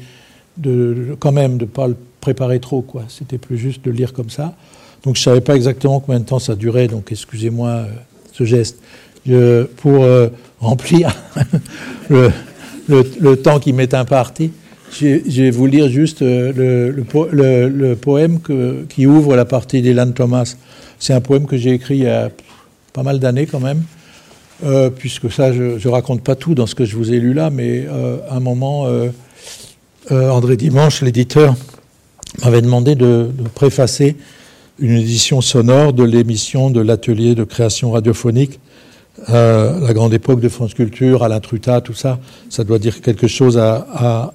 quand 1.20 1.32
même 1.32 1.58
de 1.58 1.64
pas 1.64 1.86
le 1.86 1.96
préparer 2.20 2.58
trop 2.58 2.82
quoi. 2.82 3.04
C'était 3.06 3.38
plus 3.38 3.56
juste 3.56 3.84
de 3.84 3.92
lire 3.92 4.12
comme 4.12 4.30
ça. 4.30 4.56
Donc 5.05 5.16
je 5.16 5.20
ne 5.20 5.24
savais 5.24 5.40
pas 5.40 5.57
exactement 5.57 6.01
combien 6.01 6.20
de 6.20 6.26
temps 6.26 6.38
ça 6.38 6.55
durait, 6.55 6.88
donc 6.88 7.11
excusez-moi 7.11 7.68
euh, 7.68 7.86
ce 8.32 8.44
geste. 8.44 8.78
Pour 9.76 10.03
euh, 10.05 10.28
remplir 10.61 11.14
le, 12.11 12.30
le, 12.88 13.36
temps 13.36 13.61
qui 13.61 13.72
m'est 13.72 13.94
imparti, 13.94 14.51
je 14.92 15.42
vais 15.42 15.51
vous 15.51 15.66
lire 15.66 15.88
juste 15.88 16.22
euh, 16.22 16.92
le, 16.92 17.94
poème 17.94 18.40
qui 18.88 19.07
ouvre 19.07 19.36
la 19.36 19.44
partie 19.44 19.82
d'Elan 19.82 20.12
Thomas. 20.12 20.57
C'est 20.98 21.12
un 21.12 21.20
poème 21.20 21.46
que 21.46 21.57
j'ai 21.57 21.72
écrit 21.72 21.98
il 21.98 22.05
y 22.05 22.09
a 22.09 22.30
pas 22.92 23.03
mal 23.03 23.20
d'années 23.20 23.46
quand 23.46 23.61
même, 23.61 23.82
puisque 24.96 25.30
ça, 25.30 25.53
je 25.53 25.86
ne 25.86 25.88
raconte 25.88 26.22
pas 26.22 26.34
tout 26.34 26.55
dans 26.55 26.66
ce 26.66 26.74
que 26.74 26.84
je 26.84 26.96
vous 26.96 27.12
ai 27.12 27.20
lu 27.20 27.34
là, 27.34 27.51
mais 27.51 27.86
à 28.28 28.36
un 28.36 28.40
moment, 28.40 28.88
André 30.11 30.57
Dimanche, 30.57 31.03
l'éditeur, 31.03 31.55
m'avait 32.42 32.62
demandé 32.62 32.94
de, 32.94 33.30
de 33.32 33.48
préfacer 33.55 34.16
une 34.81 34.97
édition 34.97 35.41
sonore 35.41 35.93
de 35.93 36.03
l'émission 36.03 36.70
de 36.70 36.81
l'atelier 36.81 37.35
de 37.35 37.45
création 37.45 37.93
radiophonique, 37.93 38.59
la 39.28 39.93
grande 39.93 40.14
époque 40.14 40.41
de 40.41 40.49
France 40.49 40.74
Culture, 40.74 41.22
Alain 41.22 41.41
Truta, 41.41 41.81
tout 41.81 41.95
ça. 41.95 42.18
Ça 42.49 42.64
doit 42.64 42.78
dire 42.78 43.01
quelque 43.03 43.26
chose 43.26 43.59
à, 43.59 44.33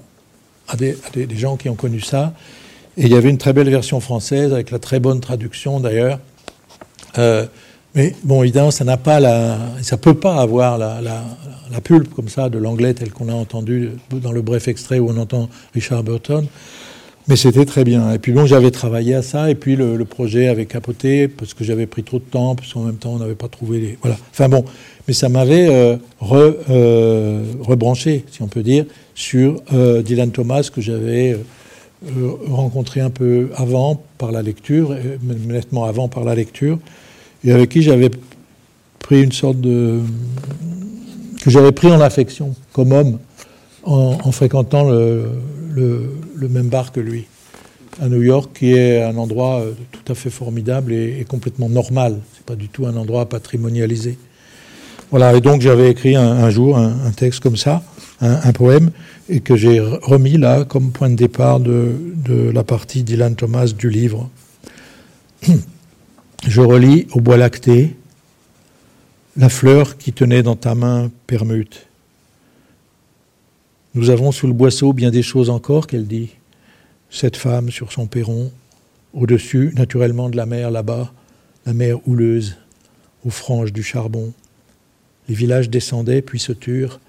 des, 0.78 0.96
gens 1.36 1.56
qui 1.56 1.68
ont 1.68 1.74
connu 1.74 2.00
ça. 2.00 2.32
Et 2.96 3.06
il 3.06 3.08
y 3.08 3.16
avait 3.16 3.28
une 3.30 3.38
très 3.38 3.52
belle 3.52 3.68
version 3.68 4.00
française 4.00 4.52
avec 4.52 4.70
la 4.70 4.78
très 4.78 5.00
bonne 5.00 5.20
traduction 5.20 5.80
d'ailleurs. 5.80 6.18
Euh, 7.18 7.46
mais 7.94 8.14
bon, 8.24 8.42
évidemment, 8.42 8.70
ça 8.70 8.84
n'a 8.84 8.96
pas 8.96 9.20
la, 9.20 9.58
ça 9.82 9.96
peut 9.96 10.14
pas 10.14 10.40
avoir 10.40 10.78
la 10.78 11.80
pulpe 11.82 12.14
comme 12.14 12.28
ça 12.28 12.48
de 12.48 12.58
l'anglais 12.58 12.94
tel 12.94 13.10
qu'on 13.10 13.28
a 13.28 13.34
entendu 13.34 13.90
dans 14.10 14.32
le 14.32 14.42
bref 14.42 14.68
extrait 14.68 14.98
où 14.98 15.10
on 15.10 15.16
entend 15.16 15.48
Richard 15.74 16.04
Burton. 16.04 16.46
Mais 17.28 17.34
c'était 17.34 17.64
très 17.64 17.82
bien. 17.82 18.12
Et 18.12 18.18
puis 18.18 18.32
bon, 18.32 18.46
j'avais 18.46 18.70
travaillé 18.70 19.14
à 19.14 19.22
ça, 19.22 19.50
et 19.50 19.56
puis 19.56 19.74
le, 19.74 20.04
projet 20.04 20.46
avait 20.46 20.66
capoté 20.66 21.26
parce 21.26 21.54
que 21.54 21.64
j'avais 21.64 21.86
pris 21.86 22.04
trop 22.04 22.18
de 22.18 22.24
temps, 22.24 22.54
parce 22.54 22.72
qu'en 22.72 22.82
même 22.82 22.96
temps, 22.96 23.14
on 23.14 23.18
n'avait 23.18 23.34
pas 23.34 23.48
trouvé 23.48 23.80
les. 23.80 23.98
Voilà. 24.00 24.16
Enfin 24.30 24.48
bon, 24.48 24.64
mais 25.08 25.14
ça 25.14 25.28
m'avait 25.28 25.68
euh, 25.68 25.96
euh, 26.70 27.42
rebranché, 27.60 28.24
si 28.30 28.42
on 28.42 28.46
peut 28.46 28.62
dire, 28.62 28.84
sur 29.14 29.60
euh, 29.72 30.02
Dylan 30.02 30.30
Thomas 30.30 30.70
que 30.72 30.80
j'avais 30.80 31.36
rencontré 32.48 33.00
un 33.00 33.10
peu 33.10 33.48
avant 33.56 34.00
par 34.18 34.30
la 34.30 34.42
lecture, 34.42 34.94
nettement 35.22 35.86
avant 35.86 36.08
par 36.08 36.24
la 36.24 36.34
lecture, 36.34 36.78
et 37.42 37.50
avec 37.50 37.70
qui 37.70 37.82
j'avais 37.82 38.10
pris 39.00 39.22
une 39.22 39.32
sorte 39.32 39.60
de 39.60 40.00
que 41.42 41.50
j'avais 41.50 41.72
pris 41.72 41.90
en 41.90 42.00
affection 42.00 42.54
comme 42.72 42.92
homme 42.92 43.18
en, 43.86 44.18
en 44.22 44.32
fréquentant 44.32 44.88
le, 44.88 45.30
même 46.48 46.68
bar 46.68 46.92
que 46.92 47.00
lui, 47.00 47.26
à 48.00 48.08
New 48.08 48.22
York, 48.22 48.50
qui 48.58 48.72
est 48.72 49.02
un 49.02 49.16
endroit 49.16 49.60
euh, 49.60 49.72
tout 49.92 50.12
à 50.12 50.14
fait 50.14 50.30
formidable 50.30 50.92
et, 50.92 51.24
complètement 51.28 51.68
normal. 51.68 52.18
C'est 52.34 52.44
pas 52.44 52.56
du 52.56 52.68
tout 52.68 52.86
un 52.86 52.96
endroit 52.96 53.28
patrimonialisé. 53.28 54.18
Voilà, 55.10 55.34
et 55.34 55.40
donc 55.40 55.60
j'avais 55.60 55.90
écrit 55.90 56.16
un, 56.16 56.50
jour 56.50 56.76
un, 56.76 57.12
texte 57.12 57.40
comme 57.40 57.56
ça, 57.56 57.84
un, 58.20 58.52
poème, 58.52 58.90
et 59.28 59.38
que 59.38 59.54
j'ai 59.54 59.78
remis 59.78 60.36
là 60.36 60.64
comme 60.64 60.90
point 60.90 61.08
de 61.08 61.14
départ 61.14 61.60
de, 61.60 61.92
de 62.16 62.50
la 62.50 62.64
partie 62.64 63.04
d'Ilan 63.04 63.34
Thomas 63.34 63.66
du 63.66 63.88
livre. 63.88 64.28
Je 66.48 66.60
relis 66.60 67.06
au 67.12 67.20
bois 67.20 67.36
lacté 67.36 67.94
la 69.36 69.48
fleur 69.48 69.96
qui 69.96 70.12
tenait 70.12 70.42
dans 70.42 70.56
ta 70.56 70.74
main 70.74 71.10
permute 71.28 71.86
nous 73.96 74.10
avons 74.10 74.30
sous 74.30 74.46
le 74.46 74.52
boisseau 74.52 74.92
bien 74.92 75.10
des 75.10 75.22
choses 75.22 75.48
encore, 75.48 75.86
qu'elle 75.86 76.06
dit. 76.06 76.28
Cette 77.08 77.38
femme 77.38 77.70
sur 77.70 77.92
son 77.92 78.06
perron, 78.06 78.52
au-dessus, 79.14 79.72
naturellement, 79.74 80.28
de 80.28 80.36
la 80.36 80.44
mer 80.44 80.70
là-bas, 80.70 81.14
la 81.64 81.72
mer 81.72 82.06
houleuse, 82.06 82.58
aux 83.24 83.30
franges 83.30 83.72
du 83.72 83.82
charbon. 83.82 84.34
Les 85.30 85.34
villages 85.34 85.70
descendaient, 85.70 86.20
puis 86.20 86.38
se 86.38 86.52
turent. 86.52 87.00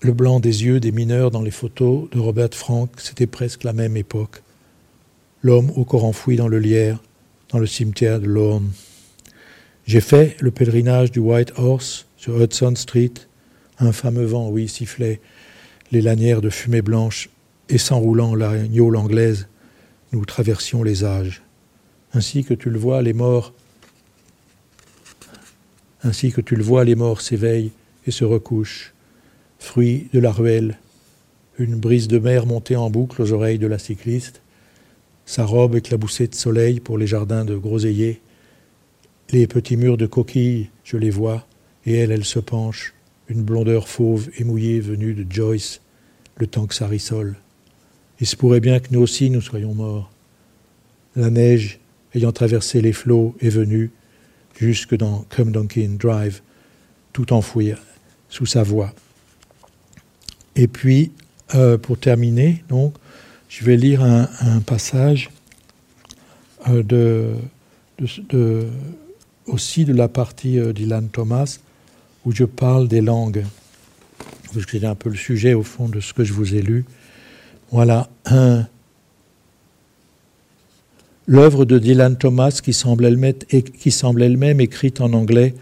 Le 0.00 0.12
blanc 0.12 0.40
des 0.40 0.64
yeux 0.64 0.80
des 0.80 0.90
mineurs 0.90 1.30
dans 1.30 1.42
les 1.42 1.52
photos 1.52 2.10
de 2.10 2.18
Robert 2.18 2.52
Frank, 2.52 2.90
c'était 2.98 3.28
presque 3.28 3.62
la 3.62 3.72
même 3.72 3.96
époque. 3.96 4.42
L'homme 5.44 5.70
au 5.76 5.84
corps 5.84 6.04
enfoui 6.04 6.34
dans 6.34 6.48
le 6.48 6.58
lierre, 6.58 7.00
dans 7.50 7.60
le 7.60 7.66
cimetière 7.66 8.18
de 8.18 8.26
Lorne. 8.26 8.72
J'ai 9.86 10.00
fait 10.00 10.36
le 10.40 10.50
pèlerinage 10.50 11.12
du 11.12 11.20
White 11.20 11.52
Horse 11.56 12.06
sur 12.16 12.42
Hudson 12.42 12.74
Street. 12.74 13.14
Un 13.78 13.92
fameux 13.92 14.24
vent, 14.24 14.48
oui, 14.48 14.66
sifflait 14.66 15.20
les 15.92 16.02
lanières 16.02 16.40
de 16.40 16.50
fumée 16.50 16.82
blanche 16.82 17.28
et 17.68 17.78
s'enroulant 17.78 18.34
la 18.34 18.66
gnôle 18.66 18.96
anglaise, 18.96 19.48
nous 20.12 20.24
traversions 20.24 20.82
les 20.82 21.04
âges. 21.04 21.42
Ainsi 22.12 22.44
que 22.44 22.54
tu 22.54 22.70
le 22.70 22.78
vois, 22.78 23.02
les 23.02 23.12
morts, 23.12 23.52
ainsi 26.02 26.32
que 26.32 26.40
tu 26.40 26.56
le 26.56 26.62
vois, 26.62 26.84
les 26.84 26.94
morts 26.94 27.20
s'éveillent 27.20 27.72
et 28.06 28.10
se 28.10 28.24
recouchent, 28.24 28.94
fruit 29.58 30.08
de 30.12 30.20
la 30.20 30.32
ruelle, 30.32 30.78
une 31.58 31.76
brise 31.76 32.08
de 32.08 32.18
mer 32.18 32.46
montée 32.46 32.76
en 32.76 32.90
boucle 32.90 33.22
aux 33.22 33.32
oreilles 33.32 33.58
de 33.58 33.66
la 33.66 33.78
cycliste, 33.78 34.42
sa 35.24 35.44
robe 35.44 35.74
éclaboussée 35.74 36.28
de 36.28 36.34
soleil 36.34 36.80
pour 36.80 36.98
les 36.98 37.06
jardins 37.06 37.44
de 37.44 37.56
groseilliers, 37.56 38.20
les 39.30 39.46
petits 39.48 39.76
murs 39.76 39.96
de 39.96 40.06
coquilles, 40.06 40.70
je 40.84 40.96
les 40.96 41.10
vois, 41.10 41.46
et 41.84 41.96
elle, 41.96 42.12
elle 42.12 42.24
se 42.24 42.38
penche, 42.38 42.94
une 43.28 43.42
blondeur 43.42 43.88
fauve 43.88 44.28
et 44.38 44.44
mouillée 44.44 44.80
venue 44.80 45.14
de 45.14 45.30
Joyce, 45.30 45.80
le 46.36 46.46
temps 46.46 46.66
que 46.66 46.74
ça 46.74 46.86
rissole. 46.86 47.36
Il 48.20 48.26
se 48.26 48.36
pourrait 48.36 48.60
bien 48.60 48.80
que 48.80 48.88
nous 48.90 49.00
aussi 49.00 49.30
nous 49.30 49.40
soyons 49.40 49.74
morts. 49.74 50.10
La 51.16 51.30
neige, 51.30 51.80
ayant 52.14 52.32
traversé 52.32 52.80
les 52.80 52.92
flots, 52.92 53.34
est 53.40 53.48
venue 53.48 53.90
jusque 54.58 54.96
dans 54.96 55.24
Come 55.28 55.52
Duncan 55.52 55.96
Drive, 55.98 56.40
tout 57.12 57.32
enfoui 57.32 57.72
sous 58.28 58.46
sa 58.46 58.62
voix. 58.62 58.92
Et 60.54 60.68
puis, 60.68 61.12
euh, 61.54 61.78
pour 61.78 61.98
terminer, 61.98 62.64
donc, 62.68 62.94
je 63.48 63.64
vais 63.64 63.76
lire 63.76 64.02
un, 64.02 64.60
passage 64.60 65.30
euh, 66.68 67.34
aussi 69.46 69.84
de 69.84 69.92
la 69.92 70.08
partie 70.08 70.58
euh, 70.58 70.72
d'Ilan 70.72 71.04
Thomas 71.12 71.58
où 72.26 72.32
je 72.32 72.44
parle 72.44 72.88
des 72.88 73.00
langues. 73.00 73.44
Parce 74.52 74.66
que 74.66 74.84
un 74.84 74.94
peu 74.94 75.08
le 75.08 75.16
sujet, 75.16 75.54
au 75.54 75.62
fond, 75.62 75.88
de 75.88 76.00
ce 76.00 76.12
que 76.12 76.24
je 76.24 76.32
vous 76.32 76.54
ai 76.54 76.60
lu. 76.60 76.84
Voilà. 77.70 78.10
Un... 78.26 78.66
L'œuvre 81.28 81.64
de 81.64 81.78
Dylan 81.78 82.16
Thomas, 82.16 82.60
qui 82.62 82.72
semble 82.72 83.04
elle-même 83.04 83.36
elle 83.50 84.60
écrite 84.60 85.00
en 85.00 85.12
anglais, 85.12 85.54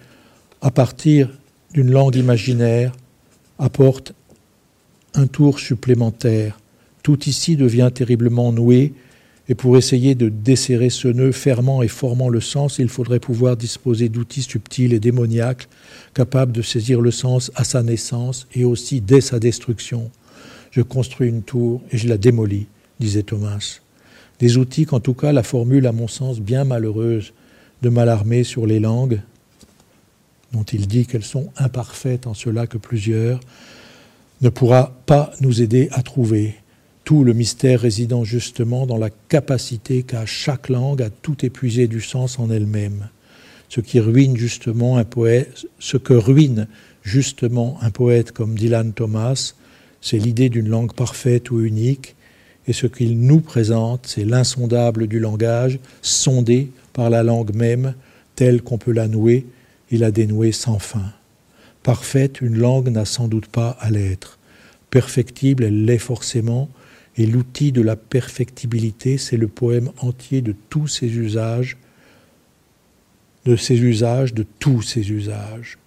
à 0.62 0.70
partir 0.70 1.30
d'une 1.72 1.90
langue 1.90 2.16
imaginaire, 2.16 2.92
apporte 3.58 4.14
un 5.14 5.26
tour 5.26 5.58
supplémentaire. 5.58 6.58
Tout 7.02 7.28
ici 7.28 7.56
devient 7.56 7.90
terriblement 7.94 8.52
noué, 8.52 8.94
et 9.48 9.54
pour 9.54 9.76
essayer 9.76 10.14
de 10.14 10.28
desserrer 10.30 10.88
ce 10.88 11.08
nœud 11.08 11.32
fermant 11.32 11.82
et 11.82 11.88
formant 11.88 12.30
le 12.30 12.40
sens, 12.40 12.78
il 12.78 12.88
faudrait 12.88 13.20
pouvoir 13.20 13.56
disposer 13.56 14.08
d'outils 14.08 14.42
subtils 14.42 14.94
et 14.94 15.00
démoniaques 15.00 15.68
capables 16.14 16.52
de 16.52 16.62
saisir 16.62 17.00
le 17.00 17.10
sens 17.10 17.50
à 17.54 17.64
sa 17.64 17.82
naissance 17.82 18.46
et 18.54 18.64
aussi 18.64 19.02
dès 19.02 19.20
sa 19.20 19.38
destruction. 19.38 20.10
Je 20.70 20.80
construis 20.80 21.28
une 21.28 21.42
tour 21.42 21.82
et 21.90 21.98
je 21.98 22.08
la 22.08 22.16
démolis, 22.16 22.66
disait 23.00 23.22
Thomas. 23.22 23.80
Des 24.38 24.56
outils 24.56 24.86
qu'en 24.86 25.00
tout 25.00 25.14
cas 25.14 25.32
la 25.32 25.42
formule, 25.42 25.86
à 25.86 25.92
mon 25.92 26.08
sens, 26.08 26.40
bien 26.40 26.64
malheureuse 26.64 27.32
de 27.82 27.90
Malarmé 27.90 28.44
sur 28.44 28.66
les 28.66 28.80
langues, 28.80 29.20
dont 30.52 30.62
il 30.62 30.86
dit 30.86 31.04
qu'elles 31.04 31.24
sont 31.24 31.50
imparfaites 31.58 32.26
en 32.26 32.34
cela 32.34 32.66
que 32.66 32.78
plusieurs, 32.78 33.40
ne 34.40 34.48
pourra 34.48 34.96
pas 35.06 35.32
nous 35.40 35.60
aider 35.60 35.88
à 35.92 36.02
trouver 36.02 36.54
tout 37.04 37.22
le 37.22 37.34
mystère 37.34 37.80
résidant 37.80 38.24
justement 38.24 38.86
dans 38.86 38.96
la 38.96 39.10
capacité 39.10 40.02
qu'a 40.02 40.26
chaque 40.26 40.68
langue 40.68 41.02
à 41.02 41.10
tout 41.10 41.44
épuiser 41.44 41.86
du 41.86 42.00
sens 42.00 42.38
en 42.38 42.50
elle-même. 42.50 43.08
Ce 43.68 43.80
qui 43.80 44.00
ruine 44.00 44.36
justement 44.36 44.96
un 44.96 45.04
poète, 45.04 45.66
ce 45.78 45.96
que 45.96 46.14
ruine 46.14 46.66
justement 47.02 47.78
un 47.82 47.90
poète 47.90 48.32
comme 48.32 48.54
Dylan 48.54 48.92
Thomas, 48.92 49.54
c'est 50.00 50.18
l'idée 50.18 50.48
d'une 50.48 50.68
langue 50.68 50.94
parfaite 50.94 51.50
ou 51.50 51.60
unique, 51.60 52.14
et 52.66 52.72
ce 52.72 52.86
qu'il 52.86 53.20
nous 53.20 53.40
présente, 53.40 54.06
c'est 54.06 54.24
l'insondable 54.24 55.06
du 55.06 55.20
langage, 55.20 55.78
sondé 56.00 56.70
par 56.94 57.10
la 57.10 57.22
langue 57.22 57.54
même, 57.54 57.94
telle 58.36 58.62
qu'on 58.62 58.78
peut 58.78 58.92
la 58.92 59.08
nouer 59.08 59.46
et 59.90 59.98
la 59.98 60.10
dénouer 60.10 60.52
sans 60.52 60.78
fin. 60.78 61.12
Parfaite, 61.82 62.40
une 62.40 62.56
langue 62.56 62.88
n'a 62.88 63.04
sans 63.04 63.28
doute 63.28 63.46
pas 63.46 63.76
à 63.80 63.90
l'être. 63.90 64.38
Perfectible, 64.88 65.64
elle 65.64 65.84
l'est 65.84 65.98
forcément, 65.98 66.70
et 67.16 67.26
l'outil 67.26 67.72
de 67.72 67.82
la 67.82 67.96
perfectibilité, 67.96 69.18
c'est 69.18 69.36
le 69.36 69.48
poème 69.48 69.90
entier 70.00 70.40
de 70.42 70.54
tous 70.70 70.88
ses 70.88 71.16
usages, 71.16 71.76
de 73.44 73.56
ses 73.56 73.78
usages, 73.78 74.34
de 74.34 74.44
tous 74.58 74.82
ses 74.82 75.10
usages. 75.10 75.78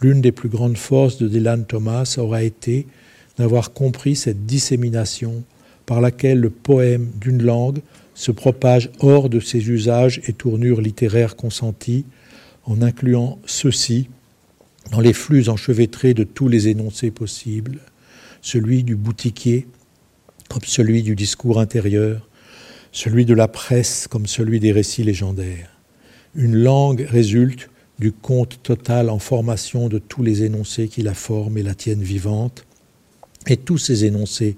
L'une 0.00 0.20
des 0.20 0.32
plus 0.32 0.48
grandes 0.48 0.76
forces 0.76 1.18
de 1.18 1.28
Dylan 1.28 1.64
Thomas 1.64 2.16
aura 2.18 2.42
été 2.42 2.86
d'avoir 3.38 3.72
compris 3.72 4.16
cette 4.16 4.46
dissémination 4.46 5.44
par 5.86 6.00
laquelle 6.00 6.40
le 6.40 6.50
poème 6.50 7.10
d'une 7.20 7.42
langue 7.42 7.80
se 8.14 8.32
propage 8.32 8.90
hors 9.00 9.28
de 9.28 9.40
ses 9.40 9.68
usages 9.70 10.20
et 10.26 10.32
tournures 10.32 10.80
littéraires 10.80 11.36
consentis, 11.36 12.04
en 12.64 12.82
incluant 12.82 13.38
ceux-ci 13.46 14.08
dans 14.90 15.00
les 15.00 15.12
flux 15.12 15.48
enchevêtrés 15.48 16.14
de 16.14 16.24
tous 16.24 16.48
les 16.48 16.68
énoncés 16.68 17.10
possibles, 17.10 17.78
celui 18.40 18.82
du 18.82 18.96
boutiquier 18.96 19.66
comme 20.48 20.64
celui 20.64 21.02
du 21.02 21.14
discours 21.14 21.60
intérieur, 21.60 22.28
celui 22.92 23.24
de 23.24 23.34
la 23.34 23.48
presse 23.48 24.06
comme 24.08 24.26
celui 24.26 24.60
des 24.60 24.72
récits 24.72 25.04
légendaires. 25.04 25.70
Une 26.34 26.56
langue 26.56 27.06
résulte 27.08 27.70
du 27.98 28.12
compte 28.12 28.62
total 28.62 29.10
en 29.10 29.18
formation 29.18 29.88
de 29.88 29.98
tous 29.98 30.22
les 30.22 30.42
énoncés 30.42 30.88
qui 30.88 31.02
la 31.02 31.14
forment 31.14 31.58
et 31.58 31.62
la 31.62 31.74
tiennent 31.74 32.02
vivante, 32.02 32.64
et 33.46 33.56
tous 33.56 33.78
ces 33.78 34.04
énoncés, 34.04 34.56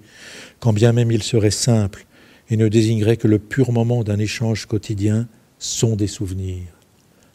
quand 0.61 0.73
bien 0.73 0.93
même 0.93 1.11
ils 1.11 1.23
seraient 1.23 1.51
simples 1.51 2.07
et 2.51 2.57
ne 2.57 2.69
désigneraient 2.69 3.17
que 3.17 3.29
le 3.29 3.39
pur 3.39 3.73
moment 3.73 4.05
d'un 4.05 4.19
échange 4.19 4.67
quotidien, 4.67 5.29
sont 5.59 5.97
des 5.97 6.07
souvenirs. 6.07 6.69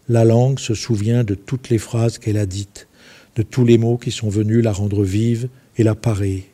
La 0.07 0.23
langue 0.23 0.59
se 0.59 0.75
souvient 0.75 1.23
de 1.23 1.35
toutes 1.35 1.69
les 1.69 1.79
phrases 1.79 2.19
qu'elle 2.19 2.37
a 2.37 2.45
dites, 2.45 2.87
de 3.35 3.41
tous 3.41 3.65
les 3.65 3.77
mots 3.77 3.97
qui 3.97 4.11
sont 4.11 4.29
venus 4.29 4.63
la 4.63 4.71
rendre 4.71 5.03
vive 5.03 5.49
et 5.77 5.83
la 5.83 5.95
parer. 5.95 6.49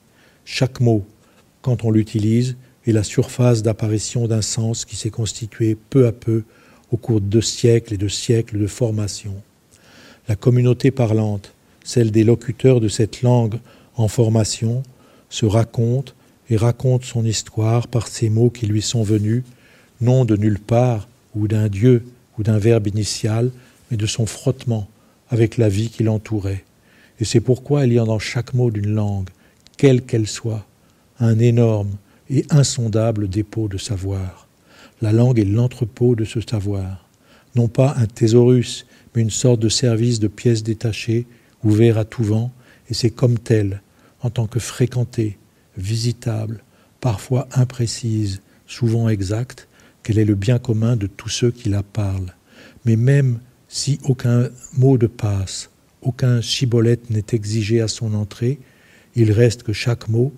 Chaque 0.46 0.80
mot, 0.80 1.06
quand 1.66 1.84
on 1.84 1.89
l'utilise, 1.89 2.57
est 2.86 2.91
la 2.91 3.01
surface 3.01 3.63
d'apparition 3.63 4.28
d'un 4.28 4.43
sens 4.43 4.86
qui 4.86 4.95
s'est 4.95 5.09
constitué 5.09 5.76
peu 5.89 6.05
à 6.05 6.11
peu 6.11 6.43
au 6.91 6.97
cours 6.97 7.22
de 7.22 7.41
siècles 7.41 7.95
et 7.95 7.97
de 7.97 8.07
siècles 8.07 8.59
de 8.59 8.68
formation. 8.68 9.34
La 10.28 10.36
communauté 10.36 10.91
parlante, 10.91 11.55
celle 11.84 12.11
des 12.11 12.24
locuteurs 12.24 12.80
de 12.80 12.88
cette 12.88 13.24
langue 13.24 13.55
en 13.95 14.07
formation, 14.07 14.84
se 15.32 15.47
raconte 15.47 16.13
et 16.51 16.55
raconte 16.55 17.03
son 17.03 17.26
histoire 17.26 17.88
par 17.88 18.07
ces 18.07 18.30
mots 18.30 18.51
qui 18.51 18.68
lui 18.68 18.84
sont 18.84 19.01
venus, 19.01 19.41
non 20.01 20.24
de 20.24 20.38
nulle 20.38 20.59
part 20.59 21.07
ou 21.34 21.47
d'un 21.47 21.68
Dieu 21.68 22.05
ou 22.38 22.43
d'un 22.43 22.59
verbe 22.59 22.86
initial, 22.86 23.49
mais 23.89 23.97
de 23.97 24.05
son 24.05 24.28
frottement 24.28 24.88
avec 25.30 25.57
la 25.57 25.70
vie 25.70 25.89
qui 25.89 26.03
l'entourait. 26.03 26.63
Et 27.20 27.26
c'est 27.26 27.41
pourquoi 27.41 27.88
il 27.88 27.93
y 27.93 27.97
a 27.97 28.05
dans 28.05 28.20
chaque 28.20 28.53
mot 28.53 28.70
d'une 28.70 28.93
langue, 28.93 29.30
quelle 29.78 30.03
qu'elle 30.03 30.28
soit, 30.28 30.68
un 31.20 31.39
énorme 31.39 31.91
et 32.30 32.45
insondable 32.49 33.28
dépôt 33.30 33.68
de 33.68 33.78
savoir. 33.78 34.47
La 35.01 35.11
langue 35.11 35.39
est 35.39 35.45
l'entrepôt 35.45 36.16
de 36.16 36.26
ce 36.26 36.39
savoir, 36.41 37.07
non 37.55 37.68
pas 37.68 37.93
un 37.97 38.05
thésaurus, 38.05 38.86
mais 39.13 39.22
une 39.22 39.30
sorte 39.30 39.59
de 39.59 39.70
service 39.70 40.20
de 40.20 40.28
pièces 40.28 40.63
détachées, 40.63 41.26
ouvert 41.63 41.97
à 41.97 42.05
tout 42.05 42.24
vent, 42.24 42.51
et 42.89 42.93
c'est 42.93 43.09
comme 43.09 43.39
tel, 43.39 43.82
en 44.22 44.30
tant 44.30 44.47
que 44.47 44.59
fréquentée, 44.59 45.38
visitable, 45.78 46.63
parfois 47.01 47.47
imprécise, 47.53 48.41
souvent 48.68 49.09
exacte, 49.09 49.68
qu'elle 50.03 50.20
est 50.20 50.26
le 50.26 50.36
bien 50.36 50.59
commun 50.59 50.95
de 50.95 51.07
tous 51.07 51.30
ceux 51.30 51.51
qui 51.51 51.70
la 51.70 51.84
parlent. 51.84 52.34
Mais 52.86 52.95
même 52.95 53.39
si 53.68 53.99
aucun 54.03 54.49
mot 54.78 54.97
de 54.97 55.07
passe, 55.07 55.70
aucun 56.01 56.41
chibolette 56.41 57.09
n'est 57.09 57.26
exigé 57.34 57.82
à 57.82 57.88
son 57.88 58.13
entrée, 58.13 58.59
il 59.16 59.32
reste 59.32 59.63
que 59.63 59.74
chaque 59.74 60.07
mot, 60.07 60.34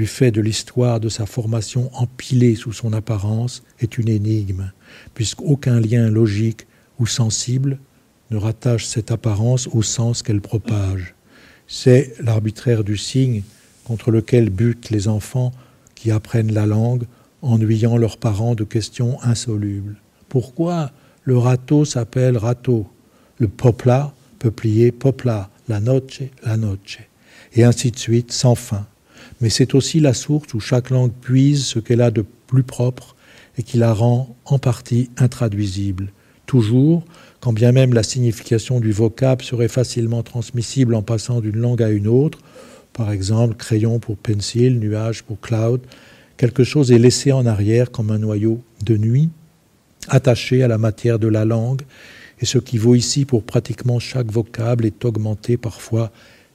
du 0.00 0.06
fait 0.06 0.30
de 0.30 0.40
l'histoire 0.40 0.98
de 0.98 1.10
sa 1.10 1.26
formation 1.26 1.90
empilée 1.92 2.54
sous 2.54 2.72
son 2.72 2.94
apparence, 2.94 3.62
est 3.80 3.98
une 3.98 4.08
énigme, 4.08 4.72
puisqu'aucun 5.12 5.78
lien 5.78 6.08
logique 6.08 6.66
ou 6.98 7.06
sensible 7.06 7.78
ne 8.30 8.38
rattache 8.38 8.86
cette 8.86 9.10
apparence 9.10 9.68
au 9.74 9.82
sens 9.82 10.22
qu'elle 10.22 10.40
propage. 10.40 11.14
C'est 11.66 12.14
l'arbitraire 12.18 12.82
du 12.82 12.96
signe 12.96 13.42
contre 13.84 14.10
lequel 14.10 14.48
butent 14.48 14.88
les 14.88 15.06
enfants 15.06 15.52
qui 15.94 16.10
apprennent 16.10 16.54
la 16.54 16.64
langue, 16.64 17.04
ennuyant 17.42 17.98
leurs 17.98 18.16
parents 18.16 18.54
de 18.54 18.64
questions 18.64 19.22
insolubles. 19.22 19.96
Pourquoi 20.30 20.92
le 21.24 21.36
râteau 21.36 21.84
s'appelle 21.84 22.38
râteau? 22.38 22.86
Le 23.36 23.48
popla, 23.48 24.14
peuplier, 24.38 24.92
popla, 24.92 25.50
la 25.68 25.78
noche, 25.78 26.22
la 26.42 26.56
noche, 26.56 27.00
et 27.52 27.64
ainsi 27.64 27.90
de 27.90 27.98
suite, 27.98 28.32
sans 28.32 28.54
fin 28.54 28.86
mais 29.40 29.50
c'est 29.50 29.74
aussi 29.74 30.00
la 30.00 30.14
source 30.14 30.52
où 30.54 30.60
chaque 30.60 30.90
langue 30.90 31.12
puise 31.12 31.64
ce 31.64 31.78
qu'elle 31.78 32.00
a 32.00 32.10
de 32.10 32.24
plus 32.46 32.62
propre 32.62 33.16
et 33.56 33.62
qui 33.62 33.78
la 33.78 33.92
rend 33.92 34.36
en 34.44 34.58
partie 34.58 35.10
intraduisible. 35.16 36.12
Toujours, 36.46 37.04
quand 37.40 37.52
bien 37.52 37.72
même 37.72 37.94
la 37.94 38.02
signification 38.02 38.80
du 38.80 38.92
vocable 38.92 39.42
serait 39.42 39.68
facilement 39.68 40.22
transmissible 40.22 40.94
en 40.94 41.02
passant 41.02 41.40
d'une 41.40 41.56
langue 41.56 41.82
à 41.82 41.90
une 41.90 42.08
autre, 42.08 42.38
par 42.92 43.12
exemple 43.12 43.54
crayon 43.54 43.98
pour 43.98 44.16
pencil, 44.16 44.78
nuage 44.78 45.22
pour 45.22 45.40
cloud, 45.40 45.80
quelque 46.36 46.64
chose 46.64 46.90
est 46.90 46.98
laissé 46.98 47.32
en 47.32 47.46
arrière 47.46 47.90
comme 47.90 48.10
un 48.10 48.18
noyau 48.18 48.62
de 48.84 48.96
nuit, 48.96 49.30
attaché 50.08 50.62
à 50.62 50.68
la 50.68 50.78
matière 50.78 51.18
de 51.18 51.28
la 51.28 51.44
langue, 51.44 51.82
et 52.40 52.46
ce 52.46 52.58
qui 52.58 52.78
vaut 52.78 52.94
ici 52.94 53.24
pour 53.24 53.44
pratiquement 53.44 53.98
chaque 53.98 54.32
vocable 54.32 54.86
est 54.86 55.04
augmenté 55.04 55.56
parfois 55.56 56.10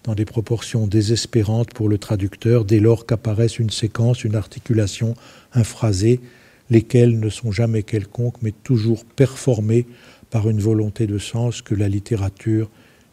dans 0.06 0.14
des 0.14 0.26
proportions 0.26 0.86
désespérantes 0.86 1.74
pour 1.74 1.90
le 1.90 1.98
traducteur 1.98 2.64
dès 2.64 2.80
lors 2.80 3.06
qu'apparaissent 3.06 3.60
une 3.60 3.72
séquence, 3.72 4.24
une 4.24 4.36
articulation, 4.36 5.16
un 5.54 5.64
phrasé, 5.64 6.22
lesquels 6.70 7.20
ne 7.20 7.30
sont 7.30 7.52
jamais 7.52 7.84
quelconques 7.84 8.42
mais 8.42 8.54
toujours 8.64 9.04
performés 9.04 9.88
par 10.30 10.48
une 10.50 10.60
volonté 10.60 11.08
de 11.08 11.18
sens 11.18 11.62
que 11.62 11.76
la 11.76 11.90
littérature 11.90 12.70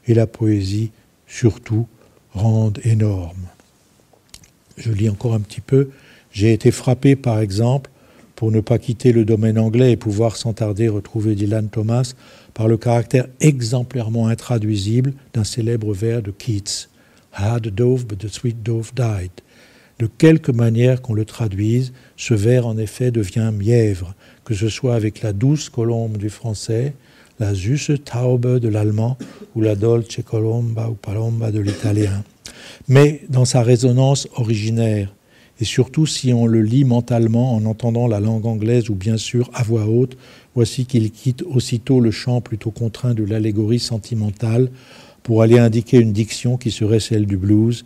et 0.07 0.15
la 0.15 0.27
poésie 0.27 0.91
surtout 1.27 1.87
rendent 2.33 2.81
énorme. 2.85 3.47
Je 4.77 4.91
lis 4.91 5.09
encore 5.09 5.35
un 5.35 5.41
petit 5.41 5.61
peu. 5.61 5.91
J'ai 6.31 6.53
été 6.53 6.71
frappé 6.71 7.17
par 7.17 7.41
exemple, 7.41 7.91
pour 8.37 8.51
ne 8.51 8.61
pas 8.61 8.79
quitter 8.79 9.13
le 9.13 9.25
domaine 9.25 9.59
anglais 9.59 9.93
et 9.93 9.97
pouvoir 9.97 10.37
sans 10.37 10.53
tarder 10.53 10.89
retrouver 10.89 11.35
Dylan 11.37 11.69
Thomas, 11.69 12.15
par 12.55 12.69
le 12.69 12.77
caractère 12.77 13.27
exemplairement 13.41 14.29
intraduisible 14.29 15.15
d'un 15.33 15.45
célèbre 15.45 15.93
vers 15.93 16.23
de 16.23 16.31
Keats. 16.31 16.89
Had 17.33 17.67
a 17.67 17.71
dove, 17.71 18.07
but 18.07 18.19
the 18.19 18.29
sweet 18.29 18.63
dove 18.63 18.93
died. 18.95 19.31
De 19.99 20.07
quelque 20.07 20.53
manière 20.53 21.01
qu'on 21.01 21.15
le 21.15 21.25
traduise, 21.25 21.93
ce 22.17 22.35
vers 22.35 22.67
en 22.67 22.77
effet 22.77 23.11
devient 23.11 23.53
mièvre, 23.57 24.15
que 24.45 24.55
ce 24.55 24.69
soit 24.69 24.95
avec 24.95 25.23
la 25.23 25.33
douce 25.33 25.69
colombe 25.69 26.17
du 26.17 26.29
français, 26.29 26.95
la 27.39 27.55
süße 27.55 27.93
Taube 28.05 28.59
de 28.59 28.69
l'allemand 28.69 29.17
ou 29.55 29.61
la 29.61 29.75
dolce 29.75 30.21
colomba 30.25 30.89
ou 30.89 30.95
palomba 30.95 31.51
de 31.51 31.61
l'italien. 31.61 32.23
Mais 32.89 33.23
dans 33.29 33.45
sa 33.45 33.63
résonance 33.63 34.29
originaire, 34.37 35.13
et 35.61 35.65
surtout 35.65 36.07
si 36.07 36.33
on 36.33 36.47
le 36.47 36.63
lit 36.63 36.85
mentalement 36.85 37.55
en 37.55 37.65
entendant 37.67 38.09
la 38.09 38.21
langue 38.21 38.47
anglaise 38.47 38.91
ou 38.91 38.95
bien 38.95 39.17
sûr 39.17 39.51
à 39.55 39.63
voix 39.63 39.87
haute, 39.87 40.17
voici 40.55 40.87
qu'il 40.87 41.11
quitte 41.11 41.43
aussitôt 41.43 42.01
le 42.01 42.11
champ 42.11 42.41
plutôt 42.41 42.71
contraint 42.71 43.15
de 43.15 43.25
l'allégorie 43.25 43.79
sentimentale 43.79 44.71
pour 45.23 45.43
aller 45.43 45.59
indiquer 45.59 45.99
une 45.99 46.13
diction 46.13 46.57
qui 46.57 46.71
serait 46.71 47.01
celle 47.01 47.27
du 47.27 47.37
blues, 47.37 47.85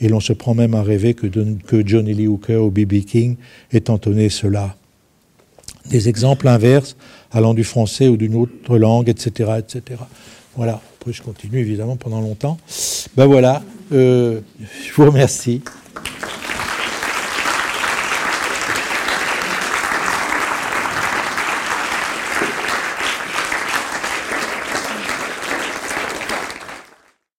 et 0.00 0.08
l'on 0.08 0.20
se 0.20 0.32
prend 0.32 0.54
même 0.54 0.74
à 0.74 0.82
rêver 0.82 1.14
que, 1.14 1.26
Johnny 1.84 2.14
Lee 2.14 2.28
Hooker 2.28 2.56
ou 2.56 2.70
B.B. 2.70 3.04
King 3.04 3.36
aient 3.72 3.90
entonné 3.90 4.28
cela. 4.28 4.76
Des 5.90 6.08
exemples 6.08 6.48
inverses 6.48 6.96
allant 7.32 7.54
du 7.54 7.64
français 7.64 8.08
ou 8.08 8.16
d'une 8.16 8.36
autre 8.36 8.78
langue, 8.78 9.08
etc., 9.08 9.52
etc. 9.58 10.00
Voilà. 10.56 10.80
Après, 11.00 11.12
je 11.12 11.22
continue 11.22 11.58
évidemment 11.58 11.96
pendant 11.96 12.20
longtemps. 12.20 12.58
Ben 13.16 13.26
voilà. 13.26 13.62
Euh, 13.92 14.40
je 14.60 14.92
vous 14.92 15.06
remercie. 15.06 15.62